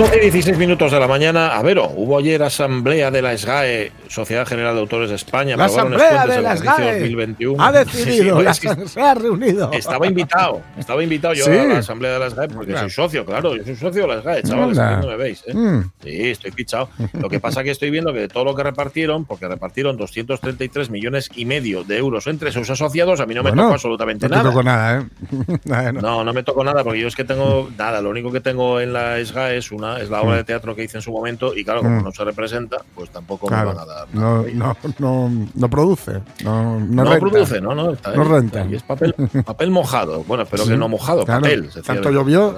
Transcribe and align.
12 0.00 0.16
y 0.16 0.20
16 0.20 0.56
minutos 0.56 0.92
de 0.92 0.98
la 0.98 1.06
mañana, 1.06 1.48
a 1.58 1.62
ver, 1.62 1.78
hubo 1.78 2.16
ayer 2.18 2.42
asamblea 2.42 3.10
de 3.10 3.20
la 3.20 3.36
SGAE, 3.36 3.92
Sociedad 4.08 4.46
General 4.46 4.74
de 4.74 4.80
Autores 4.80 5.10
de 5.10 5.16
España. 5.16 5.58
La 5.58 5.66
asamblea 5.66 6.26
de 6.26 6.40
la 6.40 6.56
SGAE 6.56 7.00
2021. 7.00 7.62
ha 7.62 7.70
decidido, 7.70 8.40
Sí, 8.40 8.46
es 8.46 8.60
que 8.60 8.88
se 8.88 9.00
ha 9.02 9.12
reunido. 9.14 9.70
estaba 9.72 10.06
invitado, 10.06 10.62
estaba 10.78 11.02
invitado 11.02 11.34
yo 11.34 11.44
Sí. 11.44 11.50
a 11.50 11.64
la 11.64 11.78
asamblea 11.80 12.12
de 12.14 12.18
la 12.18 12.30
SGAE 12.30 12.48
porque 12.48 12.72
Claro. 12.72 12.88
soy 12.88 13.04
socio, 13.04 13.26
claro, 13.26 13.54
yo 13.56 13.62
soy 13.64 13.76
socio 13.76 14.02
de 14.02 14.08
la 14.08 14.22
SGAE, 14.22 14.42
chavales, 14.42 14.78
no 14.78 15.06
me 15.06 15.16
veis. 15.18 15.42
¿eh? 15.46 15.54
Mm. 15.54 15.90
Sí, 16.02 16.30
estoy 16.30 16.50
fichado. 16.52 16.88
Lo 17.12 17.28
que 17.28 17.38
pasa 17.38 17.62
que 17.62 17.70
estoy 17.70 17.90
viendo 17.90 18.14
que 18.14 18.20
de 18.20 18.28
todo 18.28 18.44
lo 18.44 18.54
que 18.54 18.62
repartieron, 18.62 19.26
porque 19.26 19.48
repartieron 19.48 19.98
233 19.98 20.88
millones 20.88 21.28
y 21.36 21.44
medio 21.44 21.84
de 21.84 21.98
euros 21.98 22.26
entre 22.26 22.52
sus 22.52 22.70
asociados, 22.70 23.20
a 23.20 23.26
mí 23.26 23.34
no 23.34 23.42
me 23.42 23.50
Bueno, 23.50 23.64
tocó 23.64 23.74
absolutamente 23.74 24.28
no 24.28 24.30
te 24.30 24.36
nada. 24.38 24.50
tocó 24.50 24.62
nada, 24.62 25.00
¿eh? 25.00 25.92
No, 26.00 26.24
no 26.24 26.32
me 26.32 26.42
tocó 26.42 26.64
nada 26.64 26.82
porque 26.84 27.00
yo 27.00 27.08
es 27.08 27.14
que 27.16 27.24
tengo 27.24 27.68
nada. 27.76 28.00
Lo 28.00 28.08
único 28.08 28.32
que 28.32 28.40
tengo 28.40 28.80
en 28.80 28.94
la 28.94 29.22
SGA 29.22 29.52
es 29.52 29.70
una 29.72 29.89
es 29.98 30.10
la 30.10 30.22
obra 30.22 30.36
de 30.36 30.44
teatro 30.44 30.74
que 30.74 30.84
hice 30.84 30.98
en 30.98 31.02
su 31.02 31.10
momento 31.12 31.54
y 31.54 31.64
claro, 31.64 31.80
como 31.82 32.00
Mm. 32.00 32.04
no 32.04 32.12
se 32.12 32.24
representa, 32.24 32.76
pues 32.94 33.10
tampoco 33.10 33.46
Claro, 33.46 33.70
me 33.70 33.76
van 33.76 33.82
a 33.84 33.92
dar. 33.92 34.08
nada. 34.14 34.42
no, 34.52 34.74
no, 34.98 35.28
no, 35.28 35.46
no 35.54 35.70
produce, 35.70 36.12
no, 36.44 36.78
no, 36.80 37.04
No, 37.04 37.04
renta. 37.04 37.18
produce, 37.30 37.60
no, 37.60 37.74
no. 37.74 37.90
Está 37.92 38.14
No 38.14 38.24
renta. 38.24 38.64
Y 38.66 38.74
es 38.74 38.82
papel, 38.82 39.14
papel 39.44 39.70
mojado. 39.70 40.24
Bueno, 40.24 40.44
espero 40.44 40.64
Sí, 40.64 40.70
que 40.70 40.76
no 40.76 40.88
mojado, 40.88 41.24
claro. 41.24 41.40
papel. 41.42 41.70
Tanto 41.84 42.10
llovió. 42.10 42.54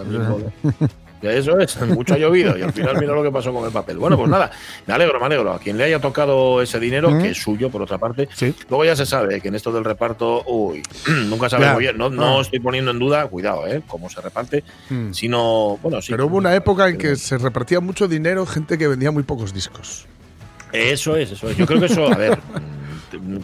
Eso 1.22 1.58
es, 1.58 1.80
mucho 1.88 2.14
ha 2.14 2.18
llovido 2.18 2.58
y 2.58 2.62
al 2.62 2.72
final 2.72 2.96
mira 2.98 3.14
lo 3.14 3.22
que 3.22 3.30
pasó 3.30 3.52
con 3.52 3.64
el 3.64 3.70
papel. 3.72 3.98
Bueno, 3.98 4.16
pues 4.16 4.28
nada, 4.28 4.50
me 4.86 4.94
alegro, 4.94 5.20
me 5.20 5.26
alegro. 5.26 5.52
A 5.52 5.58
quien 5.58 5.78
le 5.78 5.84
haya 5.84 6.00
tocado 6.00 6.60
ese 6.60 6.80
dinero, 6.80 7.10
Mm. 7.10 7.22
que 7.22 7.28
es 7.30 7.38
suyo 7.42 7.70
por 7.70 7.80
otra 7.82 7.98
parte, 7.98 8.28
Sí. 8.34 8.54
luego 8.68 8.84
ya 8.84 8.96
se 8.96 9.06
sabe 9.06 9.40
que 9.40 9.48
en 9.48 9.54
esto 9.54 9.70
del 9.72 9.84
reparto, 9.84 10.42
uy, 10.46 10.82
nunca 11.28 11.48
sabe 11.48 11.64
Ya. 11.66 11.72
muy 11.74 11.82
bien. 11.84 11.96
No, 11.96 12.10
no 12.10 12.38
Ah. 12.38 12.42
estoy 12.42 12.58
poniendo 12.60 12.90
en 12.90 12.98
duda, 12.98 13.26
cuidado, 13.28 13.66
¿eh? 13.66 13.82
Cómo 13.86 14.10
se 14.10 14.20
reparte, 14.20 14.64
Mm. 14.90 15.12
sino, 15.12 15.78
bueno, 15.82 16.02
sí. 16.02 16.10
Pero 16.12 16.26
hubo 16.26 16.36
una 16.38 16.54
época 16.54 16.88
en 16.88 16.98
que 16.98 17.16
se 17.16 17.38
repartía 17.38 17.80
mucho 17.80 18.08
dinero 18.08 18.44
gente 18.46 18.76
que 18.78 18.88
vendía 18.88 19.10
muy 19.10 19.22
pocos 19.22 19.54
discos. 19.54 20.06
Eso 20.72 21.16
es, 21.16 21.30
eso 21.32 21.48
es. 21.50 21.56
Yo 21.56 21.66
creo 21.66 21.80
que 21.80 21.86
eso, 21.86 22.06
a 22.06 22.16
ver, 22.16 22.38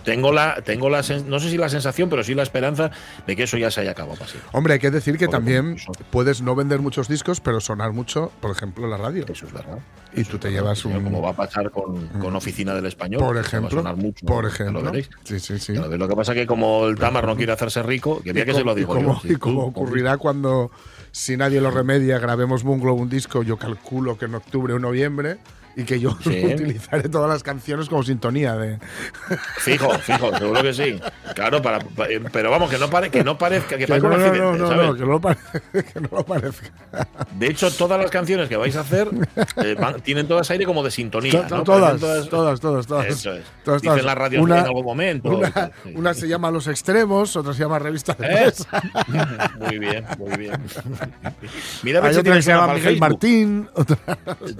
tengo 0.04 0.32
la, 0.32 0.60
tengo 0.62 0.88
la, 0.90 1.02
no 1.26 1.40
sé 1.40 1.50
si 1.50 1.56
la 1.56 1.68
sensación, 1.68 2.08
pero 2.08 2.22
sí 2.24 2.34
la 2.34 2.42
esperanza 2.42 2.90
de 3.26 3.36
que 3.36 3.44
eso 3.44 3.56
ya 3.58 3.70
se 3.70 3.80
haya 3.82 3.92
acabado 3.92 4.22
así. 4.22 4.38
Hombre, 4.52 4.74
hay 4.74 4.78
que 4.80 4.90
decir 4.90 5.16
que 5.18 5.26
Porque 5.26 5.36
también 5.38 5.76
puedes 6.10 6.42
no 6.42 6.54
vender 6.54 6.80
muchos 6.80 7.08
discos, 7.08 7.40
pero 7.40 7.60
sonar 7.60 7.92
mucho, 7.92 8.32
por 8.40 8.50
ejemplo, 8.50 8.84
en 8.84 8.90
la 8.90 8.96
radio. 8.96 9.24
Eso 9.28 9.46
es 9.46 9.52
verdad. 9.52 9.78
Y 10.14 10.22
Eso 10.22 10.30
tú 10.32 10.38
te 10.38 10.50
llevas 10.50 10.84
un- 10.84 11.02
Como 11.04 11.20
va 11.22 11.30
a 11.30 11.36
pasar 11.36 11.70
con, 11.70 12.06
con 12.08 12.34
Oficina 12.34 12.74
del 12.74 12.86
Español. 12.86 13.20
Por 13.20 13.28
se 13.30 13.34
va 13.34 13.40
a 13.40 13.46
ejemplo, 13.46 13.70
sonar 13.78 13.96
mucho, 13.96 14.26
por 14.26 14.46
ejemplo. 14.46 14.80
Lo 14.80 14.86
veréis. 14.90 15.10
Sí, 15.24 15.38
sí, 15.38 15.58
sí. 15.58 15.74
Lo. 15.74 15.88
Lo 15.96 16.08
que 16.08 16.16
pasa 16.16 16.32
es 16.32 16.38
que 16.38 16.46
como 16.46 16.86
el 16.86 16.96
Tamar 16.96 17.26
no 17.26 17.36
quiere 17.36 17.52
hacerse 17.52 17.82
rico, 17.82 18.20
quería 18.22 18.44
que 18.44 18.54
se 18.54 18.64
lo 18.64 18.74
digo 18.74 18.94
y 18.94 18.96
como, 19.02 19.22
yo. 19.22 19.32
Y 19.32 19.36
como 19.36 19.64
ocurrirá 19.64 20.16
cuando, 20.16 20.70
si 21.12 21.36
nadie 21.36 21.60
lo 21.60 21.70
remedia, 21.70 22.18
grabemos 22.18 22.62
Bungalow 22.62 22.96
un 22.96 23.08
disco, 23.08 23.42
yo 23.42 23.56
calculo 23.58 24.16
que 24.16 24.24
en 24.24 24.34
octubre 24.36 24.72
o 24.72 24.78
noviembre, 24.78 25.38
y 25.76 25.84
que 25.84 26.00
yo 26.00 26.16
Sí. 26.24 26.44
utilizaré 26.54 27.08
todas 27.08 27.28
las 27.30 27.42
canciones 27.42 27.88
como 27.88 28.02
sintonía 28.02 28.54
de... 28.56 28.78
Fijo, 29.58 29.90
fijo, 29.98 30.36
seguro 30.36 30.62
que 30.62 30.74
sí. 30.74 31.00
Claro, 31.34 31.60
para, 31.62 31.78
pa- 31.80 32.08
eh, 32.08 32.20
pero 32.32 32.50
vamos, 32.50 32.70
que 32.70 32.78
no, 32.78 32.88
pare, 32.90 33.10
que 33.10 33.22
no 33.24 33.36
parezca 33.38 33.76
que, 33.78 33.86
Que 33.86 33.98
no, 33.98 34.04
un 34.04 34.10
no, 34.10 34.16
accidente, 34.16 34.38
no, 34.40 34.56
no, 34.56 34.68
¿sabes? 34.68 34.86
no, 34.86 34.94
que 34.94 35.00
no 35.00 35.06
lo 35.06 35.20
pare- 35.20 35.38
que 35.72 36.00
no 36.00 36.08
lo 36.10 36.24
parezca. 36.24 36.70
De 37.38 37.46
hecho, 37.48 37.70
todas 37.72 38.00
las 38.00 38.10
canciones 38.10 38.48
que 38.48 38.56
vais 38.56 38.74
a 38.76 38.80
hacer 38.80 39.08
eh, 39.62 39.76
van- 39.78 40.00
tienen 40.00 40.26
todas 40.26 40.50
aire 40.50 40.64
como 40.64 40.82
de 40.82 40.90
sintonía. 40.90 41.46
To- 41.46 41.56
¿no? 41.58 41.62
to- 41.62 41.72
todas, 41.72 42.00
todas, 42.00 42.60
todas, 42.60 42.86
todas. 42.86 43.06
Eso 43.06 43.32
es. 43.34 43.44
Todas, 43.64 43.82
Dicen 43.82 44.04
las 44.06 44.14
radios 44.18 44.44
en 44.44 44.52
algún 44.52 44.84
momento. 44.84 45.40
Una, 45.94 46.14
sí. 46.14 46.20
se 46.20 46.28
llama 46.28 46.50
Los 46.50 46.66
Extremos, 46.66 47.36
otra 47.36 47.52
se 47.52 47.60
llama 47.60 47.78
Revista 47.78 48.14
de 48.14 48.26
¿Eh? 48.28 48.52
Muy 49.58 49.78
bien, 49.78 50.04
muy 50.18 50.36
bien. 50.36 50.52
Mira, 51.82 52.04
Hay 52.04 52.16
otra 52.16 52.34
que 52.34 52.42
se 52.42 52.50
llama 52.52 52.66
Miguel 52.74 52.82
Facebook. 52.82 53.00
Martín. 53.00 53.68
otra- 53.74 53.98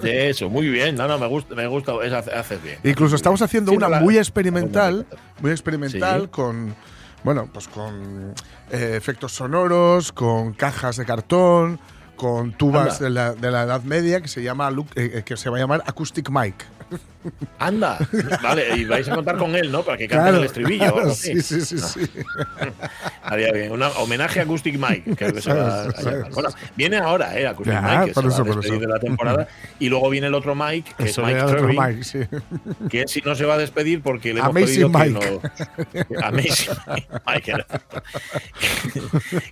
De 0.01 0.29
eso, 0.29 0.49
muy 0.49 0.69
bien. 0.69 0.98
No, 0.99 1.07
no, 1.07 1.17
me 1.17 1.27
gusta, 1.27 1.55
me 1.55 1.65
gusta. 1.67 1.93
es- 2.03 2.13
haces 2.13 2.61
bien. 2.61 2.77
Incluso 2.83 3.15
estamos 3.15 3.41
haciendo 3.41 3.71
Sí, 3.71 3.77
una 3.77 3.89
la- 3.89 3.99
muy 4.01 4.17
experimental, 4.17 5.05
muy 5.41 5.51
experimental 5.51 6.23
Sí. 6.23 6.27
con, 6.29 6.75
bueno, 7.23 7.49
pues 7.51 7.67
con 7.67 8.33
eh, 8.71 8.93
efectos 8.95 9.33
sonoros, 9.33 10.11
con 10.11 10.53
cajas 10.53 10.97
de 10.97 11.05
cartón, 11.05 11.79
con 12.15 12.51
tubas 12.51 12.99
de 12.99 13.09
la, 13.09 13.33
de 13.33 13.49
la 13.49 13.63
Edad 13.63 13.81
Media 13.83 14.19
que 14.21 14.27
se 14.27 14.43
llama 14.43 14.69
eh, 14.95 15.11
eh, 15.15 15.23
que 15.25 15.37
se 15.37 15.49
va 15.49 15.57
a 15.57 15.59
llamar 15.61 15.83
Acoustic 15.87 16.29
Mic. 16.29 16.65
Anda, 17.59 17.97
vale, 18.41 18.77
y 18.77 18.85
vais 18.85 19.07
a 19.09 19.15
contar 19.15 19.37
con 19.37 19.55
él, 19.55 19.71
¿no? 19.71 19.83
Para 19.83 19.97
que 19.97 20.07
cante 20.07 20.37
el 20.37 20.45
estribillo. 20.45 20.93
claro, 20.93 21.09
sí, 21.13 21.41
sí, 21.41 21.61
sí, 21.61 21.77
sí. 21.77 21.99
Haría 23.23 23.51
bien. 23.51 23.71
Un 23.71 23.83
homenaje 23.83 24.39
a 24.39 24.43
Acoustic 24.43 24.79
Mike, 24.79 25.15
creo 25.15 25.33
que 25.33 25.41
se 25.41 25.53
va 25.53 25.83
a 25.83 26.01
llamar. 26.01 26.31
Bueno, 26.31 26.49
viene 26.75 26.97
ahora, 26.97 27.37
¿eh? 27.37 27.47
Acoustic 27.47 27.73
Ya, 27.73 27.81
Mike, 27.81 28.13
que 28.13 28.13
se 28.13 28.27
eso, 28.27 28.45
va 28.45 28.51
a 28.51 28.55
despedir 28.55 28.79
de 28.79 28.87
la 28.87 28.99
temporada. 28.99 29.47
Y 29.79 29.89
luego 29.89 30.09
viene 30.09 30.27
el 30.27 30.33
otro 30.33 30.55
Mike, 30.55 30.93
que 30.97 31.03
Eso 31.05 31.27
es 31.27 31.63
Mike 31.63 32.03
sí. 32.03 32.19
que 32.89 33.07
si 33.07 33.21
no 33.21 33.35
se 33.35 33.45
va 33.45 33.55
a 33.55 33.57
despedir 33.57 34.01
porque 34.01 34.33
le 34.33 34.39
hemos 34.39 34.55
Amazing 34.55 34.91
pedido 34.91 35.19
Mike. 35.19 35.39
que 35.91 36.13
nos, 36.13 36.23
Amazing 36.23 36.75
Mike, 37.27 37.65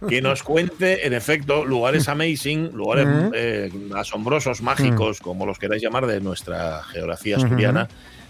que 0.08 0.22
nos 0.22 0.44
cuente, 0.44 1.06
en 1.06 1.14
efecto, 1.14 1.66
lugares 1.66 2.08
amazing, 2.08 2.72
lugares 2.74 3.08
Ujú. 3.08 3.31
eh, 3.36 3.72
asombrosos, 3.96 4.62
mágicos, 4.62 5.19
como 5.19 5.46
los 5.46 5.59
queráis 5.59 5.81
llamar, 5.81 6.08
de 6.08 6.22
nuestra 6.22 6.84
geografía 6.84 7.26
asturiana. 7.33 7.88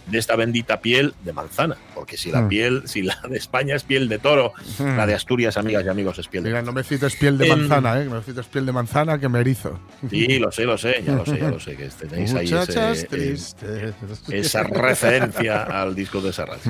De 0.07 0.19
esta 0.19 0.37
bendita 0.37 0.79
piel 0.79 1.13
de 1.25 1.33
manzana, 1.33 1.75
porque 1.93 2.15
si 2.15 2.31
la 2.31 2.43
Mm. 2.43 2.47
piel, 2.47 2.83
si 2.85 3.01
la 3.01 3.19
de 3.29 3.35
España 3.37 3.75
es 3.75 3.83
piel 3.83 4.07
de 4.07 4.19
toro, 4.19 4.53
Mm. 4.79 4.95
la 4.95 5.05
de 5.05 5.13
Asturias, 5.13 5.57
amigas 5.57 5.83
y 5.85 5.89
amigos, 5.89 6.17
es 6.17 6.29
piel 6.29 6.43
de 6.45 6.49
Mira, 6.51 6.61
no 6.61 6.71
me 6.71 6.81
cites 6.85 7.13
piel 7.17 7.37
de 7.37 7.49
manzana, 7.49 8.01
¿eh? 8.01 8.05
No 8.05 8.15
me 8.15 8.21
cites 8.21 8.45
piel 8.45 8.65
de 8.65 8.71
manzana 8.71 9.19
que 9.19 9.27
me 9.27 9.41
erizo. 9.41 9.77
Sí, 10.09 10.39
lo 10.39 10.49
sé, 10.49 10.63
lo 10.63 10.77
sé, 10.77 11.03
ya 11.05 11.11
lo 11.13 11.25
sé, 11.25 11.37
ya 11.37 11.49
lo 11.51 11.59
sé, 11.59 11.75
que 11.75 11.89
tenéis 11.89 12.33
ahí 12.33 12.45
Muchachas 12.45 12.99
ese, 12.99 13.03
eh, 13.03 13.07
tristes. 13.09 13.93
esa 14.29 14.63
referencia 14.63 15.63
al 15.63 15.93
disco 15.93 16.21
de 16.21 16.31
Serrat. 16.31 16.61
sí. 16.63 16.69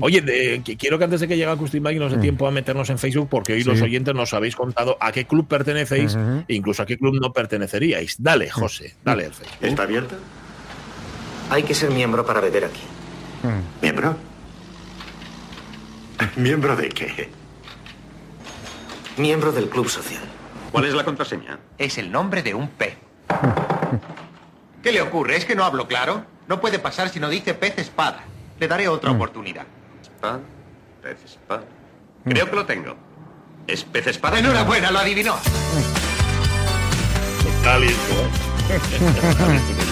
Oye, 0.00 0.20
de- 0.20 0.60
que 0.62 0.76
quiero 0.76 0.98
que 0.98 1.04
antes 1.04 1.20
de 1.20 1.28
que 1.28 1.38
llegue 1.38 1.50
Acoustic 1.50 1.82
Mike 1.82 1.98
nos 1.98 2.12
dé 2.12 2.18
tiempo 2.18 2.46
a 2.46 2.50
meternos 2.50 2.90
en 2.90 2.98
Facebook, 2.98 3.30
porque 3.30 3.54
hoy 3.54 3.60
Mm. 3.60 3.62
Sí. 3.62 3.68
los 3.70 3.80
oyentes 3.80 4.14
nos 4.14 4.34
habéis 4.34 4.54
contado 4.56 4.98
a 5.00 5.10
qué 5.10 5.24
club 5.26 5.48
pertenecéis 5.48 6.18
e 6.46 6.54
incluso 6.54 6.82
a 6.82 6.86
qué 6.86 6.98
club 6.98 7.18
no 7.18 7.32
perteneceríais. 7.32 8.16
Dale, 8.22 8.50
José, 8.50 8.94
dale 9.02 9.24
el 9.24 9.32
Facebook. 9.32 9.56
¿Está 9.62 9.84
abierto? 9.84 10.16
Hay 11.50 11.62
que 11.62 11.74
ser 11.74 11.90
miembro 11.90 12.24
para 12.26 12.40
beber 12.40 12.64
aquí. 12.64 12.82
¿Miembro? 13.80 14.16
¿Miembro 16.36 16.76
de 16.76 16.88
qué? 16.88 17.30
Miembro 19.16 19.52
del 19.52 19.68
club 19.68 19.88
social. 19.88 20.22
¿Cuál 20.70 20.84
es 20.84 20.94
la 20.94 21.04
contraseña? 21.04 21.58
Es 21.78 21.98
el 21.98 22.12
nombre 22.12 22.42
de 22.42 22.54
un 22.54 22.68
pez. 22.68 22.96
¿Qué 24.82 24.92
le 24.92 25.00
ocurre? 25.00 25.36
¿Es 25.36 25.44
que 25.44 25.54
no 25.54 25.64
hablo 25.64 25.88
claro? 25.88 26.24
No 26.46 26.60
puede 26.60 26.78
pasar 26.78 27.08
si 27.08 27.20
no 27.20 27.28
dice 27.28 27.54
pez 27.54 27.78
espada. 27.78 28.24
Le 28.58 28.68
daré 28.68 28.88
otra 28.88 29.10
oportunidad. 29.10 29.66
Espada. 30.02 30.40
Pez 31.02 31.24
espada. 31.24 31.64
Creo 32.24 32.50
que 32.50 32.56
lo 32.56 32.66
tengo. 32.66 32.96
¿Es 33.66 33.84
pez 33.84 34.06
espada? 34.06 34.38
Enhorabuena, 34.38 34.90
lo 34.90 34.98
adivinó. 34.98 35.36
Está 37.46 37.78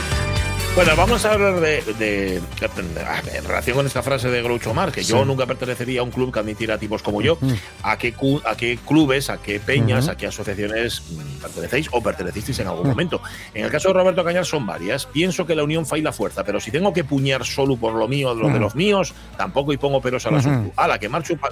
Bueno, 0.77 0.95
vamos 0.95 1.25
a 1.25 1.33
hablar 1.33 1.59
de, 1.59 1.81
de- 1.99 2.37
en 2.37 3.45
relación 3.47 3.77
con 3.79 3.87
esta 3.87 4.03
frase 4.03 4.29
de 4.29 4.43
Groucho 4.43 4.75
Marx, 4.75 4.95
que 4.95 5.03
yo 5.03 5.25
nunca 5.25 5.47
pertenecería 5.47 6.01
a 6.01 6.03
un 6.03 6.11
club 6.11 6.31
que 6.31 6.39
admitiera 6.41 6.75
a 6.75 6.79
tipos 6.79 7.03
como 7.03 7.23
yo. 7.23 7.39
¿A 7.83 7.97
qué, 7.97 8.13
a 8.45 8.55
qué 8.57 8.79
clubes, 8.87 9.31
a 9.31 9.39
qué 9.39 9.59
peñas, 9.59 10.09
a 10.09 10.19
qué 10.19 10.27
asociaciones 10.27 11.03
mm, 11.11 11.41
pertenecéis 11.41 11.89
o 11.93 12.03
pertenecisteis 12.03 12.59
en 12.59 12.67
algún 12.67 12.89
momento? 12.89 13.23
En 13.55 13.65
el 13.65 13.71
caso 13.71 13.89
de 13.89 13.95
Roberto 13.95 14.23
Cañar 14.23 14.45
son 14.45 14.67
varias. 14.67 15.07
Pienso 15.07 15.47
que 15.47 15.55
la 15.55 15.65
unión 15.65 15.87
fa 15.87 15.97
y 15.97 16.03
la 16.03 16.13
fuerza, 16.13 16.45
pero 16.45 16.61
si 16.61 16.71
tengo 16.71 16.93
que 16.93 17.05
puñar 17.05 17.47
solo 17.47 17.79
por 17.79 17.95
lo 17.95 18.07
mío, 18.07 18.35
lo 18.35 18.51
de 18.51 18.59
los 18.61 18.75
míos, 18.75 19.15
tampoco 19.39 19.73
y 19.73 19.79
pongo 19.79 20.03
peros 20.03 20.27
al 20.27 20.35
asunto. 20.37 20.73
¡Hala, 20.77 20.99
que 20.99 21.09
marcho 21.09 21.39
pa, 21.39 21.49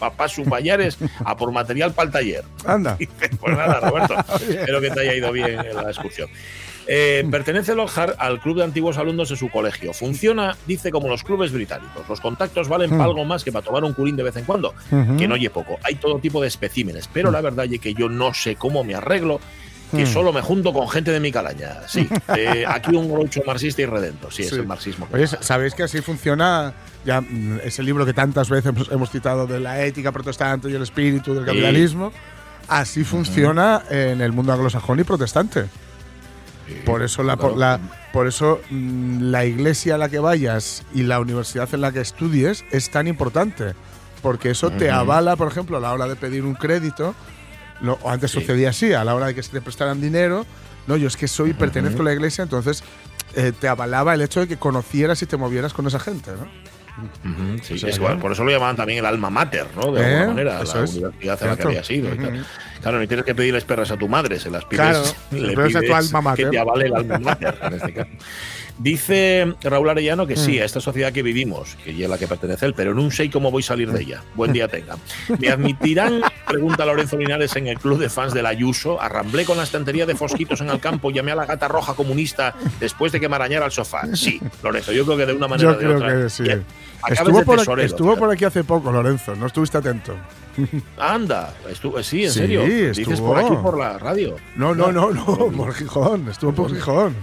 papá 0.00 0.26
sus 0.26 0.48
bayares 0.48 0.98
a 1.24 1.36
por 1.36 1.52
material 1.52 1.92
para 1.92 2.06
el 2.06 2.12
taller! 2.12 2.44
Anda. 2.66 2.98
Pues 3.40 3.56
nada, 3.56 3.78
Roberto, 3.78 4.16
espero 4.48 4.80
que 4.80 4.90
te 4.90 5.00
haya 5.00 5.14
ido 5.14 5.30
bien 5.30 5.60
en 5.60 5.76
la 5.76 5.90
excursión. 5.90 6.28
Eh, 6.86 7.26
pertenece 7.30 7.74
Lockhart 7.74 8.16
al 8.18 8.40
club 8.40 8.58
de 8.58 8.64
antiguos 8.64 8.98
alumnos 8.98 9.30
de 9.30 9.36
su 9.36 9.48
colegio. 9.48 9.92
Funciona, 9.92 10.56
dice, 10.66 10.90
como 10.90 11.08
los 11.08 11.22
clubes 11.22 11.52
británicos. 11.52 12.08
Los 12.08 12.20
contactos 12.20 12.68
valen 12.68 12.90
para 12.90 13.04
algo 13.04 13.24
más 13.24 13.42
que 13.44 13.52
para 13.52 13.64
tomar 13.64 13.84
un 13.84 13.94
curín 13.94 14.16
de 14.16 14.22
vez 14.22 14.36
en 14.36 14.44
cuando, 14.44 14.74
que 15.18 15.26
no 15.26 15.34
oye 15.34 15.50
poco. 15.50 15.78
Hay 15.82 15.94
todo 15.96 16.18
tipo 16.18 16.40
de 16.42 16.48
especímenes, 16.48 17.08
pero 17.12 17.30
la 17.30 17.40
verdad 17.40 17.66
es 17.70 17.80
que 17.80 17.94
yo 17.94 18.08
no 18.08 18.34
sé 18.34 18.56
cómo 18.56 18.84
me 18.84 18.94
arreglo, 18.94 19.40
que 19.90 20.06
solo 20.06 20.32
me 20.32 20.42
junto 20.42 20.72
con 20.72 20.88
gente 20.88 21.10
de 21.12 21.20
mi 21.20 21.30
calaña. 21.30 21.76
Sí, 21.86 22.08
eh, 22.36 22.64
aquí 22.66 22.94
un 22.96 23.10
groucho 23.10 23.42
marxista 23.46 23.82
y 23.82 23.86
redento. 23.86 24.30
Sí, 24.30 24.42
es 24.42 24.52
el 24.52 24.66
marxismo. 24.66 25.08
Oye, 25.12 25.26
¿sabéis 25.26 25.74
que 25.74 25.84
así 25.84 26.00
funciona 26.00 26.74
ya 27.04 27.20
mm, 27.20 27.60
ese 27.62 27.82
libro 27.82 28.04
que 28.04 28.12
tantas 28.12 28.50
veces 28.50 28.72
hemos, 28.90 29.10
citado 29.10 29.46
de 29.46 29.60
la 29.60 29.84
ética 29.84 30.10
protestante 30.10 30.68
y 30.68 30.74
el 30.74 30.82
espíritu 30.82 31.32
del 31.34 31.44
Sí. 31.44 31.50
capitalismo? 31.50 32.12
Así 32.66 33.04
funciona 33.04 33.82
en 33.90 34.20
el 34.20 34.32
mundo 34.32 34.52
anglosajón 34.52 34.98
y 34.98 35.04
protestante. 35.04 35.66
Por 36.86 37.02
eso, 37.02 37.22
la, 37.22 37.36
por, 37.36 37.56
la- 37.56 37.78
por 38.12 38.26
eso 38.26 38.60
mm, 38.70 39.30
la 39.30 39.44
iglesia 39.44 39.96
a 39.96 39.98
la 39.98 40.08
que 40.08 40.18
vayas 40.18 40.82
y 40.94 41.02
la 41.02 41.20
universidad 41.20 41.68
en 41.74 41.80
la 41.82 41.92
que 41.92 42.00
estudies 42.00 42.64
es 42.70 42.90
tan 42.90 43.06
importante. 43.06 43.74
Porque 44.22 44.50
eso 44.50 44.70
te 44.70 44.90
avala, 44.90 45.36
por 45.36 45.48
ejemplo, 45.48 45.76
a 45.76 45.80
la 45.80 45.92
hora 45.92 46.06
de 46.06 46.16
pedir 46.16 46.44
un 46.44 46.54
crédito. 46.54 47.14
No, 47.80 47.98
o 48.02 48.10
antes 48.10 48.30
Sí. 48.30 48.40
sucedía 48.40 48.70
así, 48.70 48.92
a 48.94 49.04
la 49.04 49.14
hora 49.14 49.26
de 49.26 49.34
que 49.34 49.42
se 49.42 49.50
te 49.52 49.60
prestaran 49.60 50.00
dinero. 50.00 50.46
No, 50.86 50.96
yo 50.96 51.08
es 51.08 51.16
que 51.16 51.28
soy, 51.28 51.52
pertenezco 51.52 52.02
a 52.02 52.04
la 52.06 52.12
iglesia, 52.14 52.42
entonces 52.42 52.82
eh, 53.34 53.52
te 53.58 53.68
avalaba 53.68 54.14
el 54.14 54.20
hecho 54.22 54.40
de 54.40 54.46
que 54.48 54.56
conocieras 54.56 55.20
y 55.22 55.26
te 55.26 55.36
movieras 55.36 55.72
con 55.74 55.86
esa 55.86 55.98
gente, 55.98 56.30
¿no? 56.32 56.46
Ujú, 57.28 57.58
sí, 57.64 57.74
O 57.74 57.78
sea, 57.78 57.88
es 57.90 57.96
igual, 57.96 58.18
por 58.20 58.30
eso 58.32 58.44
lo 58.44 58.50
llamaban 58.52 58.76
también 58.76 59.00
el 59.00 59.06
alma 59.06 59.28
mater, 59.28 59.66
¿no? 59.74 59.90
De 59.92 60.00
¿Eh? 60.00 60.04
alguna 60.14 60.26
manera, 60.28 60.62
Eso 60.62 60.78
la 60.78 60.84
es. 60.84 60.94
universidad 60.94 61.42
en 61.42 61.48
la 61.48 61.56
que 61.56 61.62
había 61.64 61.84
sido. 61.84 62.14
y 62.14 62.18
tal. 62.18 62.46
Claro, 62.84 63.00
ni 63.00 63.06
tienes 63.08 63.26
que 63.26 63.34
pedirles 63.34 63.64
perras 63.64 63.90
a 63.90 63.96
tu 63.96 64.08
madre, 64.08 64.38
se 64.38 64.50
las 64.50 64.64
pides. 64.66 64.80
Claro, 64.80 65.02
le 65.32 65.56
pides 65.56 65.74
a 65.76 65.80
tu 65.80 65.94
alma 65.94 66.20
mater. 66.20 66.44
Que 66.44 66.50
te 66.52 66.58
avale 66.58 66.86
el 66.86 66.94
alma 66.94 67.18
mater, 67.18 67.58
en 67.62 67.72
este 67.74 67.92
caso. 67.94 68.10
Dice 68.78 69.54
Raúl 69.62 69.88
Arellano 69.88 70.26
que 70.26 70.34
Mm. 70.34 70.36
sí, 70.38 70.58
a 70.58 70.64
esta 70.64 70.80
sociedad 70.80 71.12
que 71.12 71.22
vivimos, 71.22 71.76
que 71.84 71.90
es 72.02 72.10
la 72.10 72.18
que 72.18 72.26
pertenece 72.26 72.66
él, 72.66 72.74
pero 72.74 72.92
no 72.92 73.08
sé 73.10 73.30
cómo 73.30 73.50
voy 73.52 73.62
a 73.62 73.66
salir 73.66 73.90
de 73.92 74.02
ella. 74.02 74.22
Buen 74.34 74.52
día 74.52 74.66
tenga. 74.68 74.96
¿Me 75.38 75.48
admitirán, 75.48 76.20
pregunta 76.48 76.84
Lorenzo 76.84 77.16
Linares, 77.16 77.54
en 77.56 77.68
el 77.68 77.78
club 77.78 77.98
de 78.00 78.08
fans 78.10 78.34
del 78.34 78.46
Ayuso? 78.46 79.00
Arramblé 79.00 79.44
con 79.44 79.56
la 79.56 79.62
estantería 79.62 80.06
de 80.06 80.16
fosquitos 80.16 80.60
en 80.60 80.70
el 80.70 80.80
campo, 80.80 81.10
llamé 81.12 81.30
a 81.32 81.36
la 81.36 81.46
gata 81.46 81.68
roja 81.68 81.94
comunista 81.94 82.54
después 82.80 83.12
de 83.12 83.20
que 83.20 83.28
me 83.28 83.36
arañara 83.36 83.64
el 83.66 83.72
sofá. 83.72 84.08
Sí, 84.14 84.40
Lorenzo, 84.62 84.90
yo 84.92 85.04
creo 85.06 85.16
que 85.18 85.26
de 85.26 85.32
una 85.34 85.46
manera 85.48 85.70
Yo 85.70 85.76
o 85.76 85.78
de 85.78 85.84
creo 85.86 85.96
otra. 85.96 86.22
que 86.24 86.28
sí. 86.30 86.44
Estuvo, 87.10 87.44
por 87.44 87.60
aquí, 87.60 87.80
estuvo 87.82 88.16
por 88.16 88.30
aquí 88.32 88.44
hace 88.44 88.64
poco, 88.64 88.90
Lorenzo. 88.90 89.36
No 89.36 89.46
estuviste 89.46 89.78
atento. 89.78 90.16
Anda, 90.98 91.54
estuvo, 91.70 92.02
sí, 92.02 92.24
en 92.24 92.30
Sí, 92.30 92.38
serio. 92.40 92.62
Dices 92.64 92.98
estuvo. 92.98 93.28
por 93.34 93.38
aquí 93.38 93.54
por 93.62 93.78
la 93.78 93.98
radio. 93.98 94.36
No, 94.56 94.74
no, 94.74 94.92
no, 94.92 95.10
no, 95.10 95.24
por 95.24 95.74
Gijón. 95.74 96.28
Estuvo 96.28 96.52
por 96.52 96.70
Gijón. 96.74 97.14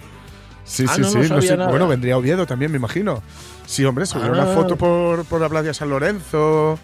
Sí, 0.63 0.85
Ah, 0.87 0.93
sí, 0.95 1.01
no, 1.01 1.09
sí. 1.09 1.17
no 1.29 1.35
no 1.35 1.41
sé. 1.41 1.55
Bueno, 1.55 1.87
vendría 1.87 2.17
Oviedo 2.17 2.45
también, 2.45 2.71
me 2.71 2.77
imagino. 2.77 3.21
Sí, 3.65 3.83
hombre, 3.85 4.05
subió 4.05 4.31
una 4.31 4.43
Ah. 4.43 4.55
foto 4.55 4.75
por, 4.75 5.25
por 5.25 5.41
la 5.41 5.49
playa 5.49 5.73
San 5.73 5.89
Lorenzo 5.89 6.77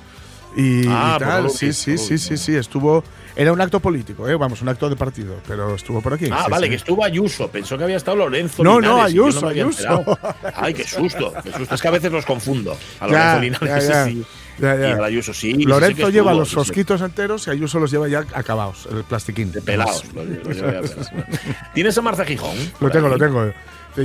y, 0.55 0.87
Ah, 0.87 1.15
y 1.17 1.19
tal. 1.23 1.49
Sí, 1.49 1.71
sí, 1.73 1.97
sí, 1.97 2.17
sí, 2.17 2.31
no. 2.33 2.37
sí. 2.37 2.55
Estuvo. 2.55 3.03
Era 3.35 3.53
un 3.53 3.61
acto 3.61 3.79
político, 3.79 4.27
¿eh? 4.27 4.35
vamos, 4.35 4.63
un 4.63 4.69
acto 4.69 4.89
de 4.89 4.95
partido, 4.95 5.35
pero 5.47 5.75
estuvo 5.75 6.01
por 6.01 6.15
aquí. 6.15 6.27
Ah, 6.31 6.43
sí, 6.45 6.51
vale, 6.51 6.65
sí. 6.65 6.69
que 6.71 6.75
estuvo 6.77 7.03
Ayuso. 7.03 7.47
Pensó 7.49 7.77
que 7.77 7.83
había 7.83 7.97
estado 7.97 8.17
Lorenzo. 8.17 8.63
No, 8.63 8.81
no, 8.81 8.93
Linares, 8.93 9.05
Ayuso, 9.13 9.47
había 9.47 9.63
Ayuso. 9.65 10.17
Ay, 10.55 10.73
qué 10.73 10.83
susto, 10.83 11.31
qué 11.43 11.51
susto. 11.53 11.75
Es 11.75 11.81
que 11.81 11.87
a 11.87 11.91
veces 11.91 12.11
los 12.11 12.25
confundo. 12.25 12.75
A 12.99 13.07
Ya, 13.07 13.35
Lorenzo 13.35 13.63
Linares 13.65 13.87
ya, 13.87 14.05
ya. 14.05 14.09
y, 14.09 14.25
Ya, 14.59 14.75
y 14.75 15.03
Ayuso 15.03 15.33
sí. 15.33 15.53
Lorenzo 15.63 16.09
lleva 16.09 16.33
los 16.33 16.51
fosquitos 16.51 17.01
enteros 17.01 17.47
y 17.47 17.51
Ayuso 17.51 17.79
los 17.79 17.91
lleva 17.91 18.07
ya 18.07 18.23
acabados, 18.33 18.87
el 18.91 19.03
plastiquín. 19.03 19.51
De 19.51 19.61
pelados. 19.61 20.03
¿Tienes 21.73 21.97
a 21.97 22.01
Marza 22.01 22.25
Gijón? 22.25 22.55
Lo 22.79 22.89
tengo, 22.89 23.07
lo 23.07 23.17
tengo. 23.17 23.51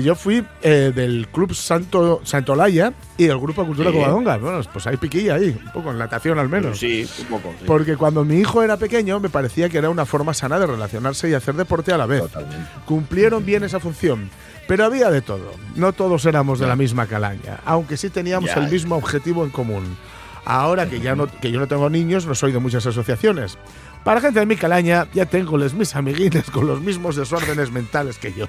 Yo 0.02 0.14
fui 0.14 0.42
eh, 0.62 0.90
del 0.94 1.28
Club 1.28 1.52
Santo 1.54 2.22
Santolaya 2.24 2.94
y 3.18 3.26
del 3.26 3.38
Grupo 3.38 3.66
Cultura 3.66 3.90
Sí. 3.90 3.96
Covadonga. 3.98 4.38
Bueno, 4.38 4.60
pues 4.72 4.86
hay 4.86 4.96
piquilla 4.96 5.34
ahí, 5.34 5.48
un 5.66 5.70
poco 5.72 5.90
en 5.90 5.98
natación 5.98 6.38
al 6.38 6.48
menos. 6.48 6.78
Sí, 6.78 7.06
un 7.20 7.26
poco. 7.26 7.52
sí. 7.58 7.64
Porque 7.66 7.98
cuando 7.98 8.24
mi 8.24 8.36
hijo 8.40 8.62
era 8.62 8.78
pequeño 8.78 9.20
me 9.20 9.28
parecía 9.28 9.68
que 9.68 9.76
era 9.76 9.90
una 9.90 10.06
forma 10.06 10.32
sana 10.32 10.58
de 10.58 10.66
relacionarse 10.66 11.28
y 11.28 11.34
hacer 11.34 11.56
deporte 11.56 11.92
a 11.92 11.98
la 11.98 12.06
vez. 12.06 12.22
Totalmente. 12.22 12.66
Cumplieron 12.86 13.44
bien 13.44 13.64
esa 13.64 13.80
función. 13.80 14.30
Pero 14.66 14.84
había 14.86 15.10
de 15.10 15.20
todo. 15.20 15.52
No 15.76 15.92
todos 15.92 16.24
éramos 16.24 16.58
de 16.58 16.66
la 16.68 16.76
misma 16.76 17.06
calaña, 17.06 17.58
aunque 17.66 17.98
sí 17.98 18.08
teníamos 18.08 18.48
Ya, 18.54 18.62
el 18.64 18.70
mismo 18.70 18.96
objetivo 18.96 19.44
en 19.44 19.50
común. 19.50 19.98
Ahora 20.44 20.88
que 20.88 21.00
ya 21.00 21.14
no, 21.14 21.26
que 21.26 21.50
yo 21.50 21.60
no 21.60 21.68
tengo 21.68 21.88
niños, 21.88 22.26
no 22.26 22.34
soy 22.34 22.52
de 22.52 22.58
muchas 22.58 22.86
asociaciones. 22.86 23.58
Para 24.04 24.20
gente 24.20 24.40
de 24.40 24.46
mi 24.46 24.56
calaña, 24.56 25.06
ya 25.14 25.26
tengo 25.26 25.56
les 25.56 25.74
mis 25.74 25.94
amiguines 25.94 26.50
con 26.50 26.66
los 26.66 26.80
mismos 26.80 27.14
desórdenes 27.14 27.70
mentales 27.70 28.18
que 28.18 28.32
yo. 28.32 28.46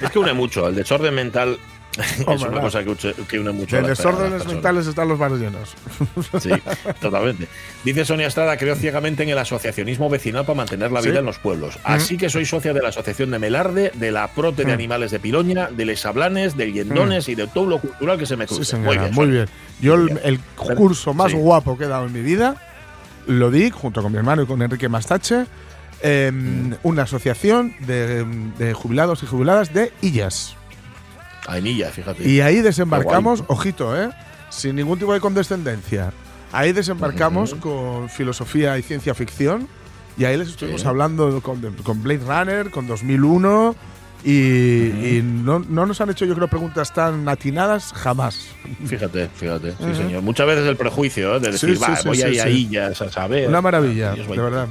Es 0.00 0.10
que 0.10 0.18
une 0.18 0.32
mucho. 0.32 0.68
El 0.68 0.74
desorden 0.74 1.14
mental 1.14 1.58
es 2.28 2.42
una 2.42 2.60
cosa 2.60 2.82
que, 2.84 3.38
une 3.38 3.52
mucho. 3.52 3.76
De 3.76 3.82
a 3.82 3.84
a 3.86 3.88
desórdenes 3.88 4.46
mentales 4.46 4.86
están 4.86 5.08
los 5.08 5.18
bares 5.18 5.38
llenos. 5.38 5.74
Sí, 6.40 6.50
totalmente. 7.00 7.48
Dice 7.84 8.04
Sonia 8.04 8.26
Estrada, 8.26 8.56
creo 8.56 8.74
ciegamente 8.76 9.22
en 9.22 9.28
el 9.30 9.38
asociacionismo 9.38 10.08
vecinal 10.10 10.44
para 10.44 10.56
mantener 10.56 10.92
la 10.92 11.00
vida 11.00 11.12
Sí. 11.14 11.18
en 11.18 11.24
los 11.24 11.38
pueblos. 11.38 11.78
Así 11.84 12.16
que 12.16 12.28
soy 12.28 12.44
socia 12.44 12.72
de 12.72 12.82
la 12.82 12.88
Asociación 12.90 13.30
de 13.30 13.38
Melarde, 13.38 13.92
de 13.94 14.10
la 14.12 14.28
Prote 14.28 14.64
de 14.64 14.72
Mm. 14.72 14.74
Animales 14.74 15.10
de 15.10 15.18
Piloña, 15.20 15.68
de 15.70 15.84
Les 15.84 16.04
Hablanes, 16.04 16.56
del 16.56 16.72
Yendones 16.72 17.28
y 17.28 17.34
de 17.34 17.46
todo 17.46 17.66
lo 17.66 17.78
cultural 17.80 18.18
que 18.18 18.26
se 18.26 18.36
me 18.36 18.46
cruce. 18.46 18.64
Sí, 18.64 18.70
señora, 18.72 18.86
Muy 18.90 18.98
bien, 18.98 19.14
muy 19.14 19.26
bien. 19.28 19.46
Yo 19.80 19.94
el, 19.94 20.40
curso 20.56 21.14
más 21.14 21.32
Sí. 21.32 21.38
guapo 21.38 21.76
que 21.78 21.84
he 21.84 21.88
dado 21.88 22.06
en 22.06 22.12
mi 22.12 22.20
vida 22.22 22.56
lo 23.26 23.50
di 23.50 23.70
junto 23.70 24.02
con 24.02 24.12
mi 24.12 24.18
hermano 24.18 24.42
y 24.42 24.46
con 24.46 24.60
Enrique 24.62 24.88
Mastache 24.88 25.46
en 26.02 26.70
Mm. 26.70 26.74
una 26.82 27.02
asociación 27.04 27.74
de, 27.80 28.24
de 28.58 28.72
jubilados 28.74 29.22
y 29.22 29.26
jubiladas 29.26 29.72
de 29.72 29.92
Illas. 30.02 30.56
Ainilla, 31.48 31.90
fíjate. 31.90 32.28
Y 32.28 32.40
ahí 32.40 32.60
desembarcamos, 32.60 33.44
ojito, 33.46 34.00
¿eh? 34.00 34.10
sin 34.50 34.76
ningún 34.76 34.98
tipo 34.98 35.12
de 35.12 35.20
condescendencia. 35.20 36.12
Ahí 36.52 36.72
desembarcamos 36.72 37.54
con 37.54 38.08
filosofía 38.08 38.78
y 38.78 38.82
ciencia 38.82 39.14
ficción. 39.14 39.68
Y 40.18 40.24
ahí 40.24 40.36
les 40.36 40.48
estuvimos 40.48 40.80
Sí. 40.80 40.86
hablando 40.86 41.40
con, 41.42 41.60
con 41.82 42.02
Blade 42.02 42.22
Runner, 42.26 42.70
con 42.70 42.86
2001. 42.86 43.76
Y, 44.24 44.30
y 45.18 45.22
no, 45.22 45.58
no 45.60 45.86
nos 45.86 46.00
han 46.00 46.10
hecho, 46.10 46.24
yo 46.24 46.34
creo, 46.34 46.48
preguntas 46.48 46.92
tan 46.92 47.28
atinadas 47.28 47.92
jamás. 47.92 48.48
Fíjate, 48.86 49.28
fíjate. 49.28 49.72
Sí, 49.72 49.84
Ujú. 49.84 49.94
señor. 49.94 50.22
Muchas 50.22 50.46
veces 50.46 50.66
el 50.66 50.76
prejuicio 50.76 51.36
¿eh? 51.36 51.40
de 51.40 51.52
decir, 51.52 51.76
sí, 51.76 51.82
va, 51.82 51.98
voy 52.04 52.16
sí, 52.16 52.22
ahí 52.40 52.66
sí. 52.68 52.76
a 52.76 52.86
a 52.88 52.94
saber. 52.94 53.48
Una 53.48 53.60
maravilla, 53.60 54.12
de 54.14 54.24
verdad. 54.26 54.68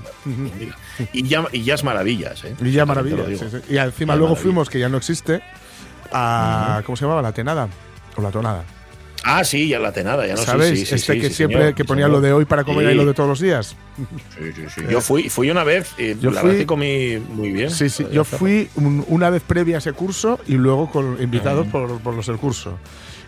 Y 1.13 1.24
ya, 1.27 1.46
y 1.51 1.63
ya 1.63 1.75
es 1.75 1.84
maravillas, 1.84 2.44
¿eh? 2.44 2.55
Y 2.62 2.72
ya 2.72 2.82
Te 2.82 2.86
maravilla. 2.88 3.17
lo 3.17 3.27
digo. 3.27 3.39
sí, 3.44 3.46
sí. 3.51 3.74
Y 3.74 3.77
encima 3.77 4.13
Ya 4.13 4.17
luego 4.17 4.36
fuimos, 4.36 4.70
que 4.70 4.79
ya 4.79 4.89
no 4.89 4.98
existe, 4.98 5.41
a. 6.12 6.81
¿Cómo 6.85 6.95
se 6.95 7.03
llamaba? 7.05 7.21
La 7.21 7.31
tenada. 7.31 7.67
O 8.15 8.21
la 8.21 8.31
tonada. 8.31 8.63
Ah, 9.27 9.43
sí, 9.43 9.67
ya 9.67 9.79
la 9.79 9.91
tenada, 9.91 10.27
ya 10.27 10.33
no 10.35 10.39
sé. 10.39 10.45
¿Sabes? 10.45 10.69
sí, 10.69 10.85
sí, 10.85 10.95
este 10.95 11.13
sí, 11.13 11.19
que 11.19 11.29
siempre 11.31 11.57
señor, 11.59 11.74
que 11.74 11.83
ponía 11.83 12.05
señor. 12.05 12.21
lo 12.21 12.27
de 12.27 12.31
hoy 12.31 12.45
para 12.45 12.63
comer 12.63 12.91
y 12.91 12.93
lo 12.93 13.05
de 13.07 13.13
todos 13.15 13.27
los 13.27 13.39
días. 13.39 13.75
Sí, 14.38 14.51
sí, 14.55 14.63
sí. 14.75 14.81
Yo 14.88 15.01
fui, 15.01 15.29
fui 15.29 15.50
una 15.50 15.63
vez 15.63 15.91
y 15.97 16.15
Yo 16.19 16.29
la 16.29 16.41
fui- 16.41 16.50
verdad 16.50 16.59
que 16.59 16.65
comí 16.67 17.17
muy 17.33 17.50
bien. 17.51 17.71
Sí, 17.71 17.89
sí. 17.89 18.05
Yo 18.12 18.24
fui 18.24 18.69
un- 18.75 19.03
una 19.07 19.31
vez 19.31 19.41
previa 19.41 19.77
a 19.77 19.79
ese 19.79 19.93
curso 19.93 20.39
y 20.47 20.53
luego 20.53 20.91
con 20.91 21.17
invitados 21.19 21.65
por, 21.67 22.00
por 22.01 22.13
los 22.13 22.27
del 22.27 22.38
curso. 22.38 22.77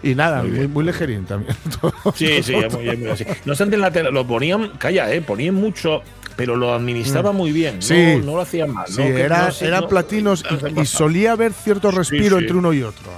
Y 0.03 0.13
nada, 0.13 0.43
Muy 0.43 0.51
muy, 0.67 0.93
también. 1.25 1.55
Sí, 2.15 2.43
sí, 2.43 2.53
ya 2.61 2.69
muy, 2.69 2.85
ya 2.85 2.93
muy 2.93 3.07
así. 3.09 3.25
No 3.45 3.53
obstante, 3.53 3.75
en 3.75 3.81
la 3.81 3.89
tele 3.91 4.11
lo 4.11 4.27
ponían, 4.27 4.69
calla, 4.77 5.11
eh, 5.11 5.21
ponían 5.21 5.55
mucho, 5.55 6.03
pero 6.37 6.55
lo 6.55 6.73
administraba 6.73 7.33
muy 7.33 7.51
bien. 7.51 7.79
Mm. 7.79 7.81
Sí. 7.81 8.15
No, 8.19 8.25
no 8.27 8.35
lo 8.37 8.41
hacían 8.41 8.71
mal. 8.73 8.87
Sí, 8.87 9.01
no, 9.01 9.05
era- 9.17 9.49
no 9.49 9.67
eran 9.67 9.81
no- 9.81 9.87
platinos 9.89 10.45
y, 10.75 10.79
y 10.81 10.85
solía 10.85 11.33
haber 11.33 11.51
cierto 11.51 11.91
respiro 11.91 12.37
sí. 12.37 12.43
entre 12.43 12.57
uno 12.57 12.71
y 12.71 12.83
otro. 12.83 13.11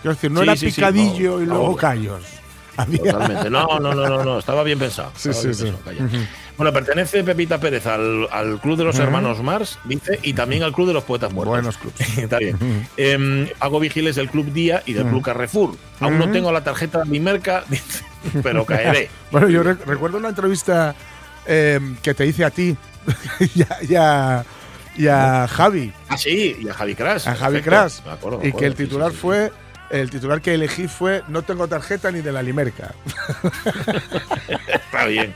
Quiero 0.00 0.14
decir, 0.14 0.30
no 0.32 0.40
Sí, 0.40 0.44
era 0.44 0.56
sí, 0.56 0.70
sí, 0.70 0.74
picadillo 0.74 1.40
y 1.40 1.46
luego 1.46 1.76
callos. 1.76 2.24
Totalmente. 2.76 3.50
No, 3.50 3.66
no, 3.78 3.94
no, 3.94 4.08
no, 4.08 4.24
no, 4.24 4.38
estaba 4.38 4.64
bien 4.64 4.78
pensado. 4.78 5.12
Sí, 5.14 5.28
estaba 5.28 5.42
sí, 5.54 5.62
bien 5.62 5.74
sí. 5.76 5.78
pensado, 5.92 6.08
calla. 6.08 6.26
Bueno, 6.56 6.72
pertenece 6.72 7.24
Pepita 7.24 7.58
Pérez 7.58 7.86
al, 7.86 8.28
al 8.30 8.60
Club 8.60 8.76
de 8.76 8.84
los 8.84 8.98
Hermanos 8.98 9.42
Mars, 9.42 9.78
dice, 9.84 10.18
y 10.22 10.32
también 10.34 10.62
al 10.62 10.72
Club 10.72 10.86
de 10.88 10.92
los 10.94 11.04
Poetas 11.04 11.32
Muertos. 11.32 11.50
Buenos 11.50 11.76
clubs. 11.78 12.00
Está 12.18 12.38
bien. 12.38 12.56
Em, 12.96 13.48
hago 13.60 13.80
vigiles 13.80 14.16
del 14.16 14.28
Club 14.30 14.52
Día 14.52 14.82
y 14.86 14.92
del 14.92 15.06
Club 15.06 15.22
Carrefour. 15.22 15.74
Aún 16.00 16.18
no 16.18 16.30
tengo 16.30 16.50
la 16.52 16.62
tarjeta 16.64 17.00
de 17.00 17.04
mi 17.06 17.20
merca, 17.20 17.64
dice, 17.68 18.04
pero 18.42 18.64
caeré. 18.64 19.08
Bueno, 19.30 19.48
yo 19.48 19.62
rec- 19.62 19.84
recuerdo 19.86 20.18
una 20.18 20.28
entrevista 20.30 20.94
eh, 21.46 21.80
que 22.02 22.14
te 22.14 22.26
hice 22.26 22.44
a 22.44 22.50
ti, 22.50 22.76
ya, 23.54 23.78
ya, 23.88 24.44
y 24.96 25.06
a 25.08 25.46
Javi. 25.48 25.92
Ah, 26.08 26.16
sí, 26.16 26.56
y 26.60 26.68
a 26.68 26.74
Javi 26.74 26.94
Crash. 26.94 27.26
A 27.28 27.34
Javi. 27.34 27.60
Crash. 27.62 28.00
Me 28.04 28.12
acuerdo, 28.12 28.38
me 28.38 28.48
Y 28.48 28.52
que 28.52 28.66
el 28.66 28.76
sí, 28.76 28.84
titular 28.84 29.10
sí, 29.10 29.16
sí. 29.16 29.20
fue. 29.22 29.52
El 29.90 30.08
titular 30.08 30.40
que 30.40 30.54
elegí 30.54 30.88
fue 30.88 31.22
No 31.28 31.42
tengo 31.42 31.68
tarjeta 31.68 32.10
ni 32.10 32.22
de 32.22 32.32
la 32.32 32.42
Limerca. 32.42 32.94
Está 34.68 35.04
bien, 35.06 35.34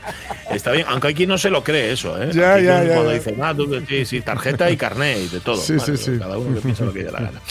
está 0.51 0.71
bien. 0.71 0.85
Aunque 0.89 1.13
quien 1.13 1.29
no 1.29 1.37
se 1.37 1.49
lo 1.49 1.63
cree 1.63 1.91
eso, 1.91 2.21
¿eh? 2.21 2.31
Ya, 2.33 2.55
Aquí 2.55 2.65
ya, 2.65 2.83
Cuando 2.93 3.11
dicen, 3.11 3.35
ah, 3.43 3.53
tú, 3.55 3.83
sí, 3.87 4.05
sí, 4.05 4.21
tarjeta 4.21 4.69
y 4.71 4.77
carnet 4.77 5.17
y 5.19 5.27
de 5.27 5.39
todo. 5.41 5.57
Sí, 5.57 5.79
sí, 5.79 5.97
sí. 5.97 6.17
Cada 6.17 6.37
uno 6.37 6.55
que 6.55 6.61
piensa 6.61 6.85
lo 6.85 6.93
que 6.93 6.99
le 6.99 7.05
da 7.05 7.11
la 7.11 7.19
gana. 7.21 7.41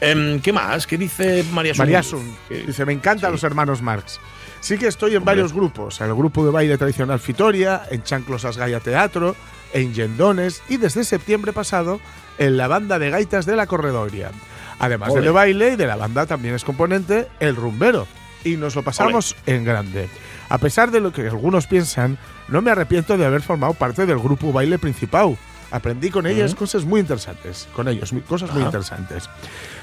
Em, 0.00 0.40
¿Qué 0.40 0.52
más? 0.52 0.86
¿Qué 0.86 0.96
dice 0.98 1.44
María 1.52 1.74
Sun? 1.74 1.78
María 1.84 2.02
Sun 2.02 2.36
¿Qué- 2.48 2.62
dice: 2.66 2.84
Me 2.84 2.92
encantan 2.92 3.32
los 3.32 3.42
hermanos 3.44 3.82
Marx. 3.82 4.18
Sí 4.66 4.78
que 4.78 4.88
estoy 4.88 5.14
en 5.14 5.24
varios 5.24 5.52
grupos: 5.52 6.00
en 6.00 6.08
el 6.08 6.16
grupo 6.16 6.44
de 6.44 6.50
baile 6.50 6.76
tradicional 6.76 7.20
Fitoria, 7.20 7.82
en 7.88 8.02
Chanclos 8.02 8.44
Asgaya 8.44 8.80
Teatro, 8.80 9.36
en 9.72 9.94
Yendones 9.94 10.60
y 10.68 10.76
desde 10.76 11.04
septiembre 11.04 11.52
pasado 11.52 12.00
en 12.36 12.56
la 12.56 12.66
banda 12.66 12.98
de 12.98 13.10
gaitas 13.10 13.46
de 13.46 13.54
la 13.54 13.68
Corredoria. 13.68 14.32
Además 14.80 15.10
Ole. 15.10 15.20
de 15.20 15.30
baile 15.30 15.72
y 15.74 15.76
de 15.76 15.86
la 15.86 15.94
banda 15.94 16.26
también 16.26 16.56
es 16.56 16.64
componente 16.64 17.28
El 17.38 17.54
Rumbero. 17.54 18.08
Y 18.42 18.56
nos 18.56 18.74
lo 18.74 18.82
pasamos 18.82 19.36
en 19.46 19.62
grande. 19.62 20.08
A 20.48 20.58
pesar 20.58 20.90
de 20.90 20.98
lo 20.98 21.12
que 21.12 21.28
algunos 21.28 21.68
piensan, 21.68 22.18
no 22.48 22.60
me 22.60 22.72
arrepiento 22.72 23.16
de 23.16 23.24
haber 23.24 23.42
formado 23.42 23.74
parte 23.74 24.04
del 24.04 24.18
grupo 24.18 24.52
baile 24.52 24.80
principal. 24.80 25.38
Aprendí 25.70 26.10
con 26.10 26.26
ellas 26.26 26.56
cosas 26.56 26.84
muy 26.84 27.00
interesantes. 27.00 27.68
Con 27.72 27.86
ellos, 27.86 28.12
cosas 28.28 28.50
muy 28.50 28.62
Ajá. 28.62 28.68
interesantes. 28.68 29.28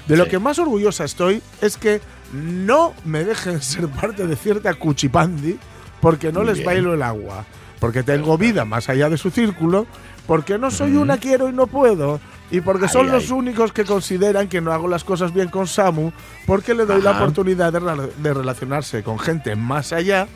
De 0.07 0.17
lo 0.17 0.25
Sí. 0.25 0.31
que 0.31 0.39
más 0.39 0.59
orgullosa 0.59 1.05
estoy 1.05 1.41
es 1.61 1.77
que 1.77 2.01
no 2.33 2.93
me 3.05 3.23
dejen 3.23 3.61
ser 3.61 3.87
parte 3.87 4.27
de 4.27 4.35
cierta 4.35 4.73
cuchipandi 4.73 5.57
porque 6.01 6.31
no 6.31 6.39
Muy 6.39 6.47
les 6.49 6.55
bien. 6.57 6.65
bailo 6.65 6.93
el 6.93 7.01
agua. 7.03 7.45
Porque 7.79 8.03
tengo 8.03 8.37
vida 8.37 8.63
más 8.65 8.87
allá 8.89 9.09
de 9.09 9.17
su 9.17 9.29
círculo. 9.29 9.85
Porque 10.25 10.57
no 10.57 10.71
soy 10.71 10.95
una 10.95 11.17
quiero 11.17 11.49
y 11.49 11.51
no 11.53 11.67
puedo. 11.67 12.21
Y 12.49 12.61
porque 12.61 12.87
son 12.87 13.07
Ay, 13.07 13.11
los 13.11 13.29
únicos 13.29 13.73
que 13.73 13.83
consideran 13.83 14.47
que 14.47 14.61
no 14.61 14.71
hago 14.71 14.87
las 14.87 15.03
cosas 15.03 15.33
bien 15.33 15.49
con 15.49 15.67
Samu. 15.67 16.11
Porque 16.45 16.73
le 16.73 16.85
doy 16.85 17.01
la 17.01 17.11
oportunidad 17.11 17.73
de, 17.73 17.81
de 18.17 18.33
relacionarse 18.33 19.03
con 19.03 19.19
gente 19.19 19.57
más 19.57 19.91
allá 19.91 20.27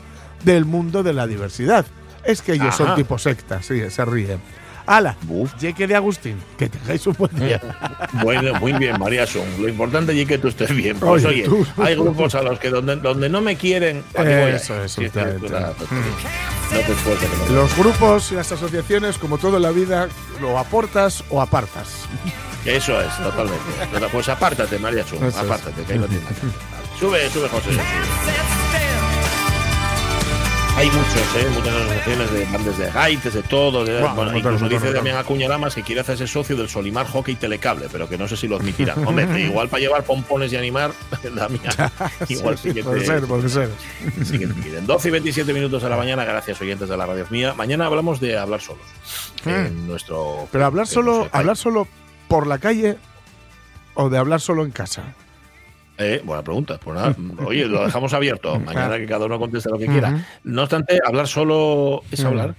del 0.44 0.66
mundo 0.66 1.02
de 1.02 1.14
la 1.14 1.26
diversidad. 1.26 1.86
Es 2.22 2.42
que 2.42 2.52
ellos 2.52 2.74
son 2.74 2.94
tipo 2.96 3.16
secta, 3.16 3.62
sí, 3.62 3.80
se 3.88 4.04
ríen. 4.04 4.40
¡Hala! 4.88 5.16
Buf. 5.22 5.54
Yeque 5.60 5.86
de 5.86 5.94
Agustín, 5.94 6.36
que 6.56 6.68
tengáis 6.68 7.06
un 7.06 7.14
buen 7.18 7.34
día. 7.38 7.60
Bueno, 8.22 8.54
muy 8.58 8.72
bien, 8.72 8.98
María 8.98 9.26
Sun. 9.26 9.44
Lo 9.60 9.68
importante 9.68 10.18
es 10.18 10.26
que 10.26 10.38
tú 10.38 10.48
estés 10.48 10.74
bien. 10.74 10.98
Pues 10.98 11.24
Oye, 11.26 11.42
oye, 11.42 11.44
tú- 11.44 11.66
hay 11.82 11.94
grupos 11.94 12.34
a 12.34 12.42
los 12.42 12.58
que 12.58 12.70
donde, 12.70 12.96
donde 12.96 13.28
no 13.28 13.40
me 13.42 13.56
quieren. 13.56 14.02
Eso 14.14 14.82
es, 14.82 14.92
Sí, 14.92 15.04
es 15.04 15.12
que 15.12 15.20
exactamente. 15.20 15.46
es 15.46 15.52
una 15.52 15.68
tontería. 15.72 16.04
No 16.72 16.80
te 16.80 16.92
esfuerces. 16.92 17.28
que 17.28 17.36
no. 17.52 17.60
Los 17.60 17.76
grupos 17.76 18.32
y 18.32 18.34
las 18.36 18.50
asociaciones, 18.50 19.18
como 19.18 19.36
todo 19.38 19.56
en 19.58 19.62
la 19.62 19.70
vida, 19.72 20.08
lo 20.40 20.58
aportas 20.58 21.22
o 21.30 21.42
apartas. 21.42 22.06
Eso 22.64 22.98
es, 23.00 23.14
totalmente. 23.18 23.60
Pero, 23.92 24.08
Pues 24.08 24.28
apártate, 24.30 24.78
María 24.78 25.04
Sun. 25.04 25.18
Eso 25.18 25.28
es. 25.28 25.36
Apártate, 25.36 25.82
que 25.82 25.92
ahí 25.92 25.98
no 25.98 26.06
tienes. 26.06 26.26
Sube, 26.98 27.28
sube, 27.30 27.48
José. 27.48 27.70
Hay 30.78 30.86
muchos, 30.90 31.16
¿eh? 31.36 31.48
muchas 31.56 31.74
asociaciones 31.74 32.32
de 32.32 32.44
bandas 32.44 32.78
de 32.78 32.90
gaites, 32.92 33.34
de 33.34 33.42
todo. 33.42 33.84
de- 33.84 34.00
bueno, 34.14 34.36
incluso 34.36 34.68
dice. 34.68 34.92
Damián 34.92 35.16
Acuña 35.16 35.48
Lamas 35.48 35.74
que 35.74 35.82
quiere 35.82 36.02
hacerse 36.02 36.28
socio 36.28 36.54
del 36.54 36.68
Solimar 36.68 37.04
Hockey 37.08 37.34
Telecable, 37.34 37.88
pero 37.90 38.08
que 38.08 38.16
no 38.16 38.28
sé 38.28 38.36
si 38.36 38.46
lo 38.46 38.56
admitirán. 38.58 39.04
Hombre, 39.04 39.26
igual 39.42 39.68
para 39.68 39.80
llevar 39.80 40.04
pompones 40.04 40.52
y 40.52 40.56
animar, 40.56 40.92
Damián, 41.34 41.74
igual 42.28 42.56
sí, 42.58 42.72
que 42.72 42.84
puede 42.84 43.00
te, 43.00 43.06
ser, 43.06 43.24
puede 43.26 43.48
ser. 43.48 43.70
sí 44.24 44.38
que 44.38 44.46
te 44.46 44.54
piden. 44.54 44.86
12 44.86 45.08
y 45.08 45.10
27 45.10 45.52
minutos 45.52 45.82
a 45.82 45.88
la 45.88 45.96
mañana, 45.96 46.24
gracias 46.24 46.60
oyentes 46.60 46.88
de 46.88 46.96
la 46.96 47.06
radio 47.06 47.26
mía. 47.30 47.54
Mañana 47.54 47.86
hablamos 47.86 48.20
de 48.20 48.38
hablar 48.38 48.60
solos. 48.60 48.86
En 49.46 49.88
nuestro. 49.88 50.46
Pero 50.52 50.64
hablar 50.64 50.86
solo, 50.86 51.28
hablar 51.32 51.56
solo 51.56 51.88
por 52.28 52.46
la 52.46 52.58
calle 52.58 52.98
o 53.94 54.08
de 54.10 54.16
hablar 54.18 54.40
solo 54.40 54.64
en 54.64 54.70
casa. 54.70 55.12
Eh, 55.98 56.22
buena 56.24 56.42
pregunta. 56.42 56.78
Pues 56.82 56.96
nada, 56.96 57.14
oye, 57.46 57.66
lo 57.66 57.84
dejamos 57.84 58.12
abierto. 58.14 58.58
Mañana 58.60 58.96
que 58.98 59.06
cada 59.06 59.26
uno 59.26 59.38
conteste 59.38 59.68
lo 59.70 59.78
que 59.78 59.86
quiera. 59.86 60.24
No 60.44 60.62
obstante, 60.62 60.98
hablar 61.04 61.26
solo 61.28 62.02
es 62.10 62.24
hablar. 62.24 62.54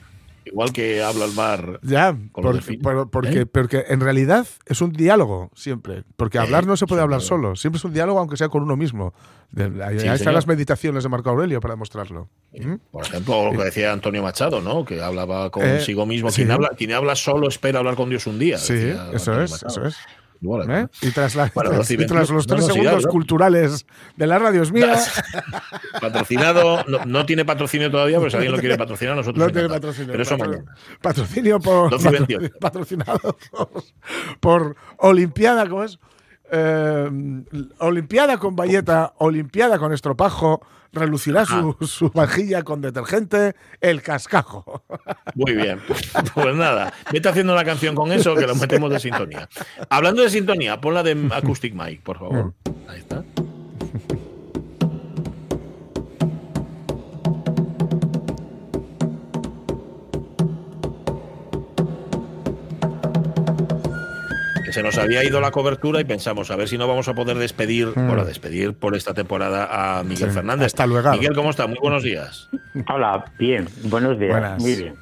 Igual 0.46 0.74
que 0.74 1.04
habla 1.04 1.26
el 1.26 1.34
mar. 1.34 1.80
Ya, 1.84 2.16
Con 2.32 2.44
por- 2.44 2.60
por- 2.82 3.10
porque, 3.12 3.42
¿Eh? 3.42 3.46
porque 3.46 3.86
en 3.90 4.00
realidad 4.00 4.48
es 4.66 4.82
un 4.82 4.92
diálogo 4.92 5.52
siempre. 5.54 6.04
Porque 6.16 6.40
hablar 6.40 6.66
no 6.66 6.76
se 6.76 6.88
puede 6.88 7.02
sí, 7.02 7.04
hablar 7.04 7.20
claro. 7.20 7.28
solo. 7.28 7.56
Siempre 7.56 7.78
es 7.78 7.84
un 7.86 7.94
diálogo, 7.94 8.18
aunque 8.20 8.36
sea 8.36 8.50
con 8.50 8.64
uno 8.64 8.76
mismo. 8.76 9.14
Sí, 9.56 9.62
ahí 9.62 9.98
están 9.98 10.18
señor. 10.18 10.34
las 10.34 10.48
meditaciones 10.48 11.04
de 11.04 11.10
Marco 11.10 11.30
Aurelio 11.30 11.60
para 11.62 11.76
demostrarlo. 11.76 12.30
¿Mm? 12.54 12.76
Por 12.92 13.06
ejemplo, 13.06 13.52
lo 13.52 13.60
que 13.60 13.66
decía 13.66 13.92
Antonio 13.92 14.24
Machado, 14.24 14.60
¿no? 14.60 14.84
Que 14.86 15.00
hablaba 15.02 15.48
Eh, 15.48 15.52
consigo 15.52 16.06
mismo. 16.08 16.30
Quien, 16.32 16.50
habla, 16.50 16.70
quien 16.76 16.94
habla 16.94 17.16
solo 17.16 17.48
espera 17.48 17.80
hablar 17.80 17.96
con 17.96 18.10
Dios 18.10 18.26
un 18.26 18.40
día. 18.40 18.58
Sí, 18.58 18.74
decía 18.74 19.10
eso 19.14 19.40
es, 19.42 19.62
eso 19.64 19.86
es. 19.86 19.98
¿Eh? 20.42 20.88
Y 21.02 21.12
tras, 21.12 21.36
la- 21.36 21.52
Bueno, 21.54 21.72
tras- 21.72 21.78
12 21.80 21.94
y 21.94 21.96
y 21.96 22.06
tras 22.08 22.30
22. 22.30 22.30
los 22.32 22.48
No, 22.48 22.56
tres 22.56 22.68
no, 22.68 22.74
segundos 22.74 23.08
culturales 23.08 23.86
de 24.16 24.28
la 24.28 24.40
radio 24.40 24.64
es 24.64 24.72
mía, 24.72 24.98
Patrocinado, 26.02 26.84
no, 26.88 27.06
no 27.06 27.26
tiene 27.26 27.46
patrocinio 27.46 27.92
todavía, 27.92 28.18
pero 28.20 28.30
si 28.30 28.36
alguien 28.38 28.54
lo 28.54 28.60
quiere 28.60 28.78
patrocinar, 28.78 29.16
nosotros. 29.16 29.46
no 29.46 29.52
tiene 29.52 29.70
patrocinio. 29.70 30.12
Pero 30.12 30.24
eso 30.24 30.38
Patro- 30.38 30.50
mañana. 30.52 30.76
Patrocinio 31.02 31.60
por. 31.60 31.90
12 31.92 32.08
y 32.08 32.12
28. 32.12 32.54
patrocinado 32.60 33.38
por, 33.52 33.84
por 34.40 34.76
Olimpiada, 34.98 35.68
¿cómo 35.68 35.84
es? 35.84 36.00
Eh, 36.52 37.10
Olimpiada 37.80 38.38
con 38.38 38.56
bayeta, 38.56 39.14
Olimpiada 39.18 39.78
con 39.78 39.94
estropajo, 39.94 40.62
relucirá 40.92 41.46
su, 41.46 41.76
su 41.82 42.10
vajilla 42.10 42.64
con 42.64 42.82
detergente, 42.82 43.56
el 43.82 44.02
cascajo. 44.02 44.84
Muy 45.36 45.54
bien. 45.54 45.80
Pues 46.34 46.56
nada, 46.56 46.94
vete 47.12 47.30
haciendo 47.30 47.54
una 47.54 47.64
canción 47.64 47.96
con 47.96 48.12
eso 48.12 48.36
que 48.36 48.48
lo 48.48 48.56
metemos 48.56 48.90
de 48.90 49.00
sintonía. 49.00 49.48
Hablando 49.90 50.22
de 50.22 50.30
sintonía, 50.30 50.82
ponla 50.82 51.04
de 51.04 51.30
Acoustic 51.32 51.74
Mike, 51.74 52.02
por 52.04 52.18
favor. 52.20 52.54
Ahí 52.88 53.00
está. 53.00 53.24
Se 64.80 64.84
nos 64.84 64.98
había 64.98 65.24
ido 65.26 65.42
la 65.42 65.52
cobertura 65.52 66.00
y 66.00 66.06
pensamos 66.06 66.50
a 66.52 66.56
ver 66.56 66.68
si 66.70 66.78
no 66.78 66.88
vamos 66.88 67.08
a 67.10 67.14
poder 67.14 67.38
despedir, 67.38 67.88
bueno, 67.96 68.24
despedir 68.24 68.74
por 68.74 68.96
esta 68.96 69.14
temporada 69.14 70.00
a 70.00 70.04
Miguel 70.04 70.30
Sí, 70.30 70.36
Fernández. 70.36 70.68
hasta 70.68 70.86
luego. 70.88 71.12
Miguel, 71.12 71.34
¿cómo 71.36 71.50
está? 71.50 71.68
Muy 71.68 71.78
buenos 71.82 72.04
días. 72.04 72.50
Hola, 72.90 73.26
bien, 73.38 73.68
buenos 73.84 74.18
días. 74.18 74.32
Buenas. 74.32 74.62
Muy 74.62 74.76
bien, 74.76 74.94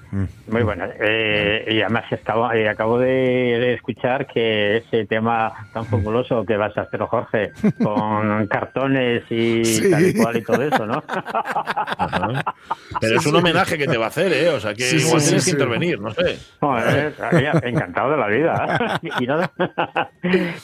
muy 0.48 0.64
buenas. 0.64 0.90
Eh, 1.00 1.66
y 1.70 1.82
además 1.82 2.06
acabo, 2.12 2.52
eh, 2.54 2.68
acabo 2.68 2.98
de, 2.98 3.08
de 3.10 3.74
escuchar 3.76 4.26
que 4.26 4.78
ese 4.78 5.06
tema 5.06 5.54
tan 5.74 5.86
fabuloso 5.86 6.44
que 6.46 6.58
vas 6.58 6.76
a 6.78 6.82
hacer, 6.82 7.00
Jorge, 7.02 7.52
con 7.84 8.48
cartones 8.48 9.24
y 9.30 9.64
Sí. 9.64 9.92
tal 9.92 10.08
y 10.08 10.14
cual 10.16 10.38
y 10.38 10.42
todo 10.42 10.64
eso, 10.64 10.86
¿no? 10.88 11.04
Ajá. 11.08 12.56
Pero 13.02 13.18
es 13.20 13.26
un 13.28 13.36
homenaje 13.36 13.78
que 13.78 13.86
te 13.88 13.98
va 13.98 14.06
a 14.06 14.10
hacer, 14.10 14.32
¿eh? 14.34 14.50
O 14.50 14.60
sea 14.60 14.74
que 14.74 14.84
Sí, 14.84 14.98
igual 14.98 15.22
sí, 15.22 15.28
tienes 15.28 15.44
sí, 15.44 15.52
que 15.52 15.58
sí. 15.58 15.64
intervenir, 15.64 16.00
no 16.00 16.12
sé. 16.14 16.40
Encantado 17.68 18.12
de 18.12 18.18
la 18.18 18.28
vida. 18.28 19.00
y, 19.20 19.28
no, 19.28 19.40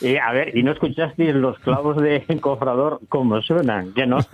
y, 0.00 0.16
a 0.18 0.32
ver, 0.32 0.56
¿y 0.56 0.62
no 0.62 0.72
escuchasteis 0.72 1.34
los 1.34 1.58
clavos 1.60 1.96
de 2.00 2.24
encofrador 2.28 3.00
cómo 3.08 3.40
suenan? 3.42 3.92
¿Qué 3.94 4.06
no? 4.06 4.18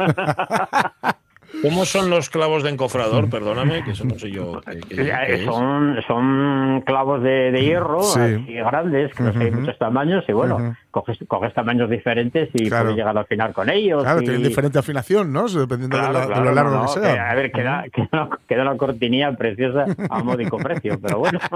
¿Cómo 1.62 1.84
son 1.84 2.10
los 2.10 2.30
clavos 2.30 2.62
de 2.62 2.70
encofrador? 2.70 3.28
Perdóname, 3.28 3.82
que 3.84 3.90
eso 3.90 4.04
no 4.04 4.16
sé 4.18 4.30
yo. 4.30 4.60
qué- 4.60 4.78
qué- 4.88 5.02
Eh, 5.02 5.14
qué 5.26 5.44
son, 5.44 5.96
son 6.06 6.80
clavos 6.86 7.22
de, 7.24 7.50
de 7.50 7.64
hierro, 7.64 8.02
Sí. 8.02 8.20
así 8.20 8.52
grandes, 8.54 9.12
que 9.14 9.22
los 9.24 9.36
hay 9.36 9.50
muchos 9.50 9.76
tamaños, 9.76 10.24
y 10.28 10.32
bueno, 10.32 10.76
coges, 10.90 11.18
coges 11.28 11.52
tamaños 11.54 11.88
diferentes 11.90 12.48
y 12.54 12.68
Claro. 12.68 12.84
puedes 12.86 12.96
llegar 12.98 13.16
al 13.16 13.26
final 13.26 13.52
con 13.52 13.68
ellos. 13.70 14.02
Claro, 14.02 14.20
y- 14.20 14.24
tienen 14.24 14.42
diferente 14.42 14.78
afinación, 14.78 15.32
¿no? 15.32 15.48
Dependiendo 15.48 15.96
de, 15.96 16.02
Claro, 16.10 16.44
lo 16.44 16.52
largo 16.52 16.70
no, 16.76 16.82
que 16.86 17.00
sea. 17.00 17.14
que, 17.14 17.18
a 17.20 17.34
ver, 17.34 17.52
queda, 17.52 17.84
queda, 17.92 18.28
queda 18.48 18.62
una 18.62 18.76
cortinilla 18.76 19.32
preciosa 19.32 19.86
a 20.08 20.22
módico 20.22 20.58
precio, 20.58 20.98
pero 21.00 21.18
bueno. 21.18 21.38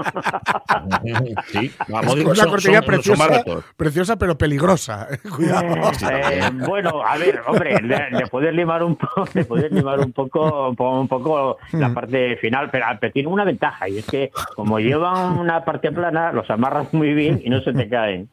Sí, 1.47 1.65
Es 1.65 1.77
vamos, 1.87 2.15
digo, 2.15 2.31
una 2.31 2.45
cortinilla 2.45 2.79
son- 2.81 2.85
preciosa, 2.87 3.43
preciosa, 3.77 4.15
pero 4.17 4.37
peligrosa. 4.37 5.07
Cuidado. 5.35 5.67
Eh, 6.09 6.41
bueno, 6.67 7.01
a 7.05 7.17
ver, 7.17 7.41
hombre, 7.47 7.81
le, 7.81 8.11
le 8.11 8.27
puedes 8.27 8.53
limar 8.53 8.83
un 8.83 8.95
poco, 8.95 9.25
le 9.33 9.45
puedes 9.45 9.71
limar 9.71 9.99
un 9.99 10.11
poco, 10.11 10.69
un 10.69 10.75
poco, 10.75 10.99
un 11.01 11.07
poco 11.07 11.57
la 11.73 11.93
parte 11.93 12.37
final, 12.37 12.69
pero, 12.71 12.85
pero 12.99 13.13
tiene 13.13 13.29
una 13.29 13.43
ventaja 13.43 13.87
y 13.89 13.99
es 13.99 14.05
que 14.05 14.31
como 14.55 14.79
llevan 14.79 15.37
una 15.39 15.63
parte 15.63 15.91
plana, 15.91 16.31
los 16.31 16.49
amarras 16.49 16.93
muy 16.93 17.13
bien 17.13 17.41
y 17.43 17.49
no 17.49 17.61
se 17.61 17.73
te 17.73 17.87
caen. 17.89 18.29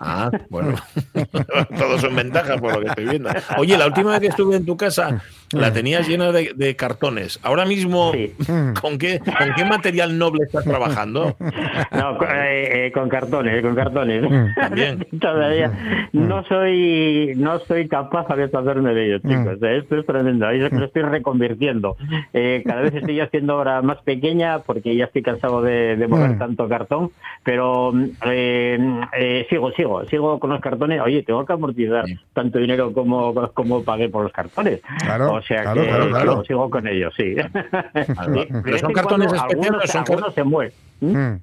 Ah, 0.00 0.30
bueno. 0.50 0.74
Todos 1.78 2.00
son 2.00 2.14
ventajas 2.14 2.60
por 2.60 2.74
lo 2.74 2.80
que 2.80 2.88
estoy 2.88 3.04
viendo. 3.06 3.30
Oye, 3.56 3.76
la 3.76 3.86
última 3.86 4.10
vez 4.12 4.20
que 4.20 4.26
estuve 4.28 4.56
en 4.56 4.66
tu 4.66 4.76
casa, 4.76 5.22
la 5.52 5.72
tenías 5.72 6.08
llena 6.08 6.32
de, 6.32 6.76
cartones. 6.76 7.38
Ahora 7.42 7.64
mismo, 7.64 8.12
¿con, 8.80 8.98
qué, 8.98 9.20
¿con 9.20 9.54
qué 9.56 9.64
material 9.64 10.18
noble 10.18 10.44
estás 10.44 10.64
trabajando? 10.64 11.36
No, 11.92 12.22
eh, 12.22 12.86
eh, 12.86 12.92
con, 12.92 13.08
cartones, 13.08 13.62
con 13.62 13.74
cartones. 13.74 14.24
También. 14.56 15.06
Todavía 15.20 15.72
no 16.12 16.44
soy 16.44 17.32
no 17.36 17.58
soy 17.60 17.88
capaz 17.88 18.26
de 18.34 18.44
hacerme 18.44 18.94
de 18.94 19.06
ellos, 19.06 19.22
chicos. 19.22 19.58
Esto 19.62 19.96
es 19.96 20.06
tremendo. 20.06 20.52
Yo 20.52 20.68
lo 20.68 20.84
estoy 20.84 21.02
reconvirtiendo. 21.02 21.96
cada 22.64 22.82
vez 22.82 22.94
estoy 22.94 23.20
haciendo 23.20 23.54
ahora 23.54 23.82
más 23.82 23.98
pequeña 24.02 24.60
porque 24.60 24.96
ya 24.96 25.06
estoy 25.06 25.22
cansado 25.22 25.62
de, 25.62 26.04
mover 26.08 26.38
tanto 26.38 26.68
cartón, 26.68 27.10
pero 27.42 27.92
sigo, 29.48 29.72
sigo, 29.72 30.04
sigo 30.06 30.38
con 30.38 30.50
los 30.50 30.60
cartones. 30.60 31.00
Oye, 31.00 31.22
tengo 31.22 31.44
que 31.44 31.52
amortizar 31.52 32.04
tanto 32.32 32.58
dinero 32.58 32.92
como, 32.92 33.34
como 33.52 33.82
pagué 33.82 34.08
por 34.08 34.24
los 34.24 34.32
cartones. 34.32 34.80
Claro, 35.02 35.35
o 35.36 35.42
sea 35.42 35.62
claro, 35.62 35.82
que 35.82 35.88
claro, 35.88 36.08
claro. 36.10 36.44
sigo 36.44 36.70
con 36.70 36.86
ellos, 36.86 37.14
sí. 37.16 37.34
Pero 38.64 38.78
son 38.78 38.92
cartones 38.92 39.32
especiales, 39.32 39.70
algunos, 39.70 39.90
son 39.90 40.00
algunos 40.00 40.34
se 40.34 40.44
mueven. 40.44 40.72
¿Mm? 41.00 41.34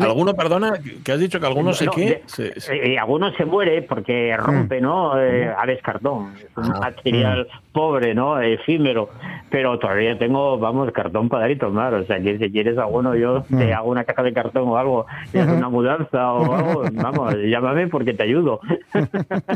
¿Alguno, 0.00 0.34
perdona, 0.34 0.74
que 1.04 1.12
has 1.12 1.18
dicho 1.18 1.40
que 1.40 1.46
algunos 1.46 1.76
se 1.76 1.88
qué? 1.88 2.22
Eh, 2.38 2.96
algunos 2.96 3.34
se 3.36 3.44
muere 3.44 3.82
porque 3.82 4.36
rompe, 4.36 4.80
¿no? 4.80 5.20
Eh, 5.20 5.48
a 5.48 5.66
cartón, 5.82 6.34
es 6.36 6.56
un 6.56 6.78
material 6.78 7.48
pobre, 7.72 8.14
¿no? 8.14 8.40
Efímero, 8.40 9.08
pero 9.50 9.78
todavía 9.80 10.16
tengo, 10.16 10.58
vamos, 10.58 10.92
cartón 10.92 11.28
para 11.28 11.42
dar 11.42 11.50
y 11.50 11.56
tomar, 11.56 11.92
o 11.94 12.06
sea, 12.06 12.20
que 12.20 12.38
si 12.38 12.52
quieres 12.52 12.78
alguno, 12.78 13.16
yo 13.16 13.44
te 13.48 13.74
hago 13.74 13.90
una 13.90 14.04
caja 14.04 14.22
de 14.22 14.32
cartón 14.32 14.68
o 14.68 14.76
algo, 14.76 15.06
una 15.34 15.68
mudanza 15.68 16.32
o 16.32 16.54
algo, 16.54 16.84
vamos, 16.92 17.34
llámame 17.44 17.88
porque 17.88 18.14
te 18.14 18.22
ayudo. 18.22 18.60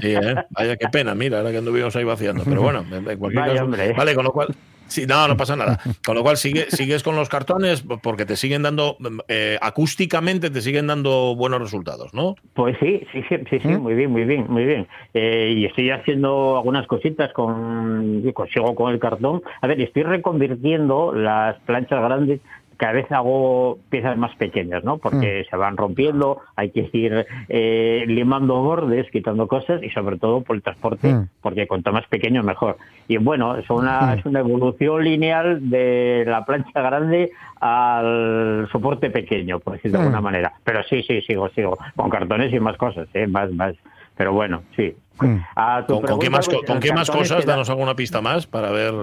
Sí, 0.01 0.15
¿eh? 0.15 0.35
Vaya, 0.51 0.77
qué 0.77 0.89
pena, 0.89 1.15
mira, 1.15 1.39
ahora 1.39 1.53
que 1.53 1.59
anduvimos 1.59 1.95
ahí 1.95 2.05
vaciando, 2.05 2.43
pero 2.45 2.61
bueno, 2.61 2.85
en 2.91 3.19
cualquier 3.19 3.45
caso, 3.45 3.69
vale, 3.97 4.15
con 4.17 4.25
lo 4.25 4.33
cual... 4.33 4.49
Sí, 4.89 5.07
no, 5.07 5.29
no 5.29 5.37
pasa 5.37 5.57
nada. 5.57 5.79
Con 6.05 6.15
lo 6.15 6.23
cual 6.23 6.37
sigue, 6.37 6.71
sigues 6.71 7.03
con 7.03 7.17
los 7.17 7.29
cartones 7.29 7.85
porque 8.03 8.25
te 8.25 8.37
siguen 8.37 8.63
dando, 8.63 8.97
eh, 9.29 9.59
acústicamente 9.61 10.51
te 10.51 10.61
siguen 10.61 10.87
dando 10.87 11.35
buenos 11.37 11.61
resultados, 11.61 12.15
¿no? 12.15 12.37
Pues 12.55 12.77
sí, 12.81 13.03
sí, 13.13 13.23
sí, 13.29 13.37
sí, 13.51 13.59
sí 13.61 13.69
¿Mm? 13.69 13.83
muy 13.83 13.95
bien, 13.95 14.11
muy 14.11 14.25
bien, 14.25 14.47
muy 14.49 14.65
bien. 14.65 14.87
Eh, 15.15 15.55
y 15.57 15.65
estoy 15.65 15.91
haciendo 15.91 16.57
algunas 16.57 16.87
cositas 16.87 17.33
con, 17.33 18.23
consigo 18.33 18.75
con 18.75 18.93
el 18.93 18.99
cartón. 18.99 19.43
A 19.61 19.67
ver, 19.67 19.81
estoy 19.81 20.03
reconvirtiendo 20.05 21.13
las 21.13 21.59
planchas 21.61 22.03
grandes 22.03 22.41
cada 22.77 22.93
vez 22.93 23.11
hago 23.11 23.79
piezas 23.91 24.17
más 24.17 24.35
pequeñas, 24.37 24.85
¿no? 24.85 24.99
Porque 24.99 25.45
mm. 25.47 25.51
se 25.51 25.57
van 25.57 25.77
rompiendo, 25.77 26.41
hay 26.57 26.71
que 26.71 26.89
ir 26.93 27.27
eh, 27.49 28.05
limando 28.07 28.63
bordes, 28.63 29.11
quitando 29.11 29.47
cosas 29.49 29.83
y 29.83 29.91
sobre 29.91 30.19
todo 30.19 30.43
por 30.43 30.57
el 30.57 30.63
transporte, 30.63 31.13
mm. 31.13 31.29
porque 31.41 31.67
cuanto 31.67 31.93
más 31.93 32.07
pequeño 32.07 32.43
mejor. 32.43 32.77
Y 33.09 33.17
bueno, 33.17 33.57
es 33.57 33.69
una, 33.71 34.01
mm. 34.01 34.19
es 34.19 34.27
una 34.27 34.41
evolución 34.41 35.05
lineal 35.05 35.71
de 35.71 36.25
la 36.27 36.45
plancha 36.45 36.81
grande 36.81 37.31
al 37.61 38.69
soporte 38.71 39.11
pequeño, 39.11 39.61
por 39.61 39.75
decirlo 39.75 39.99
de 39.99 40.05
alguna 40.05 40.21
manera. 40.21 40.53
Pero 40.65 40.83
sí, 40.85 41.03
sí, 41.03 41.23
sigo, 41.23 41.49
sigo, 41.51 41.79
con 41.95 42.11
cartones 42.11 42.53
y 42.53 42.61
más 42.61 42.77
cosas, 42.77 43.09
¿eh? 43.15 43.27
Más, 43.27 43.51
más. 43.53 43.75
Pero 44.17 44.33
bueno, 44.33 44.63
sí. 44.77 44.95
¿Con, 45.17 46.19
qué 46.21 46.31
más, 46.31 46.49
¿con 46.67 46.81
qué 46.81 46.93
más 46.93 47.11
cosas? 47.11 47.47
Danos 47.47 47.71
alguna 47.71 47.95
pista 47.95 48.21
más 48.21 48.47
para 48.47 48.71
ver. 48.71 48.95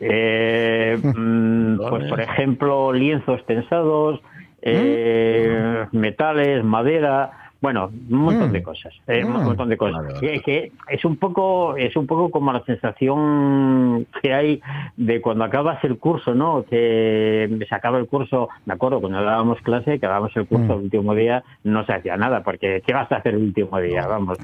Eh, 0.00 0.98
mm, 1.02 1.78
pues 1.88 2.08
por 2.08 2.20
ejemplo, 2.20 2.92
lienzos 2.92 3.44
tensados, 3.46 4.20
eh, 4.62 5.86
metales, 5.92 6.64
madera, 6.64 7.45
bueno, 7.66 7.90
un 8.10 8.18
montón 8.18 8.52
de 8.52 8.60
mm. 8.60 8.62
cosas, 8.62 8.94
eh, 9.08 9.24
un 9.24 9.32
mm. 9.32 9.44
montón 9.44 9.68
de 9.68 9.76
cosas. 9.76 10.20
Que, 10.20 10.70
es 10.88 11.04
un 11.04 11.16
poco, 11.16 11.76
es 11.76 11.96
un 11.96 12.06
poco 12.06 12.30
como 12.30 12.52
la 12.52 12.62
sensación 12.64 14.06
que 14.22 14.32
hay 14.32 14.62
de 14.96 15.20
cuando 15.20 15.42
acabas 15.42 15.82
el 15.82 15.98
curso, 15.98 16.32
¿no? 16.32 16.64
Que 16.70 17.50
se 17.68 17.74
acaba 17.74 17.98
el 17.98 18.06
curso, 18.06 18.48
me 18.66 18.74
acuerdo 18.74 19.00
cuando 19.00 19.20
dábamos 19.20 19.60
clase, 19.62 19.98
que 19.98 20.06
dábamos 20.06 20.30
el 20.36 20.46
curso 20.46 20.74
el 20.74 20.84
último 20.84 21.12
día, 21.16 21.42
no 21.64 21.84
se 21.84 21.94
hacía 21.94 22.16
nada, 22.16 22.44
porque 22.44 22.84
¿qué 22.86 22.94
vas 22.94 23.10
a 23.10 23.16
hacer 23.16 23.34
el 23.34 23.42
último 23.42 23.80
día? 23.80 24.06
Vamos, 24.06 24.38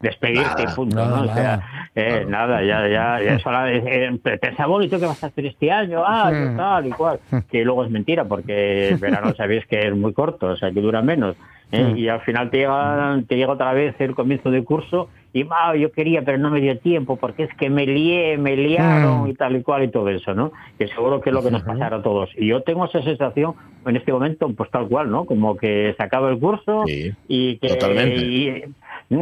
despedirte, 0.00 0.64
punto, 0.74 1.06
¿no? 1.06 1.22
O 1.22 1.32
sea, 1.32 1.60
eh, 1.94 2.26
nada, 2.28 2.60
ya, 2.60 2.88
ya, 2.88 3.22
ya 3.22 3.34
eso 3.36 3.50
eh, 3.66 4.18
pensa 4.40 4.66
bonito 4.66 4.98
que 4.98 5.06
vas 5.06 5.22
a 5.22 5.28
hacer 5.28 5.46
este 5.46 5.70
año, 5.70 6.02
ah, 6.04 6.32
tal 6.56 6.88
y 6.88 6.90
cual, 6.90 7.20
que 7.48 7.64
luego 7.64 7.84
es 7.84 7.90
mentira, 7.92 8.24
porque 8.24 8.88
el 8.88 8.96
verano 8.96 9.32
sabéis 9.36 9.64
que 9.66 9.78
es 9.78 9.94
muy 9.94 10.12
corto, 10.12 10.48
o 10.48 10.56
sea, 10.56 10.72
que 10.72 10.80
dura 10.80 11.02
menos. 11.02 11.36
¿eh? 11.72 11.94
y 11.96 12.08
al 12.08 12.20
final 12.20 12.50
te 12.50 12.63
llega, 12.66 13.22
te 13.28 13.36
llega 13.36 13.52
otra 13.52 13.72
vez 13.72 13.94
el 13.98 14.14
comienzo 14.14 14.50
del 14.50 14.64
curso 14.64 15.08
y 15.32 15.44
ah, 15.50 15.74
yo 15.76 15.90
quería 15.90 16.22
pero 16.22 16.38
no 16.38 16.50
me 16.50 16.60
dio 16.60 16.78
tiempo 16.78 17.16
porque 17.16 17.44
es 17.44 17.54
que 17.56 17.68
me 17.68 17.86
lié, 17.86 18.38
me 18.38 18.56
liaron 18.56 19.28
y 19.28 19.34
tal 19.34 19.56
y 19.56 19.62
cual 19.62 19.84
y 19.84 19.88
todo 19.88 20.08
eso, 20.08 20.34
¿no? 20.34 20.52
Que 20.78 20.86
seguro 20.88 21.20
que 21.20 21.30
es 21.30 21.34
lo 21.34 21.42
que 21.42 21.50
nos 21.50 21.62
pasará 21.62 21.96
a 21.96 22.02
todos. 22.02 22.30
Y 22.36 22.46
yo 22.46 22.62
tengo 22.62 22.84
esa 22.84 23.02
sensación 23.02 23.54
en 23.84 23.96
este 23.96 24.12
momento 24.12 24.48
pues 24.56 24.70
tal 24.70 24.88
cual, 24.88 25.10
¿no? 25.10 25.24
Como 25.24 25.56
que 25.56 25.94
se 25.96 26.02
acaba 26.02 26.30
el 26.30 26.38
curso 26.38 26.84
y 26.86 27.56
que 27.58 27.68
totalmente. 27.68 28.68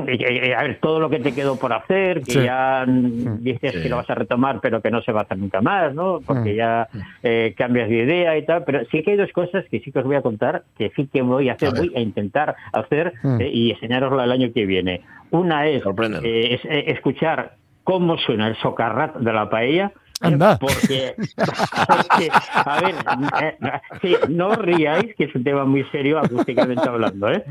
A 0.01 0.63
ver, 0.63 0.79
todo 0.81 1.01
lo 1.01 1.11
que 1.11 1.19
te 1.19 1.35
quedó 1.35 1.57
por 1.57 1.73
hacer, 1.73 2.23
que 2.23 2.45
ya 2.45 2.85
dices 2.87 3.73
que 3.83 3.89
lo 3.89 3.97
vas 3.97 4.11
a 4.11 4.15
retomar, 4.15 4.61
pero 4.61 4.81
que 4.81 4.91
no 4.91 5.03
se 5.03 5.13
va 5.13 5.21
a 5.21 5.23
hacer 5.25 5.39
nunca 5.39 5.61
más, 5.61 5.95
¿no? 5.95 6.21
Porque 6.25 6.55
ya 6.55 6.89
eh, 7.23 7.55
cambias 7.57 7.89
de 7.89 8.05
idea 8.05 8.37
y 8.37 8.45
tal. 8.45 8.65
Pero 8.65 8.85
sí 8.91 9.03
que 9.03 9.13
hay 9.13 9.17
dos 9.17 9.33
cosas 9.33 9.65
que 9.71 9.81
sí 9.81 9.93
que 9.93 9.99
os 9.99 10.05
voy 10.05 10.17
a 10.17 10.23
contar, 10.23 10.65
que 10.77 10.91
sí 10.97 11.09
que 11.13 11.23
voy 11.23 11.49
a 11.49 11.55
hacer, 11.55 11.71
voy 11.71 11.93
a 11.95 12.01
intentar 12.01 12.57
hacer 12.73 13.13
eh, 13.39 13.51
y 13.53 13.71
enseñaroslo 13.71 14.23
el 14.23 14.33
año 14.33 14.53
que 14.53 14.67
viene. 14.67 15.03
Una 15.31 15.67
es, 15.67 15.83
eh, 15.85 16.61
eh, 16.63 16.85
escuchar 16.89 17.57
cómo 17.85 18.19
suena 18.19 18.49
el 18.49 18.57
socarrat 18.57 19.17
de 19.17 19.33
la 19.33 19.49
paella. 19.49 19.93
Anda. 20.23 20.59
Porque, 20.61 21.15
a 22.55 22.81
ver, 22.81 22.95
eh, 24.03 24.19
no 24.29 24.55
ríais, 24.55 25.15
que 25.17 25.25
es 25.25 25.35
un 25.35 25.45
tema 25.45 25.65
muy 25.65 25.85
serio 25.93 26.19
acústicamente 26.19 26.89
hablando, 26.89 27.31
¿eh? 27.31 27.45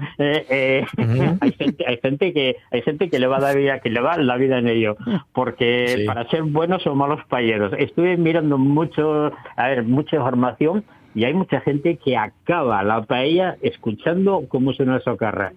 hay, 1.42 1.52
gente, 1.54 1.86
hay 1.88 1.98
gente 1.98 2.34
que 2.34 2.56
hay 2.72 2.82
gente 2.82 3.10
que 3.10 3.20
le 3.20 3.28
va 3.28 3.38
a 3.38 3.42
dar 3.42 3.58
vida, 3.58 3.80
que 3.80 3.90
le 3.90 4.00
va 4.02 4.18
la 4.18 4.38
vida 4.38 4.58
en 4.58 4.68
ello, 4.68 4.98
porque 5.34 6.04
para 6.08 6.28
ser 6.30 6.44
buenos 6.44 6.86
o 6.88 6.96
malos 6.96 7.20
payeros. 7.26 7.74
Estuve 7.78 8.18
mirando 8.18 8.58
mucho, 8.58 9.32
a 9.56 9.68
ver, 9.68 9.84
mucha 9.84 10.16
información 10.16 10.84
y 11.14 11.26
hay 11.26 11.34
mucha 11.34 11.60
gente 11.62 11.98
que 11.98 12.18
acaba 12.18 12.84
la 12.84 13.04
paella 13.04 13.58
escuchando 13.62 14.46
cómo 14.48 14.74
suena 14.74 14.96
el 14.96 15.04
socarrat. 15.04 15.54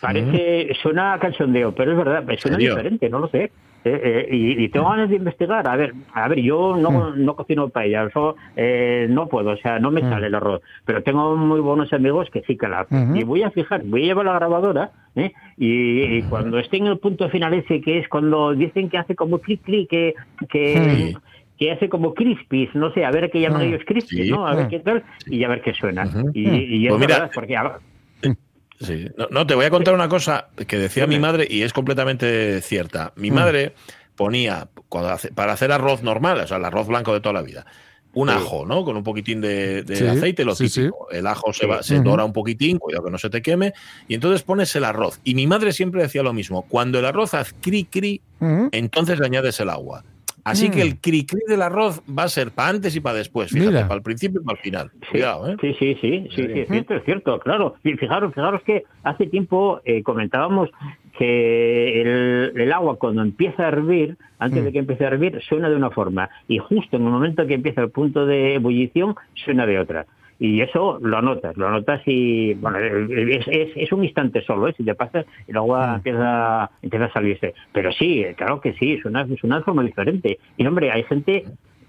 Parece, 0.00 0.74
suena 0.82 1.14
a 1.14 1.18
cachondeo, 1.18 1.74
pero 1.74 1.92
es 1.92 1.98
verdad, 1.98 2.24
suena 2.38 2.56
diferente, 2.56 3.08
no 3.08 3.20
lo 3.20 3.28
sé. 3.28 3.52
Eh, 3.84 4.00
eh, 4.02 4.28
y, 4.30 4.68
tengo 4.70 4.88
ganas 4.88 5.10
de 5.10 5.16
investigar. 5.16 5.68
A 5.68 5.76
ver, 5.76 5.92
a 6.14 6.26
ver, 6.28 6.40
yo 6.40 6.74
no, 6.76 6.90
mm. 6.90 7.24
no 7.24 7.36
cocino 7.36 7.68
paella, 7.68 8.04
eso 8.04 8.34
eh, 8.56 9.06
no 9.10 9.28
puedo, 9.28 9.50
o 9.50 9.56
sea, 9.58 9.78
no 9.78 9.90
me 9.90 10.02
mm. 10.02 10.08
sale 10.08 10.26
el 10.28 10.34
arroz. 10.34 10.62
Pero 10.86 11.02
tengo 11.02 11.36
muy 11.36 11.60
buenos 11.60 11.92
amigos 11.92 12.30
que 12.30 12.42
sí 12.42 12.56
que 12.56 12.66
la 12.66 12.80
hacen. 12.80 13.14
Y 13.14 13.24
voy 13.24 13.42
a 13.42 13.50
fijar, 13.50 13.82
voy 13.84 14.04
a 14.04 14.06
llevar 14.06 14.24
la 14.24 14.34
grabadora 14.34 14.90
y, 15.58 16.22
cuando 16.22 16.58
esté 16.58 16.78
en 16.78 16.86
el 16.86 16.98
punto 16.98 17.28
final 17.28 17.52
ese, 17.52 17.80
que 17.82 17.98
es 17.98 18.08
cuando 18.08 18.54
dicen 18.54 18.88
que 18.88 18.98
hace 18.98 19.14
como 19.14 19.38
clic 19.38 19.62
clic, 19.62 19.88
que, 19.90 20.14
que, 20.48 21.14
que 21.58 21.72
hace 21.72 21.88
como 21.88 22.14
crispies, 22.14 22.74
no 22.74 22.90
sé, 22.92 23.04
a 23.04 23.10
ver 23.10 23.30
qué 23.30 23.40
llaman 23.40 23.62
ellos 23.62 23.82
crispies, 23.86 24.30
¿no? 24.30 24.46
A 24.46 24.54
ver 24.54 24.68
qué 24.68 24.80
tal, 24.80 25.04
y 25.26 25.44
a 25.44 25.48
ver 25.48 25.60
qué 25.60 25.74
suena. 25.74 26.04
Y, 26.32 26.86
y 26.86 26.88
pues 26.88 27.00
mira, 27.00 27.30
porque 27.34 27.56
Sí. 28.80 29.08
No, 29.30 29.46
te 29.46 29.54
voy 29.54 29.64
a 29.66 29.70
contar 29.70 29.94
una 29.94 30.08
cosa 30.08 30.48
que 30.66 30.78
decía 30.78 31.06
mi 31.06 31.18
madre 31.18 31.46
y 31.48 31.62
es 31.62 31.72
completamente 31.72 32.60
cierta. 32.60 33.12
Mi 33.16 33.30
mm. 33.30 33.34
madre 33.34 33.74
ponía, 34.16 34.68
para 35.34 35.52
hacer 35.52 35.72
arroz 35.72 36.02
normal, 36.02 36.40
o 36.40 36.46
sea, 36.46 36.56
el 36.56 36.64
arroz 36.64 36.86
blanco 36.86 37.12
de 37.12 37.20
toda 37.20 37.32
la 37.32 37.42
vida, 37.42 37.66
un 38.14 38.30
ajo, 38.30 38.64
¿no? 38.64 38.84
Con 38.84 38.96
un 38.96 39.02
poquitín 39.02 39.40
de, 39.40 39.84
aceite, 40.08 40.44
lo 40.44 40.54
típico. 40.54 41.08
El 41.10 41.26
ajo 41.26 41.52
se, 41.52 41.66
va, 41.66 41.82
se 41.82 42.00
dora 42.00 42.24
un 42.24 42.32
poquitín, 42.32 42.78
cuidado 42.78 43.04
que 43.04 43.10
no 43.10 43.18
se 43.18 43.28
te 43.28 43.42
queme, 43.42 43.74
y 44.06 44.14
entonces 44.14 44.42
pones 44.42 44.74
el 44.76 44.84
arroz. 44.84 45.20
Y 45.24 45.34
mi 45.34 45.46
madre 45.46 45.72
siempre 45.72 46.02
decía 46.02 46.22
lo 46.22 46.32
mismo, 46.32 46.62
cuando 46.62 46.98
el 46.98 47.06
arroz 47.06 47.34
haz 47.34 47.54
cri 47.60 47.84
cri, 47.84 48.20
entonces 48.72 49.18
le 49.18 49.26
añades 49.26 49.58
el 49.60 49.68
agua. 49.68 50.04
Así 50.44 50.70
que 50.70 50.78
mm. 50.78 50.86
el 50.86 51.00
cri-cri 51.00 51.40
del 51.48 51.62
arroz 51.62 52.02
va 52.06 52.24
a 52.24 52.28
ser 52.28 52.50
para 52.50 52.68
antes 52.68 52.94
y 52.94 53.00
para 53.00 53.16
después, 53.16 53.50
fíjate, 53.50 53.82
para 53.82 53.94
el 53.94 54.02
principio 54.02 54.42
y 54.42 54.44
para 54.44 54.58
el 54.58 54.62
final. 54.62 54.90
Cuidado, 55.10 55.50
¿eh? 55.50 55.56
Sí, 55.60 55.74
sí, 55.78 55.96
sí, 56.00 56.28
sí, 56.34 56.42
es 56.42 56.68
cierto, 56.68 56.94
es 56.94 57.04
cierto, 57.04 57.38
claro. 57.40 57.76
Y 57.82 57.94
fijaros, 57.94 58.34
fijaros 58.34 58.62
que 58.62 58.84
hace 59.02 59.26
tiempo 59.26 59.80
eh, 59.84 60.02
comentábamos 60.02 60.68
que 61.18 62.52
el, 62.52 62.72
agua 62.72 62.96
cuando 62.96 63.22
empieza 63.22 63.64
a 63.64 63.68
hervir, 63.68 64.18
antes 64.38 64.62
de 64.62 64.70
mm. 64.70 64.72
que 64.72 64.78
empiece 64.80 65.04
a 65.04 65.08
hervir, 65.08 65.40
suena 65.48 65.70
de 65.70 65.76
una 65.76 65.90
forma. 65.90 66.28
Y 66.46 66.58
justo 66.58 66.96
en 66.96 67.04
el 67.04 67.10
momento 67.10 67.46
que 67.46 67.54
empieza 67.54 67.80
el 67.80 67.90
punto 67.90 68.26
de 68.26 68.54
ebullición, 68.56 69.14
suena 69.34 69.64
de 69.64 69.78
otra 69.78 70.06
y 70.38 70.60
eso 70.60 70.98
lo 71.00 71.22
notas, 71.22 71.56
lo 71.56 71.70
notas 71.70 72.02
y 72.06 72.54
bueno, 72.54 72.78
es, 72.78 73.46
es, 73.76 73.92
un 73.92 74.04
instante 74.04 74.42
solo, 74.44 74.68
¿eh? 74.68 74.74
si 74.76 74.84
te 74.84 74.94
pasa 74.94 75.24
el 75.46 75.56
agua 75.56 75.96
empieza, 75.96 76.70
empieza 76.82 77.04
a 77.06 77.12
salirse. 77.12 77.54
Pero 77.72 77.92
sí, 77.92 78.24
claro 78.36 78.60
que 78.60 78.74
sí, 78.74 78.94
es 78.94 79.04
una, 79.04 79.22
es 79.22 79.44
una 79.44 79.62
forma 79.62 79.82
diferente. 79.82 80.38
Y 80.56 80.66
hombre, 80.66 80.90
hay 80.90 81.04
gente 81.04 81.44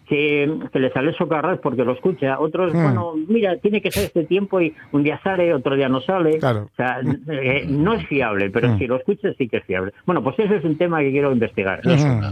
que, 0.07 0.59
que 0.71 0.79
le 0.79 0.91
sale 0.91 1.13
socarrat 1.13 1.61
porque 1.61 1.83
lo 1.83 1.93
escucha, 1.93 2.39
otros, 2.39 2.73
bueno, 2.73 3.13
mira, 3.27 3.57
tiene 3.57 3.81
que 3.81 3.91
ser 3.91 4.05
este 4.05 4.23
tiempo 4.25 4.61
y 4.61 4.73
un 4.91 5.03
día 5.03 5.19
sale, 5.23 5.53
otro 5.53 5.75
día 5.75 5.89
no 5.89 6.01
sale. 6.01 6.39
Claro. 6.39 6.69
O 6.71 6.75
sea, 6.75 7.01
eh, 7.01 7.65
no 7.67 7.93
es 7.93 8.05
fiable, 8.07 8.49
pero 8.49 8.77
si 8.77 8.87
lo 8.87 8.97
escuchas 8.97 9.35
sí 9.37 9.47
que 9.47 9.57
es 9.57 9.63
fiable. 9.65 9.93
Bueno, 10.05 10.23
pues 10.23 10.37
ese 10.39 10.57
es 10.57 10.63
un 10.63 10.77
tema 10.77 10.99
que 10.99 11.11
quiero 11.11 11.31
investigar. 11.31 11.81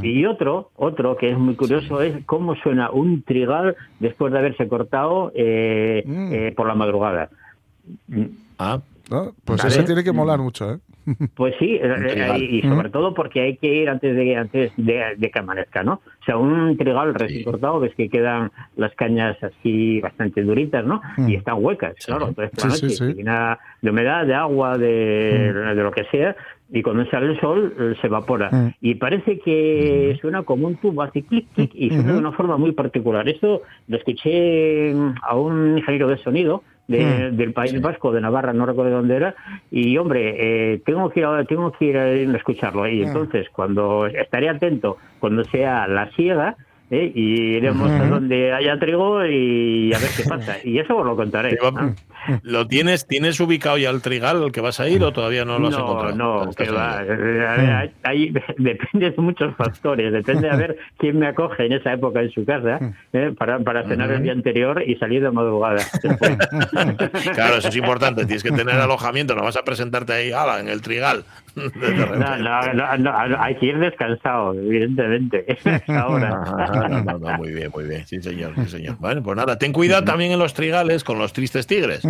Y 0.04 0.26
otro, 0.26 0.72
otro 0.76 1.18
que 1.18 1.32
es 1.32 1.38
muy 1.38 1.56
curioso 1.56 2.02
es 2.02 2.24
cómo 2.26 2.56
suena 2.56 2.92
un 2.92 3.24
trigal 3.24 3.76
después 4.00 4.32
de 4.34 4.40
haberse 4.40 4.68
cortado 4.68 5.32
eh, 5.36 6.04
eh, 6.06 6.54
por 6.56 6.68
la 6.68 6.76
madrugada. 6.76 7.30
Ah, 8.58 8.80
¿no? 9.10 9.34
Pues 9.44 9.64
ese 9.66 9.84
tiene 9.84 10.04
que 10.04 10.12
molar 10.12 10.40
mucho, 10.40 10.74
¿eh? 10.74 10.80
Pues 11.36 11.56
sí, 11.60 11.80
eh, 11.82 11.96
trigal. 12.10 12.42
y 12.42 12.62
sobre 12.62 12.90
todo 12.90 13.14
porque 13.14 13.42
hay 13.42 13.58
que 13.58 13.68
ir 13.68 13.90
antes 13.90 14.16
de 14.16 14.36
antes 14.36 14.72
de, 14.78 15.16
de 15.18 15.32
que 15.32 15.40
amanezca, 15.40 15.84
¿no? 15.84 15.94
O 15.94 16.26
sea, 16.26 16.38
un 16.38 16.78
trigal 16.78 17.14
recién 17.14 17.44
cortado, 17.44 17.80
ves 17.80 17.94
que 17.96 18.10
quedan 18.10 18.52
las 18.76 18.94
cañas 18.96 19.38
así 19.44 20.00
bastante 20.00 20.44
duritas, 20.44 20.86
¿no? 20.86 21.02
Y 21.28 21.36
están 21.36 21.58
huecas, 21.60 21.96
claro. 22.06 22.30
Entonces, 22.30 22.52
por 22.52 22.70
la 22.70 22.76
noche 22.76 23.14
llena 23.14 23.60
de 23.82 23.90
humedad, 23.90 24.26
de 24.26 24.34
agua, 24.34 24.78
de, 24.78 25.54
de 25.54 25.84
lo 25.84 25.92
que 25.92 26.06
sea, 26.06 26.36
y 26.76 26.82
cuando 26.82 27.06
sale 27.06 27.28
el 27.28 27.40
sol 27.40 27.74
eh, 27.80 27.94
se 28.02 28.08
evapora. 28.08 28.50
Mm. 28.52 28.74
Y 28.82 28.96
parece 28.96 29.38
que 29.40 30.18
suena 30.20 30.42
como 30.44 30.68
un 30.68 30.76
tubo, 30.78 31.04
hace 31.04 31.22
clic, 31.22 31.48
clic, 31.54 31.72
y 31.76 31.90
suena 31.90 32.14
de 32.14 32.18
una 32.18 32.32
forma 32.32 32.58
muy 32.58 32.72
particular. 32.72 33.30
Esto 33.30 33.62
lo 33.88 33.98
escuché 33.98 34.92
mm, 34.94 35.14
a 35.22 35.36
un 35.36 35.78
ingeniero 35.78 36.08
de 36.08 36.18
sonido 36.18 36.64
de- 36.88 37.32
del 37.32 37.54
País 37.54 37.80
Vasco, 37.80 38.12
de 38.12 38.20
Navarra, 38.22 38.52
no 38.54 38.66
recuerdo 38.66 38.90
de 38.90 38.98
dónde 38.98 39.16
era, 39.16 39.36
y 39.72 39.96
hombre, 39.98 40.74
eh, 40.74 40.82
tengo 40.86 41.10
que 41.12 41.22
ir 41.22 41.28
tengo 41.48 41.72
que 41.72 41.86
ir 41.86 41.98
a 41.98 42.10
escucharlo. 42.12 42.88
Y 42.90 43.04
entonces, 43.04 43.48
cuando 43.52 44.06
estaré 44.08 44.50
atento, 44.50 44.98
cuando 45.20 45.44
sea 45.46 45.88
la 45.88 46.10
siega, 46.12 46.58
¿eh? 46.94 47.12
y 47.14 47.56
iremos 47.58 47.90
a 47.90 48.06
donde 48.08 48.54
haya 48.54 48.78
trigo 48.78 49.26
y 49.26 49.94
a 49.94 50.00
ver 50.00 50.10
qué 50.16 50.24
pasa. 50.24 50.58
Y 50.64 50.78
eso 50.80 50.96
os 50.96 51.06
lo 51.06 51.16
contaré. 51.16 51.58
¿Lo 52.44 52.68
tienes, 52.68 53.08
tienes 53.08 53.40
ubicado 53.40 53.78
ya 53.78 53.90
el 53.90 54.02
trigal 54.02 54.44
al 54.44 54.52
que 54.52 54.62
vas 54.62 54.80
a 54.80 54.88
ir 54.88 55.04
o 55.04 55.12
todavía 55.12 55.44
no 55.44 55.60
lo 55.60 55.68
has 55.68 55.78
no, 55.78 55.80
encontrado? 55.80 56.16
no, 56.16 56.52
que 56.52 56.70
va. 56.70 57.00
a 57.00 57.04
ver, 57.04 57.94
depende 58.58 59.12
de 59.12 59.22
muchos 59.22 59.56
factores. 59.56 60.14
Depende 60.14 60.50
de 60.50 60.56
ver 60.56 60.78
quién 60.98 61.20
me 61.20 61.28
acoge 61.28 61.66
en 61.66 61.74
esa 61.74 61.94
época 61.94 62.22
en 62.22 62.32
su 62.32 62.46
casa 62.46 62.80
eh, 63.12 63.34
para, 63.38 63.60
para 63.60 63.88
cenar 63.88 64.12
el 64.12 64.24
día 64.24 64.32
anterior 64.32 64.84
y 64.86 64.96
salir 64.96 65.22
de 65.24 65.32
madrugada. 65.32 65.84
Claro, 67.34 67.58
eso 67.58 67.70
es 67.70 67.76
importante. 67.76 68.26
Tienes 68.26 68.44
que 68.44 68.52
tener 68.52 68.76
alojamiento. 68.76 69.36
No 69.36 69.44
vas 69.44 69.58
a 69.58 69.64
presentarte 69.64 70.14
ahí, 70.14 70.32
ala, 70.32 70.60
en 70.60 70.68
el 70.68 70.82
trigal. 70.82 71.24
No, 71.56 72.38
no, 72.38 72.98
no, 72.98 73.28
no, 73.28 73.42
hay 73.42 73.56
que 73.56 73.68
ir 73.68 73.78
descansado, 73.80 74.54
evidentemente. 74.54 75.46
Ahora. 75.88 76.42
Ajá, 76.58 76.88
no, 76.90 77.02
no, 77.04 77.20
no, 77.20 77.38
muy 77.38 77.52
bien, 77.52 77.70
muy 77.74 77.86
bien. 77.88 78.06
Sí, 78.08 78.22
señor, 78.22 78.54
sí, 78.56 78.66
señor. 78.68 78.98
Bueno, 79.00 79.22
pues 79.24 79.38
nada, 79.38 79.58
ten 79.58 79.72
cuidado 79.74 80.04
también 80.04 80.32
en 80.32 80.40
los 80.40 80.54
trigales 80.54 81.04
con 81.04 81.18
los 81.20 81.32
tristes 81.34 81.68
tigres. 81.68 82.04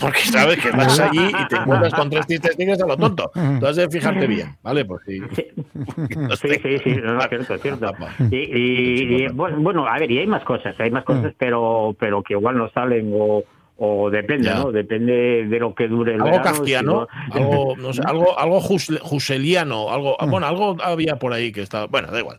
Porque 0.00 0.20
sabes 0.20 0.58
que 0.58 0.70
vas 0.70 0.98
allí 1.00 1.20
y 1.26 1.48
te 1.48 1.56
encuentras 1.56 1.94
con 1.94 2.10
tres 2.10 2.26
tristes 2.26 2.56
tigres 2.56 2.82
a 2.82 2.86
lo 2.86 2.96
tonto. 2.96 3.30
Tú 3.60 3.66
has 3.66 3.76
de 3.76 3.88
fijarte 3.88 4.26
bien, 4.26 4.56
¿vale? 4.62 4.84
Pues 4.84 5.02
sí. 5.06 5.20
Sí, 5.34 5.44
sí, 6.62 6.78
sí, 6.84 6.96
no, 7.02 7.14
no, 7.14 7.20
cierto, 7.28 7.58
cierto. 7.58 7.94
Y, 8.30 8.36
y- 8.36 9.22
y, 9.24 9.28
bueno, 9.28 9.58
bueno, 9.60 9.86
a 9.86 9.98
ver, 9.98 10.10
y 10.10 10.18
hay 10.18 10.26
más 10.26 10.44
cosas, 10.44 10.74
hay 10.78 10.90
más 10.90 11.04
cosas, 11.04 11.32
pero 11.38 11.94
pero 11.98 12.22
que 12.22 12.34
igual 12.34 12.56
no 12.58 12.68
salen 12.70 13.10
o, 13.14 13.42
o 13.84 14.10
depende, 14.10 14.44
Ya. 14.46 14.54
¿no? 14.60 14.70
Depende 14.70 15.44
de 15.46 15.58
lo 15.58 15.74
que 15.74 15.88
dure 15.88 16.14
el 16.14 16.20
Algo 16.22 16.36
verano. 16.38 16.44
kafkiano, 16.56 17.08
si 17.32 17.40
no- 17.40 17.44
algo, 17.46 17.76
no 17.78 17.92
sé, 17.92 18.02
algo, 18.04 18.38
algo 18.38 18.60
hus- 18.60 19.00
huseliano, 19.10 19.90
algo, 19.90 20.16
bueno, 20.28 20.46
algo 20.46 20.76
había 20.82 21.16
por 21.16 21.32
ahí 21.32 21.50
que 21.50 21.62
estaba, 21.62 21.86
bueno, 21.86 22.08
da 22.12 22.20
igual. 22.20 22.38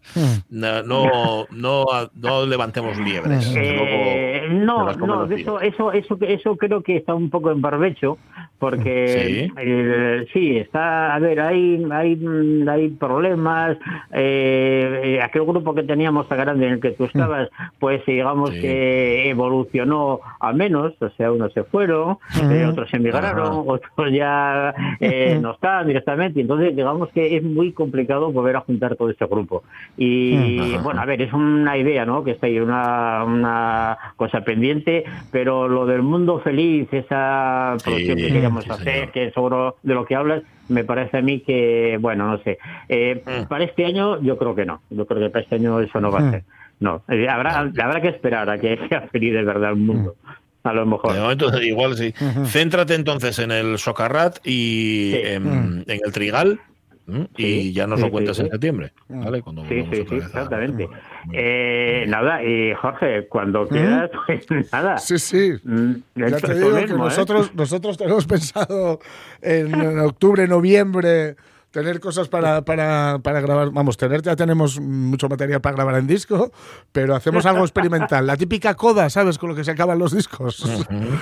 No, 0.49 0.83
no, 0.83 1.45
no, 1.51 1.85
no 2.15 2.45
levantemos 2.45 2.97
liebres. 2.97 3.53
Eh, 3.57 4.32
no, 4.53 4.91
no, 4.93 5.25
eso, 5.31 5.59
eso, 5.61 5.91
eso, 5.91 6.17
eso 6.21 6.55
creo 6.57 6.81
que 6.81 6.97
está 6.97 7.13
un 7.13 7.29
poco 7.29 7.51
en 7.51 7.61
barbecho, 7.61 8.17
porque 8.59 9.47
Sí. 9.47 9.53
eh, 9.57 10.25
sí, 10.33 10.57
está, 10.57 11.13
a 11.15 11.19
ver, 11.19 11.39
hay, 11.41 11.85
hay, 11.91 12.15
mm, 12.15 12.67
hay 12.69 12.89
problemas. 12.89 13.77
eh, 14.11 15.01
eh, 15.03 15.21
aquel 15.21 15.43
grupo 15.43 15.73
que 15.73 15.83
teníamos 15.83 16.27
tan 16.27 16.37
grande 16.37 16.67
en 16.67 16.73
el 16.73 16.79
que 16.79 16.91
tú 16.91 17.05
estabas, 17.05 17.49
pues 17.79 18.05
digamos 18.05 18.51
Sí. 18.51 18.61
que 18.61 19.29
evolucionó 19.29 20.19
a 20.39 20.53
menos, 20.53 20.93
o 21.01 21.09
sea, 21.11 21.31
unos 21.31 21.51
se 21.53 21.63
fueron, 21.63 22.17
eh, 22.41 22.65
otros 22.69 22.93
emigraron, 22.93 23.47
Ajá. 23.47 23.53
otros 23.65 24.11
ya 24.11 24.73
eh, 24.99 25.39
no 25.41 25.51
están 25.53 25.87
directamente, 25.87 26.41
entonces 26.41 26.75
digamos 26.75 27.09
que 27.09 27.35
es 27.37 27.43
muy 27.43 27.71
complicado 27.71 28.31
volver 28.31 28.55
a 28.57 28.61
juntar 28.61 28.95
todo 28.95 29.09
este 29.09 29.25
grupo. 29.25 29.63
Y 29.97 30.77
bueno, 30.83 31.01
a 31.01 31.05
ver, 31.05 31.21
es 31.21 31.33
una 31.33 31.77
idea, 31.77 32.05
¿no? 32.05 32.23
Que 32.23 32.31
está 32.31 32.47
ahí, 32.47 32.59
una, 32.59 33.23
una 33.23 33.97
cosa 34.15 34.41
pendiente, 34.43 35.03
pero 35.31 35.67
lo 35.67 35.85
del 35.85 36.01
mundo 36.01 36.39
feliz, 36.39 36.87
esa 36.91 37.75
producción 37.83 38.17
que 38.17 38.27
queríamos 38.27 38.63
sí, 38.65 38.69
hacer, 38.71 38.93
señor. 38.93 39.11
que 39.11 39.31
seguro 39.31 39.77
de 39.83 39.93
lo 39.93 40.05
que 40.05 40.15
hablas, 40.15 40.43
me 40.69 40.83
parece 40.83 41.17
a 41.17 41.21
mí 41.21 41.41
que, 41.41 41.97
bueno, 41.99 42.27
no 42.27 42.37
sé. 42.43 42.57
Eh, 42.89 43.21
Mm. 43.25 43.47
Para 43.47 43.63
este 43.65 43.85
año 43.85 44.21
yo 44.21 44.37
creo 44.37 44.55
que 44.55 44.65
no, 44.65 44.81
yo 44.89 45.05
creo 45.05 45.19
que 45.21 45.29
para 45.29 45.43
este 45.43 45.55
año 45.55 45.79
eso 45.79 45.99
no 46.01 46.11
va 46.11 46.19
a 46.19 46.31
ser. 46.31 46.43
No, 46.79 47.01
Eh, 47.09 47.27
habrá, 47.29 47.59
habrá 47.59 48.01
que 48.01 48.09
esperar 48.09 48.49
a 48.49 48.57
que 48.57 48.77
sea 48.89 49.01
feliz 49.11 49.33
de 49.33 49.43
verdad 49.43 49.71
el 49.71 49.77
mundo. 49.77 50.15
A 50.63 50.71
lo 50.71 50.85
mejor. 50.85 51.13
De 51.13 51.19
momento, 51.19 51.61
igual 51.61 51.95
sí. 51.97 52.13
Céntrate 52.45 52.95
entonces 52.95 53.37
en 53.39 53.51
el 53.51 53.77
socarrat 53.77 54.37
y 54.45 55.11
Sí. 55.13 55.19
en, 55.25 55.83
en 55.87 55.99
el 56.05 56.11
trigal. 56.13 56.59
¿M? 57.07 57.27
Y 57.37 57.73
ya 57.73 57.87
nos 57.87 57.99
sí, 57.99 58.05
lo 58.05 58.11
cuentas 58.11 58.35
sí, 58.37 58.41
en 58.43 58.47
sí. 58.47 58.51
septiembre. 58.51 58.93
¿vale? 59.09 59.41
Cuando 59.41 59.63
Sí, 59.67 59.83
sí, 59.91 60.05
sí, 60.09 60.15
a- 60.15 60.17
exactamente. 60.17 60.87
Eh, 61.33 62.05
nada, 62.07 62.43
y 62.43 62.73
Jorge, 62.75 63.27
cuando 63.27 63.67
quieras, 63.67 64.09
pues 64.27 64.71
nada. 64.71 64.97
Sí, 64.97 65.17
sí. 65.19 65.53
Mm, 65.63 65.93
Ya 66.15 66.25
esto- 66.27 66.47
te 66.47 66.53
digo 66.55 66.75
que 66.75 66.83
¿eh? 66.83 66.87
nosotros, 66.97 67.53
nosotros 67.55 67.97
tenemos 67.97 68.25
pensado 68.27 68.99
en, 69.41 69.73
en 69.73 69.99
octubre, 69.99 70.47
noviembre, 70.47 71.35
tener 71.73 71.99
cosas 71.99 72.29
para, 72.29 72.61
para, 72.61 73.17
para 73.23 73.41
grabar. 73.41 73.71
Vamos, 73.71 73.97
tener 73.97 74.21
ya 74.21 74.35
tenemos 74.35 74.79
mucho 74.79 75.27
material 75.27 75.59
para 75.59 75.75
grabar 75.75 75.95
en 75.95 76.05
disco, 76.05 76.51
pero 76.91 77.15
hacemos 77.15 77.47
algo 77.47 77.63
experimental. 77.63 78.27
La 78.27 78.37
típica 78.37 78.75
coda, 78.75 79.09
¿sabes? 79.09 79.39
Con 79.39 79.49
lo 79.49 79.55
que 79.55 79.63
se 79.63 79.71
acaban 79.71 79.97
los 79.97 80.15
discos. 80.15 80.57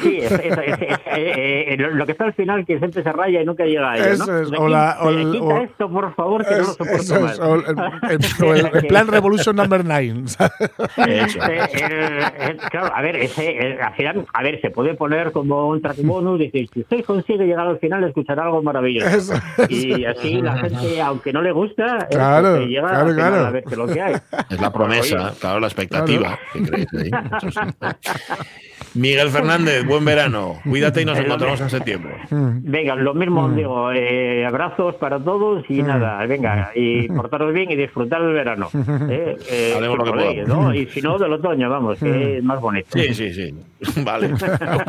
Sí, 0.03 0.17
es- 0.17 0.29
es- 0.29 0.39
es- 0.41 0.57
es- 0.57 0.99
eh, 1.15 1.65
eh, 1.73 1.77
lo 1.77 2.05
que 2.05 2.11
está 2.11 2.25
al 2.25 2.33
final 2.33 2.65
que 2.65 2.77
siempre 2.79 3.01
se 3.01 3.11
raya 3.13 3.41
y 3.41 3.45
nunca 3.45 3.63
llega 3.63 3.91
a 3.91 3.95
ello, 3.97 4.05
Eso 4.05 4.25
¿no? 4.27 4.37
es, 4.39 4.51
De 4.51 4.57
o 4.57 4.67
la- 4.67 4.97
o 5.01 5.09
el- 5.09 5.31
quita 5.31 5.43
o- 5.45 5.57
esto, 5.61 5.89
por 5.89 6.13
favor, 6.15 6.45
que 6.45 6.51
no 6.51 6.57
lo 6.57 6.63
soporto 6.65 6.93
eso 6.95 7.21
más. 7.21 7.39
o 7.39 7.55
el, 7.55 7.63
el- 8.09 8.65
el- 8.75 8.87
plan 8.87 9.07
Revolution 9.07 9.55
Number 9.55 9.85
9. 9.85 10.23
Eso. 11.07 11.39
Eh, 11.49 12.57
claro, 12.69 12.91
a 12.93 13.01
ver, 13.01 13.15
ese, 13.15 13.77
al 13.81 13.93
final, 13.95 14.25
a 14.33 14.43
ver, 14.43 14.59
se 14.59 14.69
puede 14.69 14.95
poner 14.95 15.31
como 15.31 15.69
un 15.69 15.81
track 15.81 15.97
bonus, 16.03 16.39
dice, 16.39 16.67
si 16.73 16.81
usted 16.81 17.05
consigue 17.05 17.45
llegar 17.45 17.67
al 17.67 17.79
final, 17.79 18.03
escuchará 18.03 18.43
algo 18.43 18.61
maravilloso. 18.61 19.07
Eso, 19.07 19.33
y 19.69 20.03
así 20.05 20.40
la 20.41 20.57
gente, 20.57 21.01
aunque 21.01 21.31
no 21.33 21.41
le 21.41 21.51
gusta, 21.51 21.97
eh, 21.99 22.07
Claro, 22.11 22.55
pues, 22.57 22.67
llega 22.67 22.87
claro, 22.89 23.09
final 23.09 23.15
claro. 23.31 23.45
a 23.45 23.49
ver 23.51 23.63
qué 23.63 23.69
es 23.71 23.77
lo 23.77 23.87
que 23.87 24.01
hay. 24.01 24.15
Es 24.49 24.61
la 24.61 24.71
promesa, 24.71 25.27
Oye. 25.27 25.39
claro, 25.39 25.59
la 25.59 25.67
expectativa 25.67 26.39
que 26.53 26.63
creéis 26.63 26.87
ahí. 26.93 27.11
Miguel 28.93 29.29
Fernández, 29.29 29.85
buen 29.85 30.03
verano. 30.03 30.59
Cuídate 30.67 31.01
y 31.01 31.05
nos 31.05 31.17
encontramos 31.17 31.61
en 31.61 31.69
septiembre. 31.69 32.15
Venga, 32.29 32.95
lo 32.95 33.13
mismo 33.13 33.45
os 33.45 33.55
digo, 33.55 33.91
eh, 33.93 34.45
abrazos 34.45 34.95
para 34.95 35.17
todos 35.17 35.63
y 35.69 35.81
nada, 35.81 36.25
venga, 36.25 36.71
y 36.75 37.07
portaros 37.07 37.53
bien 37.53 37.71
y 37.71 37.75
disfrutar 37.77 38.21
del 38.21 38.33
verano. 38.33 38.69
Eh, 39.09 39.35
eh, 39.49 39.73
Haremos 39.77 39.97
lo 39.97 40.03
que 40.05 40.11
podamos. 40.11 40.47
¿no? 40.47 40.73
Y 40.73 40.85
si 40.87 41.01
no, 41.01 41.17
del 41.17 41.33
otoño, 41.33 41.69
vamos, 41.69 41.97
que 41.99 42.37
es 42.37 42.43
más 42.43 42.59
bonito. 42.61 42.87
Sí, 42.93 43.13
sí, 43.13 43.33
sí. 43.33 43.53
Vale. 44.03 44.27
Un 44.27 44.39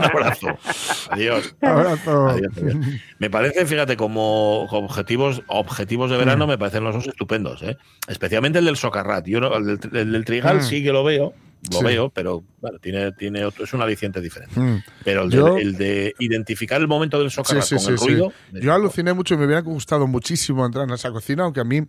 abrazo. 0.04 0.48
Adiós. 1.10 1.54
Abrazo. 1.62 2.28
Adiós, 2.28 2.52
adiós. 2.56 2.76
Me 3.18 3.30
parece, 3.30 3.64
fíjate, 3.66 3.96
como 3.96 4.64
objetivos, 4.64 5.42
objetivos 5.46 6.10
de 6.10 6.18
verano, 6.18 6.46
me 6.46 6.58
parecen 6.58 6.84
los 6.84 6.94
dos 6.94 7.06
estupendos, 7.06 7.62
¿eh? 7.62 7.76
Especialmente 8.08 8.58
el 8.58 8.64
del 8.66 8.76
Socarrat. 8.76 9.26
Yo 9.26 9.40
no- 9.40 9.56
el, 9.56 9.78
del, 9.78 9.96
el 9.96 10.12
del 10.12 10.24
Trigal 10.24 10.58
Mm. 10.58 10.62
sí 10.62 10.82
que 10.84 10.92
lo 10.92 11.02
veo, 11.04 11.32
lo 11.70 11.78
Sí. 11.78 11.84
veo, 11.84 12.10
pero 12.10 12.42
bueno, 12.60 12.78
tiene, 12.80 13.12
tiene 13.12 13.44
otro, 13.44 13.64
es 13.64 13.72
un 13.72 13.82
aliciente 13.82 14.20
diferente. 14.20 14.58
Mm. 14.58 14.82
Pero 15.04 15.22
el 15.22 15.30
de, 15.30 15.36
Yo- 15.36 15.56
el 15.58 15.76
de 15.76 16.14
identificar 16.18 16.80
el 16.80 16.88
momento 16.88 17.18
del 17.20 17.30
Socarrat 17.30 17.62
sí, 17.64 17.76
con 17.76 17.84
sí, 17.84 17.90
el 17.92 17.98
sí. 17.98 18.06
ruido. 18.06 18.32
Yo 18.52 18.72
aluciné 18.74 19.12
mucho 19.12 19.34
y 19.34 19.36
me 19.36 19.44
hubiera 19.46 19.60
gustado 19.62 20.06
muchísimo 20.06 20.66
entrar 20.66 20.88
en 20.88 20.94
esa 20.94 21.10
cocina, 21.12 21.44
aunque 21.44 21.60
a 21.60 21.64
mí 21.64 21.82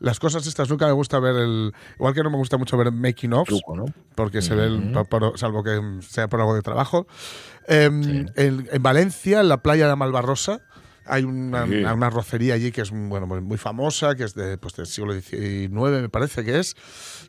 las 0.00 0.18
cosas 0.20 0.46
estas 0.46 0.68
nunca 0.68 0.86
me 0.86 0.92
gusta 0.92 1.18
ver 1.20 1.36
el. 1.36 1.72
Igual 1.96 2.12
que 2.14 2.22
no 2.22 2.30
me 2.30 2.36
gusta 2.36 2.58
mucho 2.58 2.76
ver 2.76 2.92
making 2.92 3.32
offs, 3.32 3.48
truco, 3.48 3.76
¿no? 3.76 3.86
porque 4.14 4.42
se 4.42 4.54
ve, 4.54 4.66
el, 4.66 4.92
por- 5.08 5.38
salvo 5.38 5.62
que 5.62 5.80
sea 6.02 6.28
por 6.28 6.40
algo 6.40 6.54
de 6.54 6.60
trabajo. 6.62 7.06
Em, 7.66 8.26
en, 8.36 8.68
en 8.70 8.82
Valencia, 8.82 9.40
en 9.40 9.48
la 9.48 9.62
playa 9.62 9.88
de 9.88 9.96
Malvarrosa, 9.96 10.60
hay 11.06 11.24
una, 11.24 11.66
Sí. 11.66 11.74
una 11.84 12.10
rocería 12.10 12.54
allí 12.54 12.72
que 12.72 12.80
es 12.82 12.90
bueno, 12.90 13.26
muy, 13.26 13.58
famosa, 13.58 14.14
que 14.14 14.24
es 14.24 14.34
de, 14.34 14.58
pues, 14.58 14.74
del 14.76 14.86
siglo 14.86 15.12
XIX, 15.12 15.70
me 16.02 16.08
parece 16.08 16.44
que 16.44 16.58
es. 16.58 16.76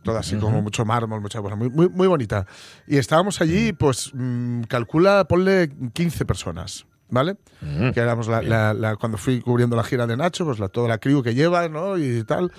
Toda 0.03 0.19
así 0.19 0.35
como 0.37 0.61
mucho 0.61 0.85
mármol, 0.85 1.21
mucha 1.21 1.41
cosa, 1.41 1.55
muy, 1.55 1.69
muy, 1.69 1.89
muy 1.89 2.07
bonita. 2.07 2.45
Y 2.87 2.97
estábamos 2.97 3.41
allí, 3.41 3.73
pues 3.73 4.11
mm, 4.13 4.61
calcula, 4.63 5.25
ponle 5.27 5.69
15 5.93 6.25
personas. 6.25 6.85
¿Vale? 7.07 7.37
Mm. 7.61 7.91
Que 7.91 7.99
éramos 7.99 8.27
la, 8.27 8.41
la- 8.41 8.73
la- 8.73 8.95
cuando 8.95 9.19
fui 9.19 9.39
cubriendo 9.39 9.75
la 9.75 9.83
gira 9.83 10.07
de 10.07 10.17
Nacho, 10.17 10.43
pues 10.43 10.57
la, 10.57 10.69
toda 10.69 10.87
la 10.87 10.97
crew 10.97 11.21
que 11.21 11.35
lleva, 11.35 11.69
¿no? 11.69 11.99
Y 11.99 12.23
tal. 12.23 12.51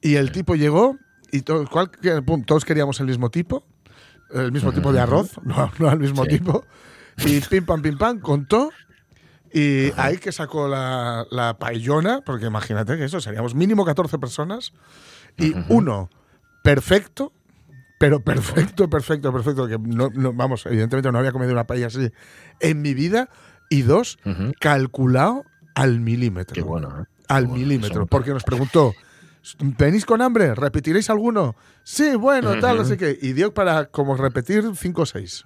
Y 0.00 0.14
el 0.14 0.32
tipo 0.32 0.54
llegó 0.54 0.96
y 1.30 1.42
to- 1.42 1.66
¿cuál 1.70 1.90
que- 1.90 2.22
pum, 2.22 2.42
todos 2.42 2.64
queríamos 2.64 2.98
el 3.00 3.06
mismo 3.06 3.30
tipo. 3.30 3.66
el 4.32 4.50
mismo 4.50 4.72
tipo 4.72 4.94
de 4.94 5.00
arroz, 5.00 5.32
no, 5.44 5.70
no 5.78 5.90
al 5.90 5.98
mismo 5.98 6.24
tipo. 6.24 6.64
Y 7.18 7.40
pim 7.40 7.66
pam, 7.66 7.82
pim 7.82 7.98
pam, 7.98 8.18
contó. 8.20 8.70
Y 9.54 9.92
ahí 9.96 10.16
que 10.18 10.32
sacó 10.32 10.66
la, 10.68 11.26
la 11.30 11.58
paellona, 11.58 12.22
porque 12.24 12.46
imagínate 12.46 12.96
que 12.96 13.04
eso, 13.04 13.20
seríamos 13.20 13.54
mínimo 13.54 13.84
14 13.84 14.18
personas. 14.18 14.72
Y 15.36 15.54
uno, 15.68 16.08
perfecto, 16.62 17.32
pero 17.98 18.20
perfecto, 18.20 18.88
perfecto, 18.88 19.32
perfecto. 19.32 19.66
Que 19.68 19.78
no, 19.78 20.08
no- 20.14 20.32
vamos, 20.32 20.64
evidentemente 20.66 21.10
no 21.12 21.18
había 21.18 21.32
comido 21.32 21.52
una 21.52 21.66
paella 21.66 21.86
así 21.88 22.10
en 22.60 22.82
mi 22.82 22.94
vida. 22.94 23.28
Y 23.70 23.82
dos, 23.82 24.18
calculado 24.60 25.44
al 25.74 26.00
milímetro. 26.00 26.54
Qué 26.54 26.62
bueno, 26.62 26.88
¿eh? 27.00 27.04
Al 27.28 27.44
Qué 27.44 27.48
bueno, 27.48 27.54
milímetro. 27.64 28.06
Porque 28.06 28.30
nos 28.30 28.44
preguntó, 28.44 28.92
¿venís 29.78 30.04
con 30.04 30.20
hambre? 30.20 30.54
¿Repetiréis 30.54 31.08
alguno? 31.08 31.56
Sí, 31.82 32.14
bueno, 32.16 32.58
tal, 32.60 32.84
sé 32.84 32.96
qué. 32.98 33.18
Y 33.22 33.32
dio 33.32 33.54
para 33.54 33.86
como 33.86 34.14
repetir 34.16 34.64
cinco 34.76 35.02
o 35.02 35.06
seis. 35.06 35.44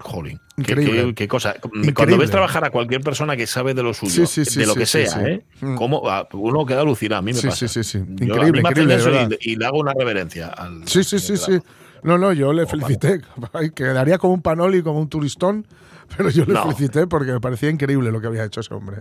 Jolín. 0.00 0.38
Qué, 0.56 0.62
Increíble. 0.72 1.04
qué- 1.06 1.14
qué 1.14 1.28
cosa. 1.28 1.54
Increíble. 1.64 1.94
Cuando 1.94 2.18
ves 2.18 2.30
trabajar 2.30 2.64
a 2.64 2.70
cualquier 2.70 3.00
persona 3.00 3.36
que 3.36 3.46
sabe 3.46 3.74
de 3.74 3.82
lo 3.82 3.94
suyo, 3.94 4.26
Sí, 4.26 4.26
sí, 4.26 4.44
sí, 4.50 4.60
de 4.60 4.66
lo 4.66 4.72
sí, 4.74 4.78
que 4.80 4.86
sí, 4.86 5.06
sea, 5.06 5.10
sí. 5.12 5.20
¿eh? 5.26 5.44
Mm. 5.60 5.74
Cómo, 5.76 6.02
ah, 6.10 6.26
uno 6.32 6.64
queda 6.66 6.80
alucinado. 6.82 7.18
A 7.20 7.22
mí 7.22 7.32
me 7.32 7.38
Sí, 7.38 7.46
pasa. 7.48 7.68
sí, 7.68 7.82
sí, 7.82 7.84
sí. 7.84 7.98
Increíble, 8.24 8.60
increíble, 8.60 8.94
eso 8.94 9.10
y, 9.40 9.52
y 9.52 9.56
le 9.56 9.66
hago 9.66 9.78
una 9.78 9.92
reverencia. 9.98 10.48
Al, 10.48 10.86
Sí, 10.88 11.04
sí, 11.04 11.18
sí, 11.18 11.36
sí. 11.36 11.58
No, 12.02 12.16
no, 12.16 12.32
yo 12.32 12.52
le 12.52 12.66
felicité. 12.66 13.20
Quedaría 13.74 14.18
como 14.18 14.34
un 14.34 14.42
panoli, 14.42 14.82
como 14.82 15.00
un 15.00 15.08
turistón, 15.08 15.66
pero 16.16 16.30
yo 16.30 16.44
le 16.44 16.54
No. 16.54 16.62
felicité 16.62 17.06
porque 17.06 17.32
me 17.32 17.40
parecía 17.40 17.70
increíble 17.70 18.10
lo 18.12 18.20
que 18.20 18.28
había 18.28 18.44
hecho 18.44 18.60
ese 18.60 18.72
hombre. 18.74 18.98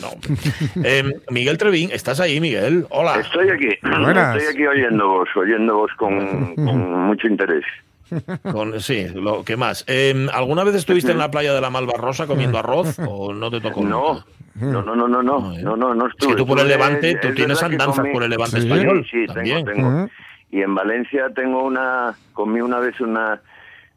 No. 0.00 0.08
Eh, 0.84 1.04
Miguel 1.30 1.58
Trevín, 1.58 1.90
¿estás 1.92 2.20
ahí, 2.20 2.40
Miguel? 2.40 2.86
Hola. 2.90 3.20
Estoy 3.20 3.48
aquí, 3.50 3.68
Buenas. 3.82 4.36
estoy 4.36 4.54
aquí 4.54 4.66
oyéndoos, 4.66 5.28
oyéndoos 5.36 5.90
con, 5.96 6.54
con 6.56 7.06
mucho 7.06 7.26
interés. 7.28 7.64
Con- 8.52 8.80
sí, 8.80 9.06
lo 9.14 9.44
que 9.44 9.56
más. 9.56 9.84
Eh, 9.86 10.26
¿Alguna 10.32 10.64
vez 10.64 10.74
estuviste 10.74 11.12
en 11.12 11.18
la 11.18 11.30
playa 11.30 11.52
de 11.52 11.60
la 11.60 11.70
Malvarrosa 11.70 12.26
comiendo 12.26 12.58
arroz 12.58 12.98
o 13.06 13.32
no 13.32 13.50
te 13.50 13.60
tocó? 13.60 13.82
No, 13.82 14.24
no, 14.56 14.82
no, 14.82 14.94
no, 14.96 15.08
no, 15.08 15.22
no, 15.22 15.40
no, 15.58 15.76
no, 15.76 15.94
no 15.94 16.06
Es 16.06 16.12
estuve. 16.12 16.30
que 16.30 16.36
tú 16.36 16.46
por 16.46 16.60
el 16.60 16.68
Levante, 16.68 17.14
tú 17.16 17.28
es 17.28 17.34
tienes 17.34 17.62
andanzas 17.62 18.06
por 18.12 18.22
el 18.22 18.30
Levante 18.30 18.60
Sí. 18.60 18.66
español. 18.68 19.06
Sí, 19.10 19.20
sí, 19.26 19.26
también. 19.32 19.64
tengo. 19.64 20.08
Y 20.50 20.62
en 20.62 20.74
Valencia 20.74 21.28
tengo 21.34 21.62
una, 21.62 22.14
comí 22.32 22.60
una 22.60 22.80
vez 22.80 23.00
una, 23.00 23.40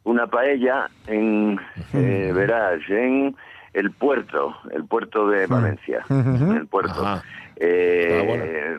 una 0.03 0.27
paella 0.27 0.87
en, 1.07 1.59
eh, 1.93 2.31
verás, 2.33 2.79
en 2.89 3.35
el 3.73 3.89
puerto, 3.91 4.55
el 4.71 4.85
puerto 4.85 5.27
de 5.29 5.47
Valencia, 5.47 6.05
en 6.09 6.51
el 6.57 6.67
puerto. 6.67 7.21
Eh, 7.55 8.77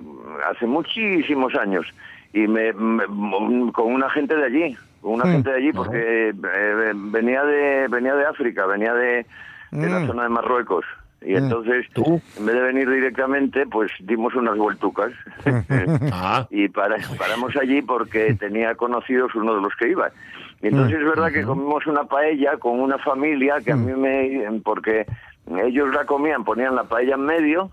hace 0.51 0.67
muchísimos 0.67 1.55
años 1.57 1.87
y 2.33 2.47
me, 2.47 2.73
me- 2.73 3.07
con 3.73 3.93
una 3.93 4.09
gente 4.11 4.37
de 4.37 4.45
allí, 4.45 4.77
una 5.05 5.25
Mm. 5.25 5.33
gente 5.33 5.51
de 5.51 5.57
allí 5.57 5.73
porque 5.73 6.29
eh, 6.31 6.93
venía 6.95 7.45
de 7.45 7.87
venía 7.89 8.15
de 8.15 8.27
África, 8.27 8.67
venía 8.67 8.93
de, 8.95 9.27
de 9.71 9.89
la 9.89 10.01
Mm. 10.01 10.07
zona 10.07 10.23
de 10.25 10.29
Marruecos. 10.31 10.85
Y 11.27 11.37
entonces, 11.37 11.87
¿Tú? 11.95 12.21
en 12.39 12.45
vez 12.45 12.55
de 12.55 12.61
venir 12.61 12.91
directamente, 12.91 13.67
pues 13.67 13.91
dimos 14.01 14.35
unas 14.35 14.59
vueltucas. 14.59 15.11
Ah, 16.13 16.47
y 16.51 16.69
para- 16.69 16.97
paramos 17.19 17.57
allí 17.57 17.81
porque 17.81 18.35
tenía 18.35 18.75
conocidos 18.75 19.35
uno 19.35 19.55
de 19.57 19.63
los 19.63 19.75
que 19.77 19.89
iba. 19.89 20.11
Y 20.63 20.69
entonces 20.69 20.99
es 20.99 21.05
verdad 21.05 21.31
que 21.33 21.43
comimos 21.45 21.87
una 21.87 22.05
paella 22.05 22.57
con 22.59 22.79
una 22.81 22.99
familia 22.99 23.57
que 23.65 23.73
a 23.73 23.77
mí 23.77 23.93
me... 23.93 24.61
porque 24.63 25.07
ellos 25.65 25.95
la 25.95 26.05
comían, 26.07 26.45
ponían 26.45 26.75
la 26.75 26.85
paella 26.85 27.15
en 27.15 27.25
medio, 27.25 27.71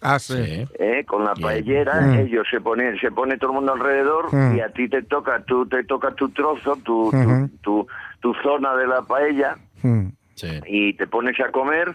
Ah, 0.00 0.18
sí. 0.18 0.34
sí. 0.44 0.66
¿eh? 0.78 1.04
con 1.06 1.24
la 1.24 1.34
paellera, 1.34 2.00
Mm. 2.00 2.14
ellos 2.20 2.46
se 2.50 2.60
ponen, 2.60 2.98
se 3.00 3.10
pone 3.10 3.36
todo 3.36 3.50
el 3.50 3.56
mundo 3.56 3.72
alrededor 3.74 4.32
Mm. 4.32 4.56
y 4.56 4.60
a 4.60 4.68
ti 4.72 4.88
te 4.88 5.02
toca, 5.02 5.42
tú 5.44 5.66
te 5.66 5.82
toca 5.84 6.12
tu 6.12 6.28
trozo, 6.30 6.76
tu, 6.84 7.10
tu- 7.10 7.48
tu, 7.62 7.86
tu 8.20 8.34
zona 8.42 8.74
de 8.76 8.86
la 8.86 9.02
paella 9.02 9.56
Mm. 9.82 10.08
sí. 10.34 10.60
y 10.66 10.94
te 10.94 11.06
pones 11.06 11.38
a 11.40 11.50
comer 11.50 11.94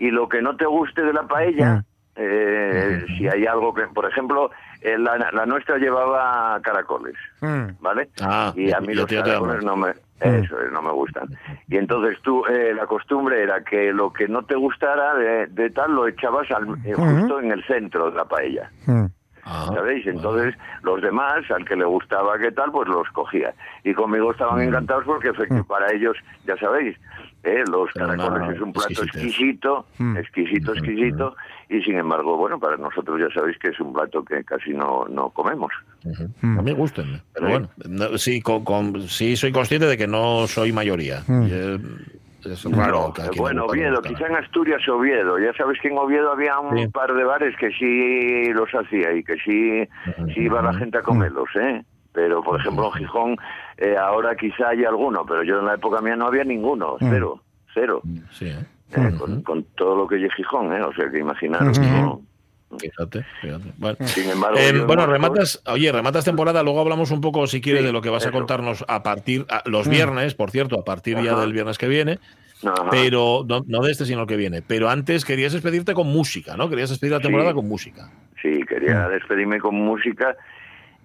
y 0.00 0.10
lo 0.10 0.28
que 0.28 0.42
no 0.42 0.56
te 0.56 0.66
guste 0.66 1.02
de 1.02 1.12
la 1.12 1.22
Mm. 1.22 1.28
paella, 1.28 1.84
eh, 2.16 3.04
si 3.16 3.28
hay 3.28 3.46
algo 3.46 3.74
que, 3.74 3.82
por 3.88 4.06
ejemplo, 4.08 4.50
eh, 4.80 4.96
la, 4.98 5.16
la 5.32 5.46
nuestra 5.46 5.78
llevaba 5.78 6.60
caracoles, 6.62 7.14
Mm. 7.40 7.70
¿vale? 7.80 8.08
Ah, 8.22 8.52
y 8.56 8.72
a 8.72 8.80
mí 8.80 8.94
los 8.94 9.10
no 9.10 9.22
caracoles 9.22 9.62
no 9.64 9.76
me, 9.76 9.90
eso 10.20 10.60
es, 10.60 10.72
no 10.72 10.80
me 10.82 10.92
gustan. 10.92 11.28
Y 11.68 11.76
entonces 11.76 12.18
tú, 12.22 12.44
eh, 12.46 12.72
la 12.74 12.86
costumbre 12.86 13.42
era 13.42 13.62
que 13.64 13.92
lo 13.92 14.12
que 14.12 14.28
no 14.28 14.44
te 14.44 14.54
gustara 14.54 15.14
de, 15.14 15.46
de 15.48 15.70
tal 15.70 15.92
lo 15.94 16.06
echabas 16.06 16.50
al, 16.50 16.66
eh, 16.84 16.94
justo 16.94 17.40
en 17.40 17.50
el 17.52 17.64
centro 17.66 18.10
de 18.10 18.16
la 18.16 18.24
paella. 18.24 18.70
Mm. 18.86 19.06
Ah, 19.46 19.66
¿Sabéis? 19.74 20.06
Entonces, 20.06 20.54
los 20.84 21.02
demás, 21.02 21.50
al 21.50 21.66
que 21.66 21.76
le 21.76 21.84
gustaba 21.84 22.38
qué 22.38 22.50
tal, 22.50 22.72
pues 22.72 22.88
los 22.88 23.06
cogía. 23.10 23.52
Y 23.82 23.92
conmigo 23.92 24.30
estaban 24.32 24.58
Mm. 24.58 24.68
encantados 24.68 25.04
porque 25.04 25.32
para 25.68 25.92
ellos, 25.92 26.16
ya 26.46 26.56
sabéis, 26.56 26.96
¿eh? 27.42 27.62
los 27.70 27.92
caracoles 27.92 28.56
es 28.56 28.60
un 28.62 28.72
plato 28.72 29.02
exquisito, 29.02 29.84
Mm. 29.98 30.16
exquisito, 30.16 30.72
exquisito, 30.72 31.36
y 31.68 31.80
sin 31.82 31.96
embargo, 31.96 32.36
bueno, 32.36 32.58
para 32.58 32.76
nosotros 32.76 33.20
ya 33.20 33.32
sabéis 33.34 33.58
que 33.58 33.68
es 33.68 33.80
un 33.80 33.92
plato 33.92 34.24
que 34.24 34.44
casi 34.44 34.70
no, 34.72 35.06
no 35.08 35.30
comemos. 35.30 35.72
Mm. 36.42 36.58
A 36.58 36.62
mí 36.62 36.72
gustan, 36.72 37.22
pero 37.32 37.48
bueno, 37.48 37.68
no, 37.88 38.18
sí, 38.18 38.40
con, 38.42 38.64
con- 38.64 39.02
sí 39.08 39.36
soy 39.36 39.52
consciente 39.52 39.86
de 39.86 39.96
que 39.96 40.06
no 40.06 40.46
soy 40.46 40.72
mayoría. 40.72 41.22
Mm. 41.26 41.42
Y, 41.44 41.50
eh, 41.52 41.78
es 42.44 42.64
raro. 42.64 43.06
No, 43.08 43.12
que 43.14 43.22
aquí 43.22 43.38
bueno, 43.38 43.60
no- 43.62 43.66
Oviedo, 43.68 44.02
quizá 44.02 44.26
en 44.26 44.36
Asturias 44.36 44.86
Oviedo. 44.88 45.38
Ya 45.38 45.54
sabes 45.54 45.78
que 45.80 45.88
en 45.88 45.96
Oviedo 45.96 46.30
había 46.30 46.58
un 46.60 46.76
Sí. 46.78 46.88
par 46.88 47.14
de 47.14 47.24
bares 47.24 47.56
que 47.58 47.70
sí 47.70 48.52
los 48.52 48.68
hacía 48.74 49.12
y 49.14 49.24
que 49.24 49.34
sí, 49.36 49.88
sí 50.34 50.40
iba 50.42 50.60
la 50.60 50.74
gente 50.74 50.98
a 50.98 51.02
comerlos, 51.02 51.48
¿eh? 51.58 51.82
Pero, 52.12 52.42
por 52.42 52.60
ejemplo, 52.60 52.86
en 52.88 52.92
Gijón 53.00 53.36
eh, 53.78 53.96
ahora 53.96 54.36
quizá 54.36 54.68
hay 54.68 54.84
alguno, 54.84 55.24
pero 55.26 55.42
yo 55.42 55.58
en 55.58 55.64
la 55.66 55.74
época 55.74 56.00
mía 56.02 56.14
no 56.16 56.26
había 56.26 56.44
ninguno, 56.44 56.96
cero, 57.00 57.40
cero. 57.72 58.02
Sí, 58.30 58.44
¿eh? 58.48 58.64
Eh, 58.92 59.10
con, 59.18 59.42
con 59.42 59.64
todo 59.76 59.96
lo 59.96 60.06
que 60.06 60.24
es 60.24 60.34
Gijón, 60.34 60.72
¿eh? 60.72 60.82
O 60.82 60.92
sea, 60.94 61.10
que 61.10 61.18
imaginaros. 61.18 61.78
¿no? 61.78 62.22
Fíjate, 62.78 63.24
fíjate. 63.40 63.72
Bueno, 63.78 63.96
Sin 64.06 64.28
embargo, 64.30 64.58
Eh, 64.58 64.68
en 64.70 64.86
bueno, 64.86 65.06
rematas, 65.06 65.62
oye, 65.66 65.92
rematas 65.92 66.24
temporada, 66.24 66.62
luego 66.64 66.80
hablamos 66.80 67.10
un 67.12 67.20
poco, 67.20 67.46
si 67.46 67.60
quieres, 67.60 67.82
Sí, 67.82 67.86
de 67.86 67.92
lo 67.92 68.02
que 68.02 68.10
vas 68.10 68.26
a 68.26 68.32
contarnos 68.32 68.84
a 68.88 69.02
partir, 69.04 69.46
a- 69.48 69.62
los 69.68 69.88
viernes, 69.88 70.34
por 70.34 70.50
cierto, 70.50 70.78
a 70.80 70.84
partir 70.84 71.18
ya 71.22 71.38
del 71.38 71.52
viernes 71.52 71.78
que 71.78 71.86
viene, 71.86 72.18
Ajá. 72.64 72.88
pero 72.90 73.44
no, 73.46 73.62
no 73.66 73.80
de 73.82 73.92
este, 73.92 74.04
sino 74.06 74.22
el 74.22 74.26
que 74.26 74.36
viene. 74.36 74.60
Pero 74.62 74.88
antes 74.90 75.24
querías 75.24 75.52
despedirte 75.52 75.94
con 75.94 76.08
música, 76.08 76.56
¿no? 76.56 76.68
Querías 76.68 76.90
despedir 76.90 77.12
la 77.12 77.18
Sí. 77.18 77.24
temporada 77.24 77.54
con 77.54 77.68
música. 77.68 78.10
Sí, 78.42 78.60
quería 78.68 79.08
despedirme 79.08 79.60
con 79.60 79.76
música. 79.76 80.36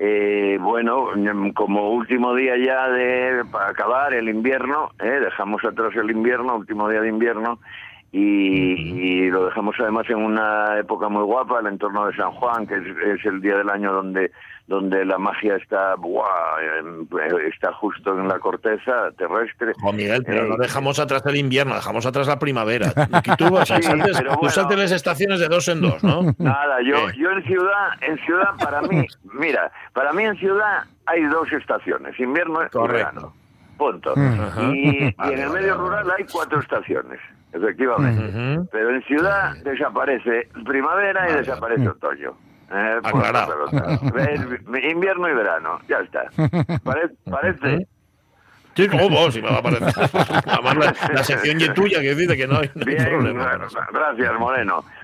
Eh, 0.01 0.57
bueno, 0.61 1.09
mm, 1.13 1.49
como 1.49 1.91
último 1.91 2.33
día 2.33 2.53
ya 2.57 2.87
de 2.89 3.43
para 3.51 3.69
acabar 3.69 4.13
el 4.13 4.29
invierno, 4.29 4.91
eh, 4.97 5.19
dejamos 5.19 5.63
atrás 5.65 5.93
el 5.95 6.09
invierno, 6.09 6.55
último 6.55 6.87
día 6.87 7.01
de 7.01 7.09
invierno, 7.09 7.59
y, 8.11 8.73
y 8.73 9.29
lo 9.29 9.45
dejamos 9.45 9.75
además 9.79 10.09
en 10.09 10.17
una 10.17 10.79
época 10.79 11.09
muy 11.09 11.23
guapa, 11.23 11.59
el 11.59 11.67
entorno 11.67 12.07
de 12.07 12.15
San 12.15 12.31
Juan, 12.31 12.65
que 12.65 12.75
es, 12.75 12.83
es 13.19 13.25
el 13.25 13.41
día 13.41 13.57
del 13.57 13.69
año 13.69 13.93
donde 13.93 14.31
donde 14.69 15.03
la 15.03 15.17
magia 15.17 15.55
está 15.55 15.95
¡buah! 15.95 16.27
está 17.51 17.73
justo 17.73 18.17
en 18.17 18.27
la 18.27 18.37
corteza 18.39 19.11
terrestre. 19.17 19.73
Juan 19.81 19.95
Miguel, 19.95 20.23
pero 20.23 20.45
Eh, 20.45 20.49
no 20.49 20.57
dejamos 20.57 20.99
atrás 20.99 21.23
el 21.25 21.37
invierno, 21.37 21.73
dejamos 21.73 22.05
atrás 22.05 22.27
la 22.27 22.37
primavera. 22.37 22.93
Aquí 23.11 23.31
tú, 23.37 23.49
vas 23.49 23.67
Sí, 23.67 23.81
saltes, 23.81 24.17
pero 24.17 24.33
tú 24.33 24.37
bueno. 24.41 24.51
saltes 24.51 24.77
las 24.77 24.91
estaciones 24.91 25.39
de 25.39 25.47
dos 25.47 25.67
en 25.69 25.81
dos, 25.81 26.03
¿no? 26.03 26.21
Nada, 26.37 26.81
yo, 26.83 27.07
¿Qué? 27.07 27.17
yo 27.17 27.31
en 27.31 27.43
ciudad, 27.43 27.89
en 28.01 28.17
ciudad 28.19 28.49
para 28.59 28.81
mí, 28.83 29.07
mira, 29.33 29.71
para 29.93 30.13
mí 30.13 30.23
en 30.23 30.37
ciudad 30.37 30.83
hay 31.07 31.23
dos 31.23 31.51
estaciones, 31.51 32.17
invierno 32.19 32.59
y 32.61 32.87
verano. 32.87 33.33
Punto. 33.75 34.13
Y, 34.71 35.05
en 35.07 35.39
el 35.39 35.49
medio 35.49 35.77
rural 35.77 36.05
hay 36.15 36.25
cuatro 36.31 36.59
estaciones, 36.59 37.19
efectivamente. 37.53 38.59
Pero 38.71 38.89
en 38.95 39.03
ciudad 39.03 39.55
desaparece 39.63 40.47
primavera 40.65 41.29
y 41.29 41.33
desaparece 41.33 41.87
otoño. 41.89 42.33
Eh. 42.71 42.99
Invierno 44.91 45.29
y 45.29 45.33
verano, 45.33 45.79
ya 45.87 45.99
está. 45.99 46.23
Pare- 46.83 47.09
parece. 47.29 47.87
Sí, 48.75 48.87
¿cómo? 48.87 49.29
Si 49.31 49.41
me 49.41 49.49
va 49.49 49.57
a 49.57 49.61
parecer. 49.61 49.87
Además, 50.45 50.77
la, 50.77 51.13
la 51.13 51.23
sección 51.23 51.57
ya 51.59 51.65
es 51.65 51.73
tuya, 51.73 51.99
que 51.99 52.15
dice 52.15 52.37
que 52.37 52.47
no 52.47 52.59
hay, 52.59 52.69
no 52.75 52.83
hay 52.87 52.95
Bien, 52.95 53.05
problema. 53.09 53.57
gracias, 53.91 54.39
Moreno. 54.39 54.83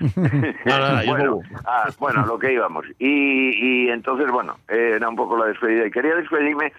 Bueno, 0.64 1.24
no. 1.24 1.40
ah, 1.66 1.88
bueno, 1.98 2.24
lo 2.24 2.38
que 2.38 2.52
íbamos. 2.54 2.86
Y, 2.98 3.84
y 3.86 3.88
entonces, 3.90 4.30
bueno, 4.30 4.56
era 4.68 5.08
un 5.08 5.16
poco 5.16 5.36
la 5.36 5.46
despedida. 5.46 5.86
Y 5.86 5.90
quería 5.90 6.14
despedirme 6.14 6.72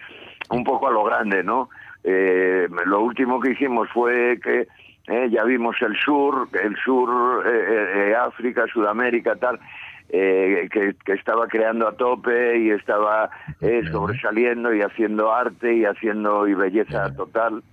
un 0.50 0.64
poco 0.64 0.88
a 0.88 0.92
lo 0.92 1.04
grande, 1.04 1.44
¿no? 1.44 1.70
Eh, 2.04 2.68
lo 2.86 3.02
último 3.02 3.40
que 3.42 3.52
hicimos 3.52 3.90
fue 3.94 4.40
que 4.42 4.68
eh, 5.08 5.30
ya 5.32 5.44
vimos 5.44 5.76
el 5.82 5.96
sur, 5.98 6.48
el 6.62 6.76
sur, 6.78 7.46
eh, 7.46 7.50
eh, 7.50 8.10
eh, 8.12 8.16
África, 8.16 8.66
Sudamérica, 8.68 9.36
tal. 9.36 9.60
eh, 10.10 10.70
que, 10.72 10.96
que 11.06 11.14
estaba 11.14 11.48
creando 11.48 11.88
a 11.88 11.92
tope 11.94 12.60
y 12.60 12.72
estaba 12.72 13.30
eh, 13.62 13.84
sobresaliendo 13.92 14.74
y 14.74 14.82
haciendo 14.82 15.34
arte 15.34 15.76
y 15.76 15.86
haciendo 15.86 16.48
y 16.48 16.54
belleza 16.54 17.14
total. 17.16 17.64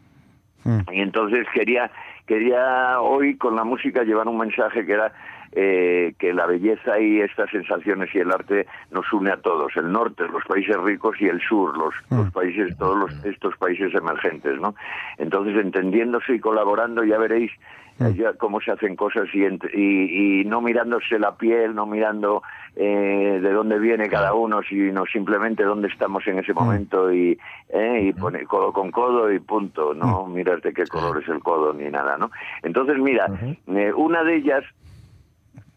Y 0.90 1.00
entonces 1.00 1.46
quería, 1.52 1.90
quería 2.26 2.98
hoy 3.00 3.36
con 3.36 3.54
la 3.54 3.64
música 3.64 4.02
llevar 4.02 4.26
un 4.28 4.38
mensaje 4.38 4.86
que 4.86 4.92
era 4.92 5.12
eh, 5.54 6.14
que 6.18 6.32
la 6.32 6.46
belleza 6.46 6.98
y 6.98 7.20
estas 7.20 7.50
sensaciones 7.50 8.14
y 8.14 8.18
el 8.18 8.30
arte 8.32 8.66
nos 8.90 9.10
une 9.12 9.30
a 9.30 9.36
todos, 9.36 9.76
el 9.76 9.90
norte, 9.90 10.24
los 10.28 10.44
países 10.44 10.76
ricos 10.78 11.16
y 11.20 11.26
el 11.26 11.40
sur, 11.40 11.76
los, 11.76 11.94
los 12.10 12.30
países, 12.32 12.76
todos 12.76 12.96
los, 12.96 13.24
estos 13.24 13.56
países 13.56 13.94
emergentes, 13.94 14.60
¿no? 14.60 14.74
Entonces, 15.18 15.56
entendiéndose 15.56 16.34
y 16.34 16.40
colaborando, 16.40 17.04
ya 17.04 17.18
veréis 17.18 17.52
eh, 18.00 18.12
ya 18.16 18.32
cómo 18.32 18.60
se 18.60 18.72
hacen 18.72 18.96
cosas 18.96 19.28
y, 19.32 19.44
y, 19.44 20.40
y 20.40 20.44
no 20.44 20.60
mirándose 20.60 21.18
la 21.18 21.36
piel, 21.36 21.76
no 21.76 21.86
mirando 21.86 22.42
eh, 22.76 23.38
de 23.40 23.52
dónde 23.52 23.78
viene 23.78 24.08
cada 24.08 24.34
uno, 24.34 24.60
sino 24.68 25.04
simplemente 25.06 25.62
dónde 25.62 25.86
estamos 25.86 26.26
en 26.26 26.40
ese 26.40 26.52
momento 26.52 27.12
y, 27.12 27.38
eh, 27.68 28.00
y 28.02 28.12
pone 28.12 28.44
codo 28.46 28.72
con 28.72 28.90
codo 28.90 29.32
y 29.32 29.38
punto, 29.38 29.94
no 29.94 30.26
mirar 30.26 30.60
de 30.60 30.72
qué 30.72 30.84
color 30.86 31.22
es 31.22 31.28
el 31.28 31.38
codo 31.40 31.72
ni 31.72 31.88
nada, 31.88 32.18
¿no? 32.18 32.32
Entonces, 32.64 32.98
mira, 32.98 33.28
eh, 33.68 33.92
una 33.92 34.24
de 34.24 34.36
ellas 34.36 34.64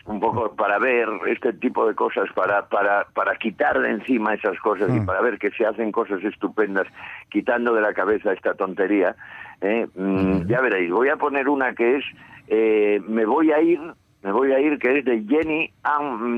un 0.08 0.20
poco 0.20 0.56
para 0.56 0.80
ver 0.80 1.08
este 1.28 1.54
tipo 1.54 1.86
de 1.88 1.94
cosas, 1.94 2.30
para, 2.34 2.68
para, 2.68 3.06
para 3.14 3.36
quitar 3.36 3.80
de 3.80 3.92
encima 3.92 4.34
esas 4.34 4.58
cosas 4.60 4.90
y 4.96 5.00
para 5.02 5.22
ver 5.22 5.38
que 5.38 5.52
se 5.52 5.66
hacen 5.66 5.92
cosas 5.92 6.24
estupendas, 6.24 6.88
quitando 7.30 7.74
de 7.74 7.82
la 7.82 7.94
cabeza 7.94 8.32
esta 8.34 8.54
tontería. 8.54 9.16
¿eh? 9.62 9.86
Mm, 9.96 10.48
Ya 10.48 10.62
veréis, 10.62 10.92
voy 10.92 11.10
a 11.10 11.18
poner 11.18 11.50
una 11.50 11.74
que 11.76 11.98
es 11.98 12.06
eh, 12.48 13.02
Me 13.08 13.26
voy 13.26 13.52
a 13.52 13.60
ir, 13.62 13.80
me 14.24 14.32
voy 14.32 14.54
a 14.54 14.60
ir, 14.60 14.80
que 14.80 15.00
es 15.00 15.06
de 15.06 15.22
Jenny 15.28 15.72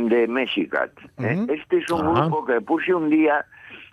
de 0.10 0.27
Mexicat. 0.27 0.91
¿eh? 1.19 1.45
Este 1.49 1.77
es 1.77 1.89
un 1.91 2.01
Ajá. 2.08 2.21
grupo 2.21 2.45
que 2.45 2.62
puse 2.62 2.93
un 2.93 3.10
día 3.10 3.45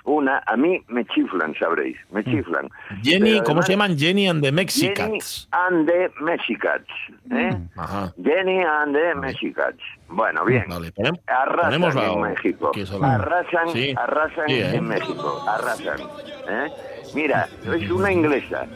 una, 0.07 0.43
a 0.47 0.57
mí 0.57 0.81
me 0.89 1.05
chiflan, 1.05 1.55
sabréis, 1.59 1.97
me 2.11 2.25
chiflan. 2.25 2.69
Jenny, 3.03 3.33
Pero 3.33 3.45
¿cómo 3.45 3.61
además- 3.61 3.67
se 3.67 3.73
llaman? 3.73 3.99
Jenny 3.99 4.29
and 4.29 4.41
the 4.41 4.47
Jenny 4.47 4.57
Mexicans. 4.57 5.49
and 5.53 5.87
the 5.89 6.11
Mexicats. 6.21 6.87
¿eh? 7.31 7.51
Ajá. 7.77 8.13
Jenny 8.25 8.61
and 8.63 8.95
the 8.95 9.15
Mexicats. 9.17 9.83
Bueno, 10.09 10.45
bien. 10.45 10.65
Vale, 10.69 10.93
Arrasan 11.27 11.65
ponémosla, 11.65 12.13
en 12.13 12.21
México. 12.21 12.71
Arrasan, 13.03 13.69
Sí. 13.73 13.95
arrasan 13.97 14.45
Sí, 14.49 14.55
¿eh? 14.55 14.77
en 14.77 14.85
México. 14.89 15.45
Arrasan. 15.49 15.99
¿eh? 16.49 16.69
Mira, 17.15 17.49
es 17.77 17.91
una 17.91 18.13
inglesa, 18.13 18.67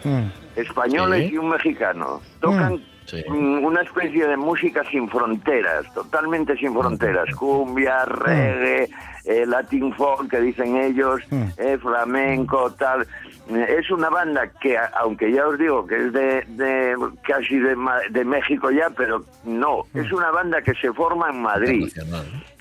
españoles 0.57 1.29
Sí. 1.29 1.35
y 1.35 1.39
un 1.39 1.49
mexicano. 1.51 2.21
Tocan 2.41 2.83
Sí. 3.11 3.25
mm, 3.29 3.65
una 3.65 3.83
especie 3.83 4.27
de 4.27 4.37
música 4.37 4.83
sin 4.91 5.09
fronteras, 5.09 5.93
totalmente 5.95 6.57
sin 6.57 6.73
fronteras. 6.73 7.35
Cumbia, 7.35 8.05
reggae, 8.05 8.89
eh, 9.25 9.45
latin 9.47 9.93
folk, 9.95 10.31
que 10.31 10.41
dicen 10.41 10.77
ellos, 10.77 11.21
eh, 11.59 11.77
flamenco, 11.83 12.71
tal. 12.75 13.03
Eh, 13.51 13.77
Es 13.81 13.91
una 13.91 14.09
banda 14.11 14.49
que, 14.61 14.79
aunque 15.01 15.33
ya 15.33 15.47
os 15.49 15.59
digo 15.59 15.85
que 15.87 15.97
es 16.07 16.13
de, 16.13 16.45
de 16.51 16.97
casi 17.27 17.59
de, 17.59 17.77
de 18.11 18.25
México 18.25 18.71
ya, 18.71 18.89
pero 18.91 19.25
no, 19.45 19.83
es 19.93 20.13
una 20.13 20.31
banda 20.31 20.63
que 20.63 20.73
se 20.75 20.93
forma 20.93 21.31
en 21.31 21.43
Madrid 21.43 21.93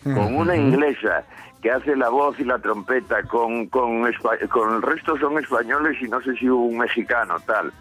con 0.03 0.35
una 0.35 0.55
inglesa 0.55 1.23
que 1.61 1.69
hace 1.69 1.95
la 1.95 2.09
voz 2.09 2.39
y 2.39 2.45
la 2.45 2.57
trompeta, 2.57 3.21
con, 3.23 3.67
con 3.67 4.05
el 4.07 4.81
resto 4.81 5.17
son 5.19 5.37
españoles 5.37 5.97
y 6.01 6.07
no 6.07 6.21
sé 6.21 6.33
si 6.37 6.47
un 6.49 6.77
mexicano, 6.77 7.35
tal. 7.45 7.71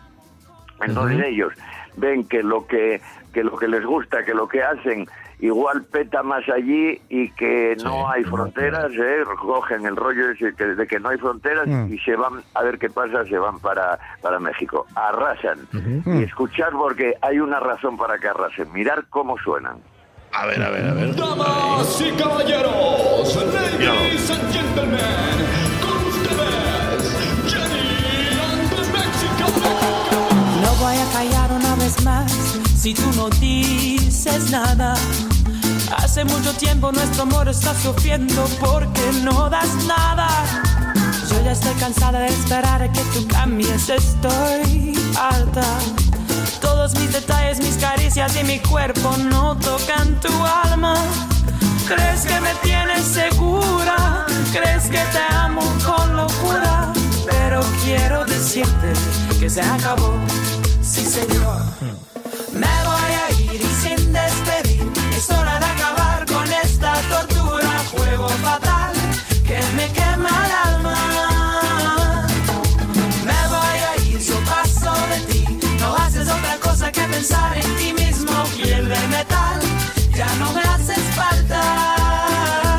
Entonces 0.82 1.24
ellos 1.26 1.52
ven 1.98 2.24
que 2.26 2.42
lo 2.42 2.66
que, 2.66 3.00
que 3.32 3.44
lo 3.44 3.56
que 3.56 3.68
les 3.68 3.84
gusta, 3.84 4.24
que 4.24 4.34
lo 4.34 4.48
que 4.48 4.62
hacen 4.62 5.06
igual 5.40 5.84
peta 5.84 6.22
más 6.22 6.48
allí 6.48 7.00
y 7.08 7.30
que 7.30 7.76
no 7.84 7.90
Sí, 7.90 8.12
hay 8.14 8.24
fronteras, 8.24 8.90
¿eh? 8.92 9.22
cogen 9.40 9.86
el 9.86 9.96
rollo 9.96 10.30
ese 10.30 10.52
que, 10.54 10.66
de 10.66 10.86
que 10.86 10.98
no 10.98 11.10
hay 11.10 11.18
fronteras 11.18 11.68
y 11.88 11.98
se 11.98 12.16
van 12.16 12.42
a 12.54 12.62
ver 12.62 12.78
qué 12.78 12.90
pasa, 12.90 13.24
se 13.24 13.38
van 13.38 13.58
para, 13.60 13.98
para 14.20 14.40
México. 14.40 14.86
Arrasan. 14.94 15.60
Y 16.06 16.22
escuchar 16.24 16.72
porque 16.72 17.14
hay 17.22 17.38
una 17.38 17.60
razón 17.60 17.96
para 17.96 18.18
que 18.18 18.28
arrasen. 18.28 18.72
Mirar 18.72 19.04
cómo 19.10 19.38
suenan. 19.38 19.76
A 20.32 20.46
ver, 20.46 20.62
a 20.62 20.70
ver, 20.70 20.86
a 20.86 20.94
ver. 20.94 21.16
Damas 21.16 22.00
y 22.00 22.12
caballeros, 22.12 23.36
ladies 23.80 24.30
and 24.30 24.52
gentlemen, 24.52 24.98
voy 30.80 30.96
a 30.96 31.04
callar 31.12 31.52
una 31.52 31.74
vez 31.76 32.02
más 32.04 32.32
si 32.76 32.94
tú 32.94 33.02
no 33.16 33.28
dices 33.30 34.50
nada. 34.50 34.94
Hace 35.96 36.24
mucho 36.24 36.52
tiempo 36.54 36.92
nuestro 36.92 37.22
amor 37.22 37.48
está 37.48 37.74
sufriendo 37.74 38.44
porque 38.60 39.02
no 39.22 39.50
das 39.50 39.68
nada. 39.86 40.28
Yo 41.30 41.42
ya 41.44 41.52
estoy 41.52 41.74
cansada 41.74 42.20
de 42.20 42.28
esperar 42.28 42.82
a 42.82 42.92
que 42.92 43.00
tú 43.14 43.26
cambies, 43.28 43.88
estoy 43.88 44.98
harta. 45.18 45.64
Todos 46.60 46.94
mis 46.98 47.12
detalles, 47.12 47.58
mis 47.60 47.76
caricias 47.76 48.36
y 48.36 48.44
mi 48.44 48.58
cuerpo 48.60 49.16
no 49.16 49.56
tocan 49.56 50.20
tu 50.20 50.32
alma. 50.64 50.94
¿Crees 51.86 52.24
que 52.26 52.40
me 52.40 52.54
tienes 52.62 53.04
segura? 53.04 54.26
¿Crees 54.52 54.84
que 54.84 55.02
te 55.12 55.34
amo 55.34 55.62
con 55.84 56.16
locura? 56.16 56.92
Pero 57.26 57.60
quiero 57.84 58.24
decirte 58.26 58.92
que 59.40 59.48
se 59.48 59.62
acabó. 59.62 60.14
Sí, 60.88 61.04
señor. 61.04 61.60
Me 62.52 62.66
voy 62.88 63.12
a 63.12 63.30
ir 63.52 63.60
y 63.60 63.72
sin 63.82 64.12
despedir. 64.12 64.90
Es 65.14 65.28
hora 65.30 65.58
de 65.58 65.66
acabar 65.66 66.24
con 66.26 66.50
esta 66.64 66.94
tortura. 67.12 67.78
Juego 67.90 68.28
fatal 68.28 68.92
que 69.46 69.60
me 69.76 69.92
quema 69.92 70.30
el 70.46 70.52
alma. 70.72 72.26
Me 73.24 73.48
voy 73.54 73.78
a 73.90 73.96
ir, 74.08 74.18
yo 74.18 74.38
paso 74.46 74.92
de 75.12 75.20
ti. 75.30 75.44
No 75.78 75.94
haces 75.96 76.26
otra 76.28 76.56
cosa 76.56 76.90
que 76.90 77.02
pensar 77.02 77.56
en 77.58 77.76
ti 77.76 77.92
mismo. 77.92 78.32
Piel 78.56 78.88
de 78.88 79.08
metal, 79.08 79.60
ya 80.16 80.34
no 80.36 80.52
me 80.54 80.62
haces 80.62 81.04
falta. 81.14 82.76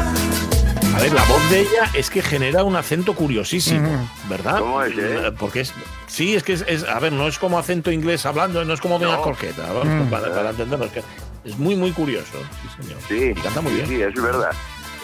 A 0.95 0.99
ver, 0.99 1.13
la 1.13 1.23
voz 1.25 1.49
de 1.51 1.61
ella 1.61 1.91
es 1.93 2.09
que 2.09 2.23
genera 2.23 2.63
un 2.63 2.75
acento 2.75 3.13
curiosísimo, 3.13 4.09
¿verdad? 4.27 4.59
¿Cómo 4.59 4.81
es, 4.81 4.97
eh? 4.97 5.31
Porque 5.37 5.61
es. 5.61 5.73
Sí, 6.09 6.35
es 6.35 6.43
que 6.43 6.53
es, 6.53 6.65
es- 6.67 6.83
A 6.87 6.99
ver, 6.99 7.13
no 7.13 7.27
es 7.27 7.39
como 7.39 7.57
acento 7.57 7.91
inglés 7.91 8.25
hablando, 8.25 8.65
no 8.65 8.73
es 8.73 8.81
como 8.81 8.99
Doña 8.99 9.15
No. 9.17 9.21
Corqueta, 9.21 9.71
vamos, 9.71 10.09
para, 10.09 10.33
para 10.33 10.49
entenderlo. 10.49 10.85
Es, 10.85 10.91
que 10.91 11.03
es 11.45 11.57
muy, 11.57 11.75
muy 11.75 11.91
curioso. 11.91 12.37
Sí, 12.77 12.83
señor. 12.83 12.99
Sí, 13.07 13.33
Y 13.37 13.41
canta 13.41 13.61
muy 13.61 13.71
sí, 13.71 13.77
bien. 13.77 13.87
sí, 13.87 14.01
es 14.01 14.21
verdad. 14.21 14.51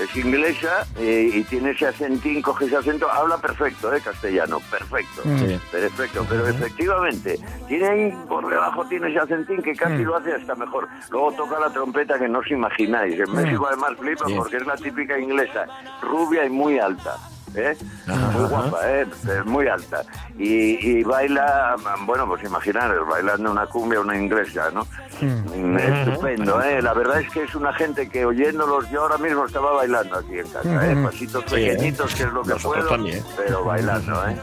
Es 0.02 0.14
inglesa 0.18 0.86
eh, 1.00 1.30
y 1.36 1.44
tiene 1.46 1.72
ese 1.72 1.88
acentín, 1.88 2.42
coge 2.42 2.66
ese 2.66 2.76
acento, 2.76 3.10
habla 3.10 3.38
perfecto, 3.38 3.94
¿eh? 3.94 4.02
Castellano, 4.04 4.60
perfecto. 4.70 5.22
Sí. 5.24 5.58
Perfecto, 5.72 6.26
pero 6.28 6.46
efectivamente, 6.50 7.40
tiene 7.70 7.88
ahí 7.88 8.14
por 8.28 8.46
debajo 8.50 8.86
tiene 8.90 9.08
ese 9.10 9.20
acentín 9.20 9.62
que 9.62 9.74
casi 9.74 10.04
lo 10.04 10.18
hace 10.18 10.34
hasta 10.34 10.54
mejor. 10.56 10.90
Luego 11.12 11.32
toca 11.38 11.58
la 11.62 11.70
trompeta 11.72 12.20
que 12.20 12.28
no 12.28 12.40
os 12.40 12.52
imagináis. 12.52 13.18
En 13.18 13.32
México 13.32 13.68
además 13.68 13.92
flipa 13.98 14.26
Sí. 14.28 14.34
porque 14.36 14.58
es 14.58 14.66
la 14.66 14.76
típica 14.76 15.18
inglesa, 15.18 15.66
rubia 16.02 16.44
y 16.46 16.50
muy 16.50 16.78
alta. 16.78 17.16
¿Eh? 17.58 17.78
Ajá, 18.08 18.30
muy 18.32 18.50
guapa, 18.50 18.80
¿eh? 18.92 19.06
Es 19.40 19.46
muy 19.46 19.68
alta. 19.68 20.04
Y, 20.38 21.00
y 21.00 21.04
baila, 21.04 21.76
bueno, 22.06 22.28
pues 22.28 22.44
imaginaros, 22.44 23.08
bailando 23.08 23.52
una 23.52 23.66
cumbia, 23.68 24.00
una 24.02 24.18
inglesa, 24.18 24.70
¿no? 24.72 24.86
Mm, 25.22 25.78
Estupendo, 25.78 26.62
¿eh? 26.62 26.82
La 26.82 26.94
verdad 26.94 27.22
es 27.22 27.30
que 27.32 27.44
es 27.44 27.56
una 27.56 27.74
gente 27.74 28.10
que 28.10 28.26
oyéndolos, 28.26 28.90
yo 28.90 29.02
ahora 29.04 29.18
mismo 29.18 29.46
estaba 29.46 29.72
bailando 29.74 30.18
aquí 30.18 30.40
en 30.40 30.48
casa, 30.50 30.92
¿eh? 30.92 30.96
Pasitos 31.04 31.44
Sí, 31.48 31.56
¿eh? 31.56 31.70
pequeñitos, 31.72 32.16
que 32.16 32.24
es 32.24 32.32
lo 32.34 32.42
que 32.44 32.50
Nosotros 32.50 32.84
puedo, 32.86 32.90
también. 32.90 33.24
pero 33.38 33.64
bailando, 33.64 34.28
¿eh? 34.28 34.36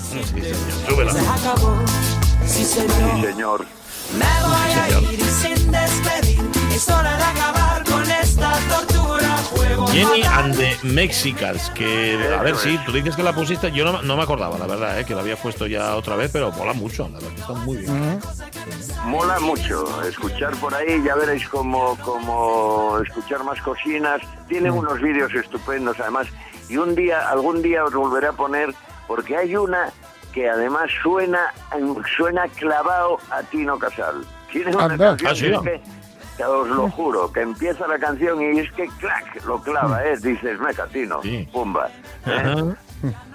Sí, 0.00 0.22
señor. 0.24 0.56
Súbela. 0.88 1.12
Se 1.12 1.18
acabó. 1.28 1.76
Sí, 2.46 2.64
señor. 2.64 3.16
Sí, 3.16 3.22
señor. 3.26 3.66
Me 4.18 4.46
voy 4.46 5.06
a 5.06 5.12
ir 5.12 5.24
sin 5.24 5.70
despedir. 5.70 6.59
Es 6.80 6.88
hora 6.88 7.14
de 7.14 7.22
acabar 7.24 7.84
con 7.84 8.02
esta 8.10 8.52
tortura. 8.70 9.36
Juego 9.50 9.86
Jenny 9.88 10.22
and 10.22 10.56
the 10.56 10.78
Mexicans, 10.82 11.68
que 11.74 12.18
a 12.38 12.42
ver, 12.42 12.56
sí, 12.56 12.76
es. 12.76 12.84
tú 12.86 12.92
dices 12.92 13.14
que 13.16 13.22
la 13.22 13.34
pusiste, 13.34 13.70
yo 13.70 13.84
no, 13.84 14.00
no 14.00 14.16
me 14.16 14.22
acordaba, 14.22 14.56
la 14.56 14.66
verdad, 14.66 14.98
eh, 14.98 15.04
que 15.04 15.14
la 15.14 15.20
había 15.20 15.36
puesto 15.36 15.66
ya 15.66 15.94
otra 15.96 16.16
vez, 16.16 16.30
pero 16.32 16.50
mola 16.52 16.72
mucho, 16.72 17.04
la 17.12 17.18
verdad 17.18 17.34
que 17.34 17.40
está 17.42 17.52
muy 17.52 17.76
bien. 17.76 18.18
Mola 19.04 19.38
mucho 19.40 20.02
escuchar 20.04 20.54
por 20.56 20.74
ahí, 20.74 21.02
ya 21.04 21.14
veréis 21.16 21.46
como, 21.50 21.96
como 21.98 22.98
escuchar 23.06 23.44
más 23.44 23.60
cocinas. 23.60 24.22
Tiene 24.48 24.70
unos 24.70 25.00
vídeos 25.02 25.34
estupendos 25.34 26.00
además. 26.00 26.28
Y 26.70 26.78
un 26.78 26.94
día, 26.94 27.28
algún 27.28 27.60
día 27.60 27.84
os 27.84 27.92
volveré 27.92 28.28
a 28.28 28.32
poner, 28.32 28.74
porque 29.06 29.36
hay 29.36 29.54
una 29.54 29.90
que 30.32 30.48
además 30.48 30.88
suena, 31.02 31.52
suena 32.16 32.48
clavado 32.48 33.18
a 33.30 33.42
Tino 33.42 33.78
Casal. 33.78 34.24
Tiene 34.50 34.74
una 34.74 34.84
Anda. 34.86 35.16
canción 35.16 35.30
Ah, 35.30 35.34
sí. 35.34 35.64
que, 35.64 35.70
que 35.70 35.82
os 36.48 36.68
lo 36.68 36.90
juro, 36.90 37.30
que 37.32 37.40
empieza 37.40 37.86
la 37.86 37.98
canción 37.98 38.40
y 38.40 38.60
es 38.60 38.70
que 38.72 38.86
clac, 38.98 39.44
lo 39.44 39.60
clava, 39.62 40.04
¿eh? 40.04 40.16
Dices, 40.16 40.58
meca, 40.60 40.86
Tino, 40.86 41.20
Sí. 41.22 41.48
pumba. 41.52 41.88
¿eh? 42.26 42.30
Ajá. 42.36 42.76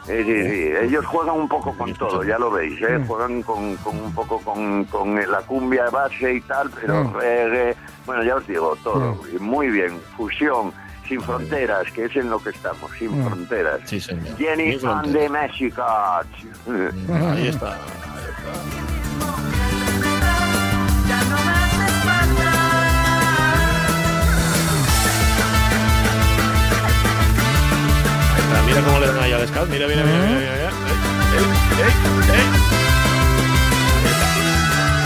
Sí, 0.06 0.24
sí, 0.24 0.44
sí. 0.50 0.72
Ellos 0.84 1.04
juegan 1.08 1.36
un 1.40 1.48
poco 1.50 1.76
con 1.76 1.92
todo, 1.96 2.24
ya 2.24 2.38
lo 2.38 2.52
veis, 2.52 2.80
¿eh? 2.82 3.04
Juegan 3.08 3.42
con, 3.42 3.76
con 3.78 4.00
un 4.00 4.14
poco 4.14 4.40
con, 4.42 4.84
con 4.86 5.16
la 5.16 5.40
cumbia 5.42 5.90
base 5.90 6.36
y 6.36 6.42
tal, 6.42 6.70
pero 6.70 7.04
Mm. 7.06 7.14
reggae, 7.16 7.76
bueno, 8.06 8.24
ya 8.24 8.36
os 8.36 8.46
digo, 8.48 8.78
todo. 8.84 9.18
Muy 9.40 9.70
bien, 9.70 10.00
fusión, 10.16 10.72
sin 11.08 11.20
fronteras, 11.22 11.92
que 11.92 12.06
es 12.06 12.16
en 12.16 12.30
lo 12.30 12.38
que 12.40 12.52
estamos, 12.52 12.92
sin 13.00 13.10
fronteras. 13.26 13.80
Sí, 13.86 14.00
señor. 14.00 14.38
Jenny 14.38 14.78
and 14.84 15.12
the 15.14 15.28
Mexicans. 15.30 16.28
Ahí 17.10 17.48
está. 17.48 17.74
Ahí 17.74 17.80
está, 17.80 17.80
Mira 28.68 28.82
cómo 28.82 29.00
le 29.00 29.08
dan 29.08 29.20
ahí 29.20 29.32
al 29.34 29.48
scout. 29.48 29.70
Mira, 29.70 29.88
mira, 29.88 30.04
mira, 30.04 30.18
mira, 30.18 30.40
mira. 30.40 30.70
Ey, 31.36 31.44
ey, 31.46 31.90
ey. 32.34 32.46
Ahí 34.04 34.12
está. 34.12 34.26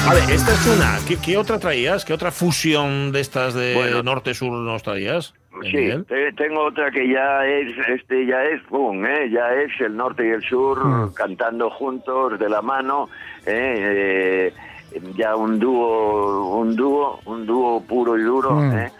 Vale, 0.08 0.34
esta 0.34 0.52
es 0.54 0.68
una. 0.68 0.98
¿Qué, 1.08 1.18
qué 1.24 1.38
otra 1.38 1.60
traías? 1.60 2.06
¿Qué 2.06 2.14
otra 2.14 2.32
fusión 2.32 3.12
de 3.12 3.20
estas 3.22 3.54
de 3.54 3.76
Bueno. 3.76 4.04
norte-sur 4.04 4.52
nos 4.52 4.84
traías? 4.84 5.34
Sí, 5.64 5.90
tengo 6.38 6.66
otra 6.68 6.90
que 6.90 7.10
ya 7.12 7.46
es, 7.46 7.68
este, 7.90 8.26
ya 8.26 8.44
es, 8.46 8.66
boom, 8.70 9.06
¿eh? 9.06 9.30
ya 9.30 9.52
es 9.54 9.72
el 9.82 9.96
norte 9.98 10.26
y 10.26 10.30
el 10.30 10.42
sur 10.44 10.86
Mm. 10.86 11.14
cantando 11.14 11.70
juntos 11.70 12.40
de 12.40 12.48
la 12.50 12.62
mano, 12.62 13.10
¿eh? 13.46 14.54
Eh, 14.94 15.02
ya 15.18 15.36
un 15.36 15.60
dúo, 15.60 16.56
un 16.56 16.76
dúo, 16.78 17.20
un 17.26 17.46
dúo 17.46 17.84
puro 17.84 18.18
y 18.18 18.22
duro, 18.24 18.52
Mm. 18.56 18.78
¿eh? 18.78 18.92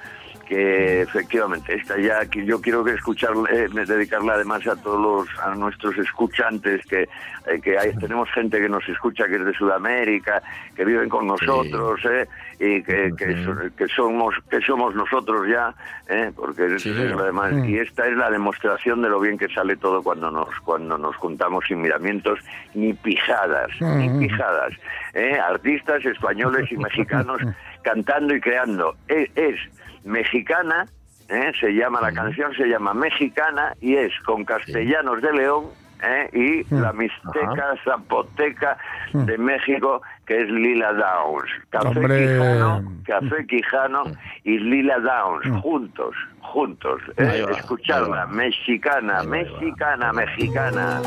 Que 0.50 1.02
efectivamente 1.04 1.76
esta 1.76 1.96
ya 2.00 2.26
que 2.26 2.44
yo 2.44 2.60
quiero 2.60 2.84
que 2.84 2.94
escuchar 2.94 3.34
eh, 3.52 3.68
dedicarla 3.86 4.34
además 4.34 4.66
a 4.66 4.76
todos 4.76 5.00
los 5.28 5.40
a 5.46 5.54
nuestros 5.54 5.96
escuchantes 6.00 6.84
que 6.88 7.04
eh, 7.04 7.62
que 7.64 7.78
hay, 7.78 7.96
tenemos 7.98 8.28
gente 8.32 8.60
que 8.60 8.68
nos 8.68 8.88
escucha 8.90 9.28
que 9.28 9.36
es 9.36 9.46
de 9.46 9.54
Sudamérica 9.54 10.42
que 10.76 10.84
viven 10.86 11.08
con 11.08 11.28
nosotros 11.28 12.02
¿eh? 12.06 12.28
y 12.60 12.82
que, 12.82 13.12
que, 13.16 13.44
so- 13.46 13.76
que 13.78 13.88
somos 13.90 14.34
que 14.50 14.60
somos 14.62 14.96
nosotros 14.96 15.48
ya 15.48 15.72
¿eh? 16.08 16.32
porque 16.36 16.66
es, 16.76 16.82
Sí, 16.82 16.90
es 16.90 16.96
señor. 16.96 17.18
lo 17.20 17.26
demás 17.26 17.54
y 17.68 17.78
esta 17.78 18.08
es 18.08 18.18
la 18.18 18.32
demostración 18.32 19.04
de 19.04 19.10
lo 19.10 19.20
bien 19.20 19.38
que 19.38 19.50
sale 19.50 19.76
todo 19.78 20.02
cuando 20.02 20.32
nos 20.32 20.50
cuando 20.62 20.98
nos 20.98 21.16
juntamos 21.18 21.64
sin 21.68 21.80
miramientos 21.82 22.40
ni 22.74 22.94
pijadas 22.94 23.70
ni 23.80 24.10
pijadas 24.28 24.74
¿eh? 25.14 25.38
artistas 25.40 26.04
españoles 26.06 26.72
y 26.72 26.78
mexicanos 26.78 27.40
cantando 27.84 28.34
y 28.34 28.42
creando 28.42 28.96
es, 29.08 29.30
es 29.36 29.60
mexicana 30.04 30.86
¿eh? 31.30 31.52
se 31.60 31.74
llama 31.74 32.02
la 32.02 32.12
canción 32.12 32.54
se 32.56 32.68
llama 32.68 32.94
mexicana 32.94 33.74
y 33.82 33.96
es 33.96 34.12
con 34.26 34.46
castellanos 34.46 35.22
de 35.22 35.34
León 35.34 35.66
¿eh? 36.04 36.30
y 36.34 36.76
la 36.76 36.94
mixteca 36.94 37.76
zapoteca 37.84 38.78
de 39.14 39.38
México 39.38 40.02
que 40.26 40.42
es 40.44 40.50
Lila 40.50 40.94
Downs. 40.94 41.50
Café 41.70 41.88
Hombre. 41.88 42.20
Quijano 42.20 42.84
Café 43.06 43.48
Quijano 43.48 44.04
y 44.44 44.58
Lila 44.60 45.00
Downs 45.00 45.62
juntos 45.62 46.16
juntos 46.42 47.02
¿eh? 47.18 47.46
Escucharla 47.52 48.26
mexicana 48.28 49.24
mexicana 49.24 50.14
mexicana 50.14 51.02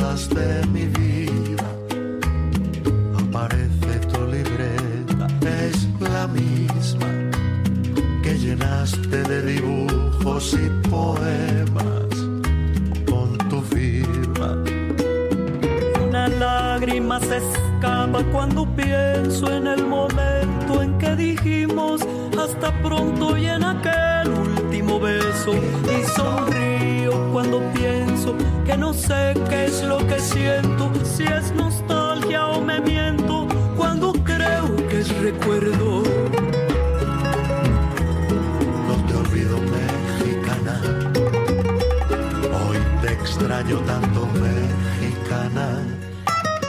de 0.00 0.66
mi 0.68 0.86
vida. 0.86 1.64
Aparece 3.18 3.98
tu 4.12 4.26
libreta, 4.26 5.26
es 5.40 5.88
la 6.00 6.26
misma 6.26 7.08
que 8.22 8.38
llenaste 8.38 9.22
de 9.22 9.42
dibujos 9.42 10.54
y 10.54 10.88
poemas 10.88 12.12
con 13.10 13.36
tu 13.50 13.60
firma. 13.60 14.64
Una 16.08 16.28
lágrima 16.28 17.20
se 17.20 17.36
escapa 17.36 18.24
cuando 18.32 18.66
pienso 18.74 19.52
en 19.52 19.66
el 19.66 19.86
momento 19.86 20.82
en 20.82 20.96
que 20.98 21.14
dijimos 21.14 22.00
hasta 22.42 22.72
pronto 22.82 23.36
y 23.36 23.46
en 23.46 23.64
aquel 23.64 24.49
beso. 25.00 25.52
Y 25.54 26.04
sonrío 26.16 27.12
cuando 27.32 27.60
pienso 27.72 28.34
que 28.64 28.76
no 28.76 28.92
sé 28.92 29.34
qué 29.48 29.66
es 29.66 29.82
lo 29.82 29.98
que 30.06 30.18
siento, 30.20 30.90
si 31.04 31.24
es 31.24 31.52
nostalgia 31.52 32.46
o 32.46 32.60
me 32.60 32.80
miento, 32.80 33.46
cuando 33.76 34.12
creo 34.12 34.76
que 34.88 35.00
es 35.00 35.08
recuerdo. 35.22 36.02
No 38.88 38.94
te 39.06 39.14
olvido 39.14 39.56
mexicana, 39.76 40.80
hoy 42.66 42.78
te 43.02 43.12
extraño 43.12 43.78
tanto 43.80 44.28
mexicana. 44.46 45.66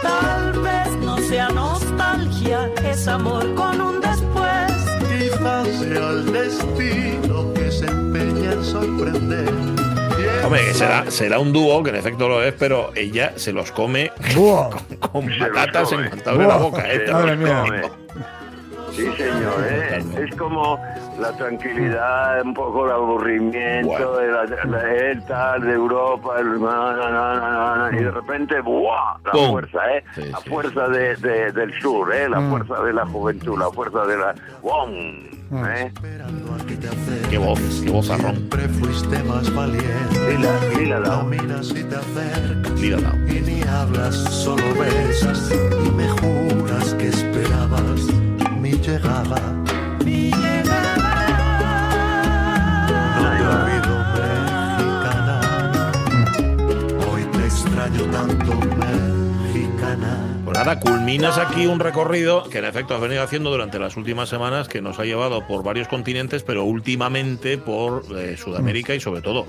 Tal 0.02 0.54
vez 0.62 0.90
no 1.06 1.18
sea 1.18 1.50
nostalgia, 1.50 2.70
es 2.84 3.08
amor 3.08 3.54
con 3.56 3.82
un 3.82 4.02
después. 4.02 4.72
Quizás 5.10 5.68
sea 5.80 6.10
el 6.10 6.32
destino 6.32 7.54
que 7.54 7.61
se 7.82 7.88
empeña 7.88 8.54
en 8.54 8.64
sorprender. 8.64 9.46
¿Quién 10.16 10.46
Hombre, 10.46 10.66
que 10.66 10.74
será, 10.74 11.10
será 11.10 11.40
un 11.40 11.52
dúo, 11.52 11.82
que 11.84 11.90
en 11.90 11.96
efecto 11.96 12.28
lo 12.28 12.44
es, 12.44 12.54
pero 12.54 12.92
ella 12.96 13.34
se 13.38 13.52
los 13.52 13.72
come 13.72 14.12
Buah. 14.36 14.70
con 15.12 15.26
Se 15.28 15.38
los 15.38 15.50
patatas 15.50 15.92
en 15.92 16.10
cuanto 16.10 16.30
abre 16.30 16.48
la 16.48 16.58
boca. 16.58 16.84
¿eh? 16.92 17.12
Madre 17.12 17.36
mía. 17.38 17.92
Sí, 19.02 19.18
señor, 19.18 19.54
¿eh? 19.68 20.04
Es 20.28 20.36
como 20.36 20.80
la 21.20 21.32
tranquilidad, 21.34 22.42
un 22.44 22.54
poco 22.54 22.86
el 22.86 22.92
aburrimiento 22.92 24.18
de, 24.18 24.28
la, 24.28 24.46
de, 24.46 25.12
el 25.12 25.26
tal, 25.26 25.62
de 25.62 25.74
Europa, 25.74 26.40
el 26.40 26.62
na, 26.62 26.94
na, 26.96 27.10
na, 27.10 27.36
na, 27.40 27.90
na, 27.92 27.98
y 28.00 28.04
de 28.04 28.12
repente, 28.12 28.60
¡buah! 28.62 29.18
La 29.26 29.32
fuerza, 29.50 29.80
¿eh? 29.96 30.04
Sí, 30.16 30.24
la 30.32 30.38
sí, 30.40 30.50
fuerza 30.50 30.88
de, 30.90 31.16
de- 31.18 31.52
del 31.52 31.82
sur, 31.82 32.14
¿eh? 32.14 32.30
La 32.30 32.40
Mm. 32.40 32.50
fuerza 32.52 32.84
de 32.84 32.94
la 32.94 33.06
juventud, 33.06 33.58
la 33.58 33.70
fuerza 33.72 34.06
de 34.06 34.18
la... 34.18 34.36
¡Bum! 34.62 35.66
¿eh? 35.68 35.92
Te 36.82 36.88
acerques, 36.88 37.28
Qué 37.30 37.38
voz, 37.38 37.60
qué 37.84 37.92
vozarrón. 37.92 38.36
Siempre 38.36 38.68
fuiste 38.70 39.22
más 39.24 39.54
valiente. 39.54 40.38
Lila, 40.78 41.00
Lila. 41.00 41.00
Lila. 42.76 43.14
Y 43.28 43.42
ni 43.42 43.62
hablas, 43.68 44.16
solo 44.16 44.64
besas. 44.80 45.52
Y 45.86 45.90
me 45.92 46.08
juras 46.10 46.94
que 46.96 47.10
esperabas 47.10 48.08
mi 48.92 48.98
llegada. 48.98 49.40
Mi 50.04 50.32
No 50.32 50.42
te 53.38 53.44
olvido, 53.48 53.94
mexicana. 54.18 55.36
Hoy 57.10 57.24
te 57.32 57.42
extraño 57.46 58.04
tanto, 58.12 58.52
mexicana. 59.44 60.12
Pues 60.44 60.58
nada, 60.58 60.80
culminas 60.80 61.38
aquí 61.38 61.66
un 61.68 61.80
recorrido 61.80 62.44
que 62.50 62.58
en 62.60 62.66
efecto 62.66 62.94
has 62.96 63.02
venido 63.02 63.24
haciendo 63.24 63.50
durante 63.52 63.80
las 63.80 63.96
últimas 63.96 64.28
semanas, 64.30 64.68
que 64.68 64.82
nos 64.82 65.00
ha 65.00 65.06
llevado 65.06 65.48
por 65.48 65.64
varios 65.64 65.88
continentes, 65.88 66.44
pero 66.44 66.66
últimamente 66.66 67.58
por 67.58 68.04
eh, 68.18 68.36
Sudamérica 68.38 68.94
y 68.94 69.00
sobre 69.00 69.22
todo 69.22 69.46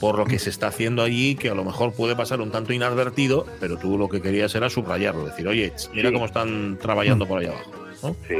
por 0.00 0.16
lo 0.18 0.24
que 0.24 0.38
se 0.38 0.48
está 0.50 0.68
haciendo 0.68 1.02
allí, 1.02 1.34
que 1.36 1.50
a 1.50 1.54
lo 1.54 1.62
mejor 1.62 1.92
puede 1.92 2.16
pasar 2.16 2.40
un 2.40 2.50
tanto 2.50 2.72
inadvertido, 2.72 3.44
pero 3.60 3.76
tú 3.76 3.98
lo 3.98 4.08
que 4.08 4.22
querías 4.22 4.54
era 4.54 4.70
subrayarlo, 4.70 5.26
decir, 5.26 5.46
oye, 5.46 5.74
mira 5.92 6.08
Sí. 6.08 6.14
cómo 6.14 6.24
están 6.24 6.78
trabajando 6.80 7.28
por 7.28 7.40
allá 7.40 7.50
abajo. 7.50 7.70
¿no? 8.02 8.16
Sí, 8.26 8.36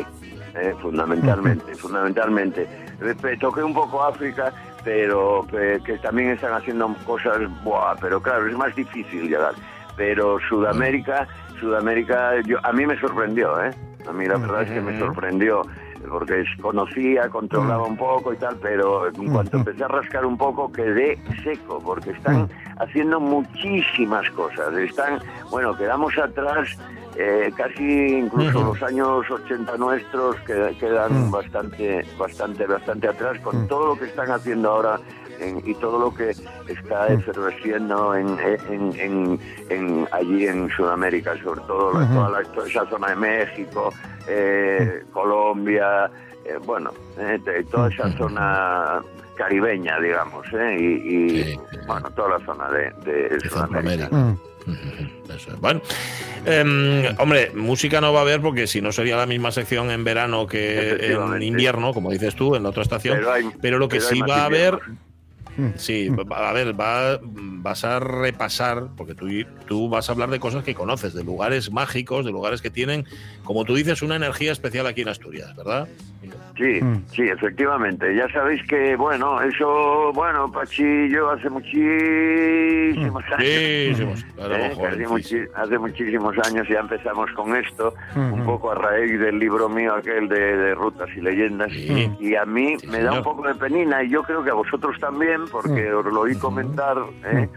eh, 0.54 0.74
fundamentalmente, 0.80 1.74
fundamentalmente. 1.74 2.66
Toqué 3.40 3.62
un 3.62 3.74
poco 3.74 4.02
África, 4.04 4.52
pero 4.84 5.46
eh, 5.52 5.80
que 5.84 5.98
también 5.98 6.30
están 6.30 6.54
haciendo 6.54 6.94
cosas, 7.06 7.38
buah, 7.62 7.96
pero 8.00 8.20
claro, 8.20 8.46
es 8.46 8.56
más 8.56 8.74
difícil 8.74 9.28
llegar. 9.28 9.54
Pero 9.96 10.38
Sudamérica, 10.48 11.28
Sudamérica, 11.58 12.40
yo, 12.42 12.58
a 12.62 12.72
mí 12.72 12.86
me 12.86 12.98
sorprendió, 12.98 13.62
¿eh? 13.62 13.70
A 14.08 14.12
mí 14.12 14.26
la 14.26 14.38
verdad 14.38 14.62
es 14.62 14.70
que 14.70 14.80
me 14.80 14.98
sorprendió, 14.98 15.62
porque 16.08 16.44
conocía, 16.60 17.28
controlaba 17.28 17.84
un 17.84 17.96
poco 17.96 18.32
y 18.32 18.36
tal, 18.36 18.56
pero 18.62 19.08
en 19.08 19.30
cuanto 19.30 19.58
empecé 19.58 19.84
a 19.84 19.88
rascar 19.88 20.24
un 20.24 20.38
poco 20.38 20.72
quedé 20.72 21.22
seco, 21.44 21.80
porque 21.84 22.10
están 22.10 22.48
haciendo 22.80 23.20
muchísimas 23.20 24.28
cosas. 24.30 24.72
Están, 24.74 25.20
bueno, 25.50 25.76
quedamos 25.76 26.16
atrás 26.18 26.68
eh, 27.16 27.52
casi 27.56 28.18
incluso 28.18 28.62
los 28.64 28.82
años 28.82 29.28
80 29.30 29.76
nuestros 29.76 30.36
que 30.46 30.74
quedan 30.78 31.30
bastante, 31.30 32.04
bastante, 32.18 32.66
bastante 32.66 33.08
atrás 33.08 33.38
con 33.40 33.66
todo 33.68 33.88
lo 33.94 33.98
que 33.98 34.06
están 34.06 34.30
haciendo 34.30 34.70
ahora 34.70 34.98
en- 35.40 35.60
y 35.68 35.74
todo 35.74 35.98
lo 35.98 36.14
que 36.14 36.30
está 36.68 37.08
efervesciendo 37.08 38.14
en, 38.14 38.28
en, 38.70 38.92
en- 39.00 39.40
en- 39.70 40.08
allí 40.12 40.46
en 40.46 40.70
Sudamérica, 40.70 41.34
sobre 41.42 41.60
todo 41.62 41.92
la- 41.92 42.06
toda, 42.14 42.30
la- 42.30 42.42
toda 42.52 42.66
esa 42.68 42.86
zona 42.86 43.08
de 43.08 43.16
México, 43.16 43.92
eh, 44.28 45.02
Colombia, 45.12 46.10
eh, 46.44 46.58
bueno, 46.64 46.90
toda 47.70 47.88
esa 47.88 48.10
zona 48.16 49.02
caribeña, 49.44 49.98
digamos, 50.00 50.46
eh, 50.52 50.76
y, 50.78 50.84
y, 50.84 51.44
Sí, 51.44 51.52
sí. 51.70 51.78
bueno, 51.86 52.10
toda 52.10 52.38
la 52.38 52.44
zona 52.44 52.68
de, 52.70 52.92
de 53.10 53.28
De 53.38 53.48
Sudamérica. 53.48 54.08
Eso 55.28 55.52
es. 55.52 55.60
Bueno, 55.60 55.80
em, 56.44 57.04
hombre, 57.18 57.50
música 57.54 58.00
no 58.00 58.12
va 58.12 58.20
a 58.20 58.22
haber 58.22 58.40
porque 58.40 58.66
si 58.66 58.80
no 58.82 58.92
sería 58.92 59.16
la 59.16 59.26
misma 59.26 59.50
sección 59.50 59.90
en 59.90 60.04
verano 60.04 60.46
que 60.46 61.06
en 61.12 61.42
invierno, 61.42 61.92
como 61.94 62.10
dices 62.10 62.34
tú, 62.34 62.54
en 62.54 62.62
la 62.64 62.68
otra 62.68 62.82
estación. 62.82 63.16
Pero 63.16 63.32
hay- 63.32 63.48
Pero 63.62 63.78
lo 63.78 63.88
que 63.88 63.96
pero 63.96 64.08
sí 64.08 64.20
va 64.20 64.42
a 64.42 64.44
haber, 64.46 64.74
inviernos. 64.74 64.98
Sí, 65.76 66.08
va- 66.08 66.48
a 66.48 66.52
ver, 66.52 66.78
va, 66.78 67.18
vas 67.22 67.84
a 67.84 68.00
repasar, 68.00 68.88
porque 68.96 69.14
tú, 69.14 69.28
tú 69.66 69.88
vas 69.88 70.08
a 70.08 70.12
hablar 70.12 70.30
de 70.30 70.40
cosas 70.40 70.64
que 70.64 70.74
conoces, 70.74 71.14
de 71.14 71.24
lugares 71.24 71.70
mágicos, 71.72 72.24
de 72.24 72.32
lugares 72.32 72.62
que 72.62 72.70
tienen, 72.70 73.04
como 73.44 73.64
tú 73.64 73.74
dices, 73.74 74.02
una 74.02 74.16
energía 74.16 74.52
especial 74.52 74.86
aquí 74.86 75.02
en 75.02 75.08
Asturias, 75.08 75.54
¿verdad? 75.56 75.88
Sí, 76.56 76.80
sí, 77.14 77.22
efectivamente. 77.22 78.14
Ya 78.14 78.30
sabéis 78.30 78.60
que, 78.68 78.94
bueno, 78.94 79.40
eso, 79.40 80.12
bueno, 80.12 80.52
Pachi 80.52 80.82
y 80.84 81.10
yo 81.10 81.30
hace 81.30 81.48
muchísimos 81.48 83.24
años. 83.32 83.38
Muchísimos, 83.38 84.24
claro, 84.36 84.54
¿eh? 84.56 84.74
sí, 84.98 85.04
muchi- 85.04 85.48
hace 85.54 85.78
muchísimos 85.78 86.34
años 86.44 86.68
ya 86.68 86.80
empezamos 86.80 87.30
con 87.32 87.56
esto, 87.56 87.94
un 88.14 88.44
poco 88.44 88.72
a 88.72 88.74
raíz 88.74 89.18
del 89.18 89.38
libro 89.38 89.68
mío 89.70 89.94
aquel 89.94 90.28
de, 90.28 90.56
de 90.56 90.74
Rutas 90.74 91.08
y 91.16 91.20
Leyendas. 91.22 91.72
Y 92.20 92.34
a 92.34 92.44
mí 92.44 92.76
me 92.88 93.02
da 93.02 93.12
un 93.18 93.22
poco 93.24 93.46
de 93.48 93.54
penina 93.54 94.02
y 94.02 94.10
yo 94.10 94.22
creo 94.22 94.44
que 94.44 94.50
a 94.50 94.54
vosotros 94.54 94.96
también, 95.00 95.46
porque 95.50 95.92
os 95.92 96.04
lo 96.06 96.20
oí 96.20 96.36
comentar, 96.36 96.96
¿eh? 97.24 97.48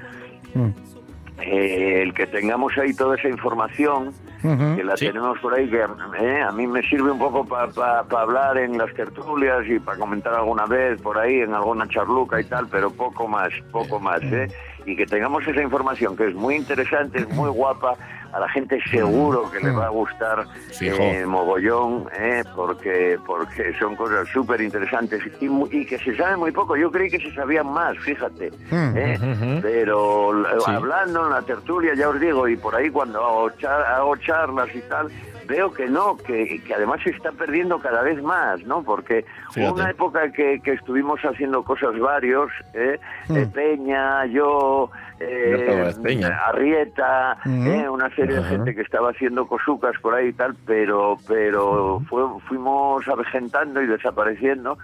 Eh, 1.41 2.03
el 2.03 2.13
que 2.13 2.27
tengamos 2.27 2.77
ahí 2.77 2.93
toda 2.93 3.17
esa 3.17 3.27
información 3.27 4.13
que 4.41 4.83
la 4.83 4.95
tenemos 4.95 5.39
por 5.39 5.53
ahí, 5.53 5.69
que 5.69 5.85
eh, 6.19 6.41
a 6.41 6.51
mí 6.51 6.67
me 6.67 6.81
sirve 6.83 7.11
un 7.11 7.17
poco 7.17 7.45
para 7.45 7.99
hablar 8.21 8.57
en 8.57 8.77
las 8.77 8.93
tertulias 8.93 9.65
y 9.67 9.79
para 9.79 9.97
comentar 9.97 10.33
alguna 10.33 10.65
vez 10.65 11.01
por 11.01 11.17
ahí 11.17 11.39
en 11.39 11.53
alguna 11.53 11.87
charluca 11.87 12.41
y 12.41 12.43
tal, 12.43 12.67
pero 12.67 12.91
poco 12.91 13.27
más, 13.27 13.49
poco 13.71 13.99
más, 14.01 14.21
¿eh? 14.23 14.49
Y 14.85 14.97
que 14.97 15.05
tengamos 15.05 15.47
esa 15.47 15.61
información 15.61 16.17
que 16.17 16.27
es 16.27 16.35
muy 16.35 16.55
interesante, 16.55 17.19
es 17.19 17.29
muy 17.29 17.49
guapa, 17.49 17.95
a 18.33 18.39
la 18.39 18.49
gente 18.49 18.79
seguro 18.89 19.49
que 19.51 19.59
le 19.59 19.71
va 19.71 19.85
a 19.85 19.89
gustar 19.89 20.45
eh, 20.81 21.23
mogollón, 21.25 22.07
¿eh? 22.17 22.43
porque 22.55 23.17
porque 23.25 23.73
son 23.79 23.95
cosas 23.95 24.27
súper 24.29 24.59
interesantes 24.61 25.21
y, 25.39 25.47
mu- 25.47 25.67
y 25.71 25.85
que 25.85 25.97
se 25.99 26.15
sabe 26.17 26.35
muy 26.37 26.51
poco. 26.51 26.75
Yo 26.75 26.91
creí 26.91 27.09
que 27.09 27.19
se 27.19 27.31
sabían 27.35 27.67
más, 27.71 27.97
fíjate. 27.99 28.51
¿eh? 28.71 29.17
Ujú. 29.21 29.59
Pero 29.61 30.43
Sí. 30.65 30.71
hablando 30.71 31.25
en 31.25 31.29
la 31.31 31.41
tertulia, 31.43 31.93
ya 31.95 32.09
os 32.09 32.19
digo, 32.19 32.47
y 32.47 32.55
por 32.57 32.75
ahí 32.75 32.89
cuando 32.89 33.23
hago, 33.23 33.49
char- 33.51 33.85
hago 33.85 34.15
charlas 34.17 34.69
y 34.75 34.81
tal, 34.81 35.07
veo 35.47 35.71
que 35.71 35.87
no, 35.87 36.17
que, 36.17 36.61
que 36.65 36.73
además 36.73 37.01
se 37.03 37.11
está 37.11 37.31
perdiendo 37.31 37.79
cada 37.79 38.01
vez 38.01 38.21
más, 38.21 38.61
¿no? 38.63 38.83
Porque 38.83 39.25
hubo 39.55 39.73
una 39.73 39.89
época 39.89 40.31
que, 40.31 40.59
que 40.63 40.71
estuvimos 40.73 41.19
haciendo 41.21 41.63
cosas 41.63 41.97
varios, 41.99 42.51
¿eh? 42.73 42.99
Eh, 43.29 43.47
Peña, 43.53 44.25
yo, 44.27 44.89
eh, 45.19 45.93
Peña. 46.01 46.29
Arrieta, 46.47 47.37
Ujú. 47.45 47.69
¿eh? 47.69 47.89
una 47.89 48.09
serie 48.15 48.35
de 48.37 48.43
gente 48.43 48.75
que 48.75 48.81
estaba 48.81 49.11
haciendo 49.11 49.47
cosucas 49.47 49.93
por 50.01 50.13
ahí 50.15 50.27
y 50.29 50.33
tal, 50.33 50.55
pero, 50.65 51.17
pero 51.27 52.01
fue- 52.09 52.39
fuimos 52.47 53.07
avejentando 53.07 53.81
y 53.81 53.87
desapareciendo. 53.87 54.77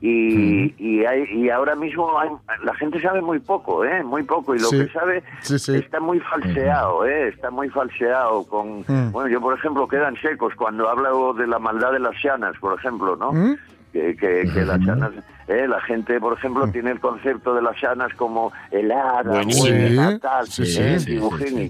Y, 0.00 0.74
y, 0.78 1.04
hay, 1.06 1.24
y 1.32 1.48
ahora 1.50 1.74
mismo 1.74 2.18
hay- 2.18 2.28
la 2.64 2.74
gente 2.74 3.00
sabe 3.00 3.22
muy 3.22 3.38
poco, 3.38 3.84
¿eh? 3.84 4.02
Muy 4.02 4.22
poco. 4.24 4.54
Y 4.54 4.58
lo 4.58 4.68
Sí. 4.68 4.78
que 4.86 4.92
sabe 4.92 5.22
Sí, 5.40 5.58
sí. 5.58 5.76
está 5.76 6.00
muy 6.00 6.20
falseado, 6.20 7.06
¿eh? 7.06 7.28
Está 7.28 7.50
muy 7.50 7.68
falseado. 7.70 8.44
Con, 8.46 8.80
Mm. 8.86 9.10
Bueno, 9.12 9.28
yo, 9.28 9.40
por 9.40 9.56
ejemplo, 9.58 9.88
quedan 9.88 10.14
secos 10.16 10.54
cuando 10.54 10.88
hablo 10.88 11.32
de 11.34 11.46
la 11.46 11.58
maldad 11.58 11.92
de 11.92 12.00
las 12.00 12.14
llanas, 12.22 12.54
por 12.60 12.78
ejemplo, 12.78 13.16
¿no? 13.16 13.32
¿Mm? 13.32 13.56
que, 13.92 14.14
que, 14.14 14.42
que 14.52 14.62
las 14.66 14.78
llanas, 14.80 15.10
eh, 15.48 15.66
la 15.66 15.80
gente, 15.80 16.20
por 16.20 16.34
ejemplo, 16.36 16.68
tiene 16.70 16.90
el 16.90 17.00
concepto 17.00 17.54
de 17.54 17.62
las 17.62 17.80
llanas 17.80 18.12
como 18.14 18.52
helada, 18.70 19.22
buena, 19.58 20.18
tal, 20.18 20.46
Sí, 20.48 20.66
sí, 20.66 20.82
eh, 20.82 20.98
sí, 21.00 21.14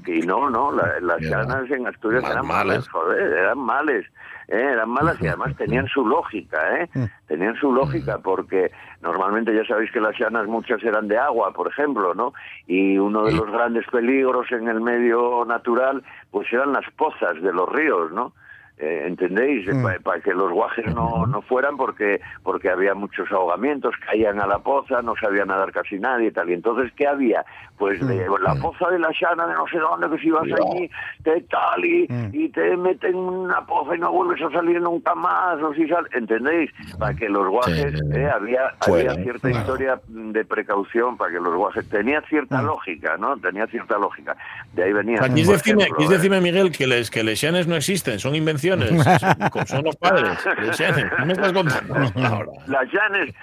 y 0.06 0.20
no, 0.26 0.50
no, 0.50 0.72
la- 0.72 0.98
las 1.02 1.20
llanas 1.20 1.70
en 1.70 1.86
Asturias 1.86 2.24
Mal- 2.24 2.32
eran 2.32 2.46
malas. 2.48 2.66
malas, 2.66 2.88
joder, 2.88 3.32
eran 3.32 3.58
males, 3.60 4.06
eh, 4.48 4.70
eran 4.72 4.90
malas 4.90 5.20
y 5.20 5.26
además 5.28 5.56
tenían 5.56 5.86
su 5.88 6.06
lógica, 6.06 6.80
¿eh? 6.80 6.88
Tenían 7.26 7.56
su 7.56 7.72
lógica 7.72 8.18
porque 8.18 8.70
normalmente 9.02 9.54
ya 9.54 9.64
sabéis 9.64 9.90
que 9.90 10.00
las 10.00 10.18
llanas 10.18 10.46
muchas 10.46 10.82
eran 10.82 11.08
de 11.08 11.18
agua, 11.18 11.52
por 11.52 11.68
ejemplo, 11.68 12.14
¿no? 12.14 12.32
Y 12.66 12.98
uno 12.98 13.24
de 13.24 13.32
los 13.32 13.50
grandes 13.50 13.86
peligros 13.90 14.50
en 14.52 14.68
el 14.68 14.80
medio 14.80 15.44
natural 15.44 16.02
pues 16.30 16.52
eran 16.52 16.72
las 16.72 16.88
pozas 16.96 17.40
de 17.42 17.52
los 17.52 17.68
ríos, 17.68 18.12
¿no? 18.12 18.32
Eh, 18.78 19.04
¿Entendéis? 19.06 19.66
Para 20.02 20.20
que 20.20 20.34
los 20.34 20.52
guajes 20.52 20.84
no, 20.94 21.26
no 21.26 21.40
fueran 21.40 21.78
porque 21.78 22.20
porque 22.42 22.68
había 22.68 22.94
muchos 22.94 23.30
ahogamientos, 23.32 23.94
caían 24.04 24.38
a 24.38 24.46
la 24.46 24.58
poza, 24.58 25.00
no 25.00 25.14
sabía 25.16 25.46
nadar 25.46 25.72
casi 25.72 25.98
nadie 25.98 26.28
y 26.28 26.30
tal. 26.30 26.50
Y 26.50 26.52
entonces, 26.52 26.92
¿qué 26.94 27.06
había? 27.06 27.42
Pues 27.78 28.06
de 28.06 28.26
la 28.42 28.54
poza 28.56 28.90
de 28.90 28.98
la 28.98 29.10
llana 29.18 29.46
de 29.46 29.54
no 29.54 29.66
sé 29.68 29.78
dónde, 29.78 30.10
que 30.10 30.22
si 30.22 30.30
vas 30.30 30.44
allí, 30.44 30.90
te 31.22 31.40
tal 31.42 31.84
y, 31.84 32.06
y 32.32 32.48
te 32.50 32.76
meten 32.76 33.06
en 33.10 33.16
una 33.16 33.64
poza 33.64 33.96
y 33.96 33.98
no 33.98 34.12
vuelves 34.12 34.42
a 34.42 34.50
salir 34.50 34.80
nunca 34.80 35.14
más, 35.14 35.60
o 35.62 35.72
si 35.74 35.88
sal, 35.88 36.06
¿entendéis? 36.12 36.70
Para 36.98 37.14
que 37.14 37.28
los 37.28 37.48
guajes, 37.48 37.94
Sí, 37.96 38.18
eh, 38.18 38.28
había, 38.28 38.74
Fuera, 38.80 39.12
había 39.12 39.22
cierta 39.22 39.48
claro. 39.48 39.58
historia 39.58 40.00
de 40.06 40.44
precaución 40.44 41.16
para 41.16 41.32
que 41.32 41.40
los 41.40 41.54
guajes, 41.54 41.88
tenía 41.88 42.20
cierta 42.22 42.60
lógica, 42.62 43.16
¿no? 43.16 43.36
Tenía 43.38 43.66
cierta 43.68 43.98
lógica. 43.98 44.36
De 44.74 44.84
ahí 44.84 44.92
venía. 44.92 45.18
Aquí 45.22 45.42
ejemplo, 45.42 45.86
quis 45.96 46.10
eh, 46.10 46.14
decirme, 46.14 46.40
Miguel, 46.40 46.72
que 46.72 46.86
les 46.86 47.10
que 47.10 47.22
les 47.22 47.40
llanes 47.40 47.66
no 47.66 47.76
existen, 47.76 48.18
son 48.18 48.34
invenciones, 48.34 48.65
son- 48.68 49.66
son 49.66 49.84
los 49.84 49.96
padres. 49.96 50.38
Les 50.62 50.78
llanes. 50.78 51.04
¿Qué 51.16 51.24
me 51.24 51.32
estás 51.32 51.52
contando 51.52 51.94
ahora? 52.26 52.52
Las 52.66 52.92
llanes, 52.92 53.34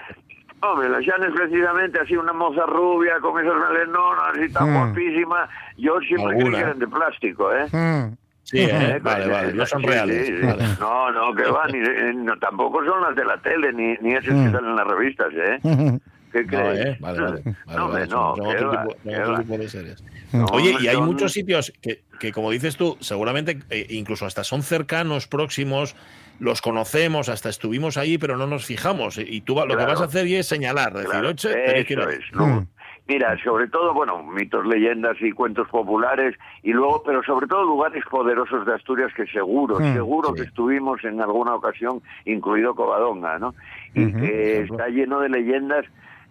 hombre, 0.60 0.88
las 0.88 1.00
llanes 1.06 1.30
precisamente 1.34 2.00
así 2.00 2.16
una 2.16 2.32
moza 2.32 2.64
rubia 2.66 3.14
con 3.20 3.44
esas 3.44 3.54
melenonas 3.70 4.38
y 4.48 4.52
tan 4.52 4.70
Mm. 4.70 4.74
guapísima, 4.74 5.48
yo 5.76 5.98
siempre 6.00 6.36
creí 6.38 6.50
que 6.52 6.58
eran 6.60 6.78
de 6.78 6.86
plástico, 6.88 7.52
¿eh? 7.54 7.66
Mm. 7.72 8.16
Sí, 8.42 8.58
¿eh? 8.58 8.68
Eh, 8.70 9.00
vale, 9.02 9.26
vale, 9.26 9.54
no 9.54 9.64
son 9.64 9.82
reales. 9.82 10.26
sí, 10.26 10.36
sí. 10.38 10.46
Vale. 10.46 10.64
No, 10.78 11.10
no, 11.10 11.34
que 11.34 11.44
va, 11.50 11.66
ni, 11.68 11.78
eh, 11.78 12.12
no, 12.14 12.36
tampoco 12.38 12.84
son 12.84 13.00
las 13.00 13.14
de 13.16 13.24
la 13.24 13.38
tele, 13.38 13.72
ni, 13.72 13.96
ni 14.02 14.12
esas 14.14 14.24
que 14.34 14.50
salen 14.50 14.70
en 14.70 14.76
las 14.76 14.86
revistas, 14.86 15.28
¿eh? 15.32 15.58
¿Qué 16.34 16.42
No, 16.42 16.48
crees? 16.48 16.86
¿eh? 16.86 16.96
Vale, 16.98 17.20
vale. 17.20 17.42
vale, 17.44 17.44
No, 17.78 17.88
vale, 17.88 18.06
no, 18.08 18.34
son 18.34 18.34
que 18.34 18.40
otro 18.56 18.68
va, 18.68 18.82
tipo, 18.82 18.96
otro 19.20 19.58
de 19.58 19.68
series. 19.68 20.04
No, 20.32 20.46
Oye, 20.46 20.74
y 20.80 20.88
hay 20.88 20.96
son- 20.96 21.04
muchos 21.06 21.32
sitios 21.32 21.72
que, 21.80 22.00
que, 22.18 22.32
como 22.32 22.50
dices 22.50 22.76
tú, 22.76 22.96
seguramente 23.00 23.60
eh, 23.70 23.86
incluso 23.90 24.26
hasta 24.26 24.42
son 24.42 24.62
cercanos, 24.62 25.28
próximos, 25.28 25.94
los 26.40 26.60
conocemos, 26.60 27.28
hasta 27.28 27.48
estuvimos 27.50 27.96
ahí, 27.96 28.18
pero 28.18 28.36
no 28.36 28.48
nos 28.48 28.66
fijamos. 28.66 29.16
Y 29.18 29.42
tú 29.42 29.54
va- 29.54 29.64
lo 29.64 29.76
que 29.76 29.84
vas 29.84 30.00
a 30.00 30.06
hacer 30.06 30.26
y 30.26 30.34
es 30.34 30.48
señalar, 30.48 30.92
decir, 30.92 31.08
Claro, 31.10 31.28
"Oche, 31.28 31.54
tenéis 31.54 31.86
que 31.86 31.92
ir 31.92 31.98
eso 32.00 32.08
ahí". 32.08 32.16
es, 32.16 32.24
¿no? 32.32 32.66
Mira, 33.06 33.36
sobre 33.44 33.68
todo, 33.68 33.92
bueno, 33.92 34.22
mitos, 34.22 34.64
leyendas 34.66 35.16
y 35.20 35.30
cuentos 35.32 35.68
populares, 35.68 36.34
y 36.62 36.72
luego, 36.72 37.02
pero 37.04 37.22
sobre 37.22 37.46
todo 37.46 37.62
lugares 37.62 38.02
poderosos 38.10 38.64
de 38.64 38.72
Asturias 38.74 39.12
que 39.14 39.26
seguro, 39.26 39.78
Mm, 39.78 39.92
seguro 39.92 40.30
sí. 40.30 40.36
que 40.36 40.42
estuvimos 40.48 41.04
en 41.04 41.20
alguna 41.20 41.54
ocasión, 41.54 42.00
incluido 42.24 42.74
Covadonga, 42.74 43.38
¿no? 43.38 43.54
Y 43.92 44.10
que 44.14 44.62
está 44.62 44.88
lleno 44.88 45.20
de 45.20 45.28
leyendas, 45.28 45.84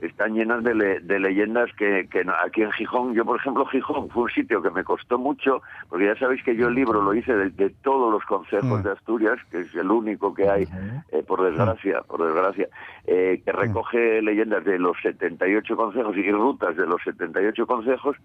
están 0.05 0.33
llenas 0.33 0.63
de, 0.63 0.75
le- 0.75 0.99
de 0.99 1.19
leyendas 1.19 1.69
que, 1.77 2.07
que 2.11 2.23
no- 2.23 2.33
aquí 2.45 2.61
en 2.61 2.71
Gijón, 2.71 3.13
yo 3.13 3.25
por 3.25 3.37
ejemplo 3.39 3.65
Gijón 3.65 4.09
fue 4.09 4.23
un 4.23 4.29
sitio 4.29 4.61
que 4.61 4.69
me 4.69 4.83
costó 4.83 5.17
mucho, 5.17 5.61
porque 5.89 6.05
ya 6.05 6.15
sabéis 6.17 6.43
que 6.43 6.55
yo 6.55 6.67
el 6.67 6.75
libro 6.75 7.01
lo 7.01 7.13
hice 7.13 7.33
de, 7.35 7.49
de 7.51 7.69
todos 7.83 8.11
los 8.11 8.23
consejos 8.25 8.79
Mm. 8.79 8.83
de 8.83 8.91
Asturias, 8.91 9.39
que 9.51 9.61
es 9.61 9.75
el 9.75 9.89
único 9.91 10.33
que 10.33 10.49
hay, 10.49 10.67
eh, 11.11 11.23
por 11.27 11.41
desgracia, 11.43 12.01
por 12.01 12.23
desgracia, 12.23 12.67
eh, 13.05 13.41
que 13.45 13.51
recoge 13.51 14.21
leyendas 14.21 14.63
de 14.65 14.79
los 14.79 14.97
78 15.01 15.75
consejos 15.75 16.15
y 16.17 16.31
rutas 16.31 16.75
de 16.77 16.85
los 16.85 17.01
78 17.03 17.65
consejos, 17.67 18.15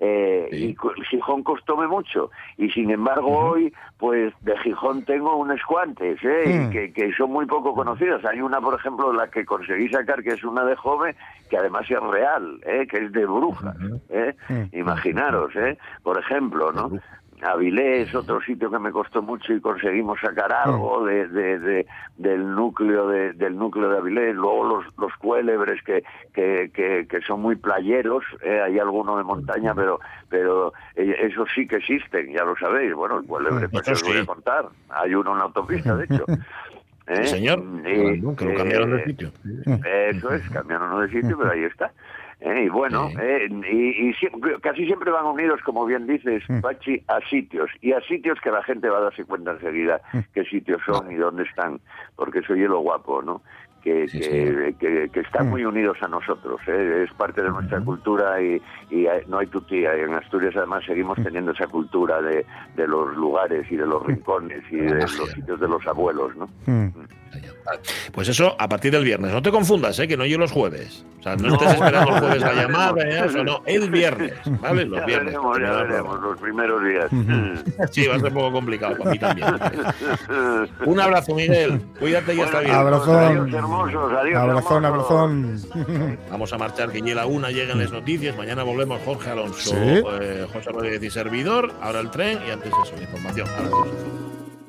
eh, 0.00 0.48
Sí. 0.50 0.76
y 0.80 1.04
Gijón 1.10 1.42
costóme 1.42 1.86
mucho. 1.86 2.30
Y 2.56 2.70
sin 2.70 2.90
embargo 2.90 3.28
hoy, 3.50 3.72
pues 3.98 4.32
de 4.42 4.56
Gijón 4.58 5.04
tengo 5.04 5.36
unos 5.36 5.60
cuantes, 5.64 6.18
¿eh? 6.22 6.66
Mm. 6.66 6.70
que, 6.70 6.92
que 6.92 7.12
son 7.14 7.30
muy 7.32 7.46
poco 7.46 7.74
conocidas. 7.74 8.24
Hay 8.24 8.40
una, 8.40 8.60
por 8.60 8.74
ejemplo, 8.74 9.12
la 9.12 9.28
que 9.28 9.44
conseguí 9.44 9.88
sacar, 9.88 10.22
que 10.22 10.30
es 10.30 10.44
una 10.44 10.64
de 10.64 10.76
joven, 10.76 11.14
que 11.50 11.56
además 11.56 11.90
es 11.90 12.00
real, 12.00 12.60
¿eh? 12.66 12.86
que 12.90 12.98
es 13.04 13.12
de 13.12 13.24
brujas. 13.26 13.74
¿eh? 14.10 14.34
Imaginaros, 14.72 15.54
¿eh? 15.56 15.78
por 16.02 16.18
ejemplo, 16.18 16.72
¿no? 16.72 16.90
Avilés, 17.40 18.12
otro 18.16 18.40
sitio 18.40 18.68
que 18.68 18.80
me 18.80 18.90
costó 18.90 19.22
mucho 19.22 19.52
y 19.52 19.60
conseguimos 19.60 20.18
sacar 20.20 20.52
algo 20.52 21.04
de, 21.06 21.28
de- 21.28 21.58
de- 21.60 21.86
del 22.16 22.52
núcleo 22.52 23.06
de, 23.06 23.32
del 23.34 23.56
núcleo 23.56 23.88
de 23.90 23.98
Avilés. 23.98 24.34
Luego 24.34 24.64
los, 24.64 24.98
los 24.98 25.14
cuélebres 25.18 25.80
que, 25.84 26.02
que, 26.34 26.68
que, 26.74 27.06
que 27.08 27.20
son 27.20 27.40
muy 27.40 27.54
playeros, 27.54 28.24
¿eh? 28.42 28.60
hay 28.60 28.80
alguno 28.80 29.16
de 29.18 29.22
montaña, 29.22 29.72
pero 29.72 30.00
pero 30.28 30.72
eh, 30.96 31.14
esos 31.20 31.48
sí 31.54 31.68
que 31.68 31.76
existen, 31.76 32.32
ya 32.32 32.42
lo 32.44 32.56
sabéis. 32.56 32.92
Bueno, 32.92 33.18
el 33.20 33.24
cuélebre, 33.26 33.68
pues 33.68 33.86
Eso 33.86 33.92
os 33.92 34.02
voy 34.02 34.18
a 34.18 34.26
contar. 34.26 34.66
Hay 34.90 35.14
uno 35.14 35.30
en 35.32 35.38
la 35.38 35.44
autopista, 35.44 35.94
de 35.94 36.04
hecho. 36.06 36.24
¿Eh? 37.08 37.24
Sí, 37.24 37.36
señor, 37.36 37.62
Y, 37.86 38.20
que 38.36 38.44
lo 38.44 38.54
cambiaron 38.54 38.96
de 38.96 39.04
sitio. 39.04 39.30
eso 40.10 40.30
es, 40.32 40.48
cambiaron 40.50 41.00
de 41.00 41.08
sitio, 41.20 41.36
pero 41.38 41.50
ahí 41.52 41.64
está. 41.64 41.92
Eh, 42.40 42.64
y 42.66 42.68
bueno, 42.68 43.08
eh, 43.20 43.48
y, 43.50 44.08
y 44.10 44.14
siempre- 44.14 44.60
casi 44.60 44.86
siempre 44.86 45.10
van 45.10 45.24
unidos, 45.26 45.60
como 45.64 45.84
bien 45.86 46.06
dices, 46.06 46.44
Pachi, 46.62 47.02
a 47.08 47.18
sitios. 47.28 47.68
Y 47.80 47.92
a 47.92 48.00
sitios 48.02 48.38
que 48.40 48.50
la 48.52 48.62
gente 48.62 48.88
va 48.88 48.98
a 48.98 49.02
darse 49.02 49.24
cuenta 49.24 49.52
enseguida 49.52 50.00
qué 50.34 50.44
sitios 50.44 50.80
son 50.86 51.10
y 51.10 51.16
dónde 51.16 51.42
están. 51.42 51.80
Porque 52.14 52.38
eso 52.38 52.54
es 52.54 52.60
lo 52.68 52.78
guapo, 52.80 53.22
¿no? 53.22 53.42
Que, 53.82 54.06
que, 54.18 54.74
que- 54.78 55.08
que 55.12 55.20
están 55.20 55.48
muy 55.50 55.64
unidos 55.64 55.96
a 56.02 56.08
nosotros. 56.08 56.60
¿eh? 56.66 57.04
Es 57.08 57.14
parte 57.14 57.42
de 57.42 57.50
nuestra 57.50 57.80
cultura 57.80 58.40
y, 58.42 58.60
y 58.90 59.06
hay- 59.06 59.22
no 59.28 59.38
hay 59.38 59.46
tutía. 59.46 59.96
Y 59.96 60.00
en 60.00 60.14
Asturias 60.14 60.54
además 60.56 60.84
seguimos 60.84 61.16
teniendo 61.22 61.52
esa 61.52 61.66
cultura 61.66 62.20
de, 62.22 62.44
de 62.76 62.86
los 62.88 63.16
lugares 63.16 63.70
y 63.70 63.76
de 63.76 63.86
los 63.86 64.04
rincones 64.06 64.62
y 64.70 64.76
de 64.76 64.94
los 65.00 65.30
sitios 65.32 65.60
de 65.60 65.68
los 65.68 65.86
abuelos. 65.86 66.36
¿no? 66.36 66.48
Pues 68.12 68.28
eso 68.28 68.56
a 68.58 68.68
partir 68.68 68.92
del 68.92 69.04
viernes. 69.04 69.32
No 69.32 69.42
te 69.42 69.50
confundas, 69.50 69.98
¿eh? 69.98 70.08
que 70.08 70.16
no 70.16 70.24
yo 70.24 70.38
los 70.38 70.50
jueves. 70.50 71.04
O 71.18 71.22
sea, 71.22 71.36
no, 71.36 71.52
estés 71.54 71.72
esperando 71.74 72.14
el 72.14 72.20
jueves 72.20 72.40
la 72.40 72.52
llamada, 72.62 72.92
veremos. 72.92 73.26
¿eh? 73.26 73.28
eso 73.28 73.44
no, 73.44 73.62
el 73.66 73.90
viernes, 73.90 74.32
¿vale? 74.60 74.84
Los 74.86 75.00
Ya 75.00 75.06
viernes. 75.06 75.26
veremos, 75.34 75.58
ya 75.60 75.70
veremos, 75.72 76.20
los 76.20 76.40
primeros 76.40 76.82
días. 76.84 77.10
Sí, 77.92 78.06
va 78.06 78.14
a 78.16 78.18
ser 78.18 78.28
un 78.28 78.34
poco 78.34 78.52
complicado 78.52 78.96
para 78.96 79.10
mí 79.10 79.18
también. 79.18 79.48
Un 80.86 81.00
abrazo, 81.00 81.34
Miguel. 81.34 81.80
Cuídate 81.98 82.34
y 82.34 82.40
hasta 82.40 82.60
bien. 82.60 82.74
Abrazón. 82.74 83.16
Adiós, 83.16 83.52
hermosos, 83.52 84.12
adiós, 84.12 84.36
Abrazón, 84.40 84.84
abrazón. 84.84 85.60
Vamos 86.30 86.52
a 86.52 86.58
marchar, 86.58 86.90
que 86.90 87.00
la 87.14 87.26
una 87.26 87.50
lleguen 87.50 87.78
las 87.78 87.92
noticias. 87.92 88.36
Mañana 88.36 88.62
volvemos 88.62 89.00
Jorge 89.04 89.30
Alonso, 89.30 89.70
Sí. 89.70 90.02
eh, 90.20 90.46
José 90.52 90.70
Rodríguez 90.70 91.02
y 91.02 91.10
servidor. 91.10 91.72
Ahora 91.80 92.00
el 92.00 92.10
tren 92.10 92.38
y 92.46 92.50
antes 92.50 92.72
eso, 92.84 92.94
la 92.96 93.02
información. 93.02 93.48
Ahora 93.48 93.68
sí. 93.70 94.27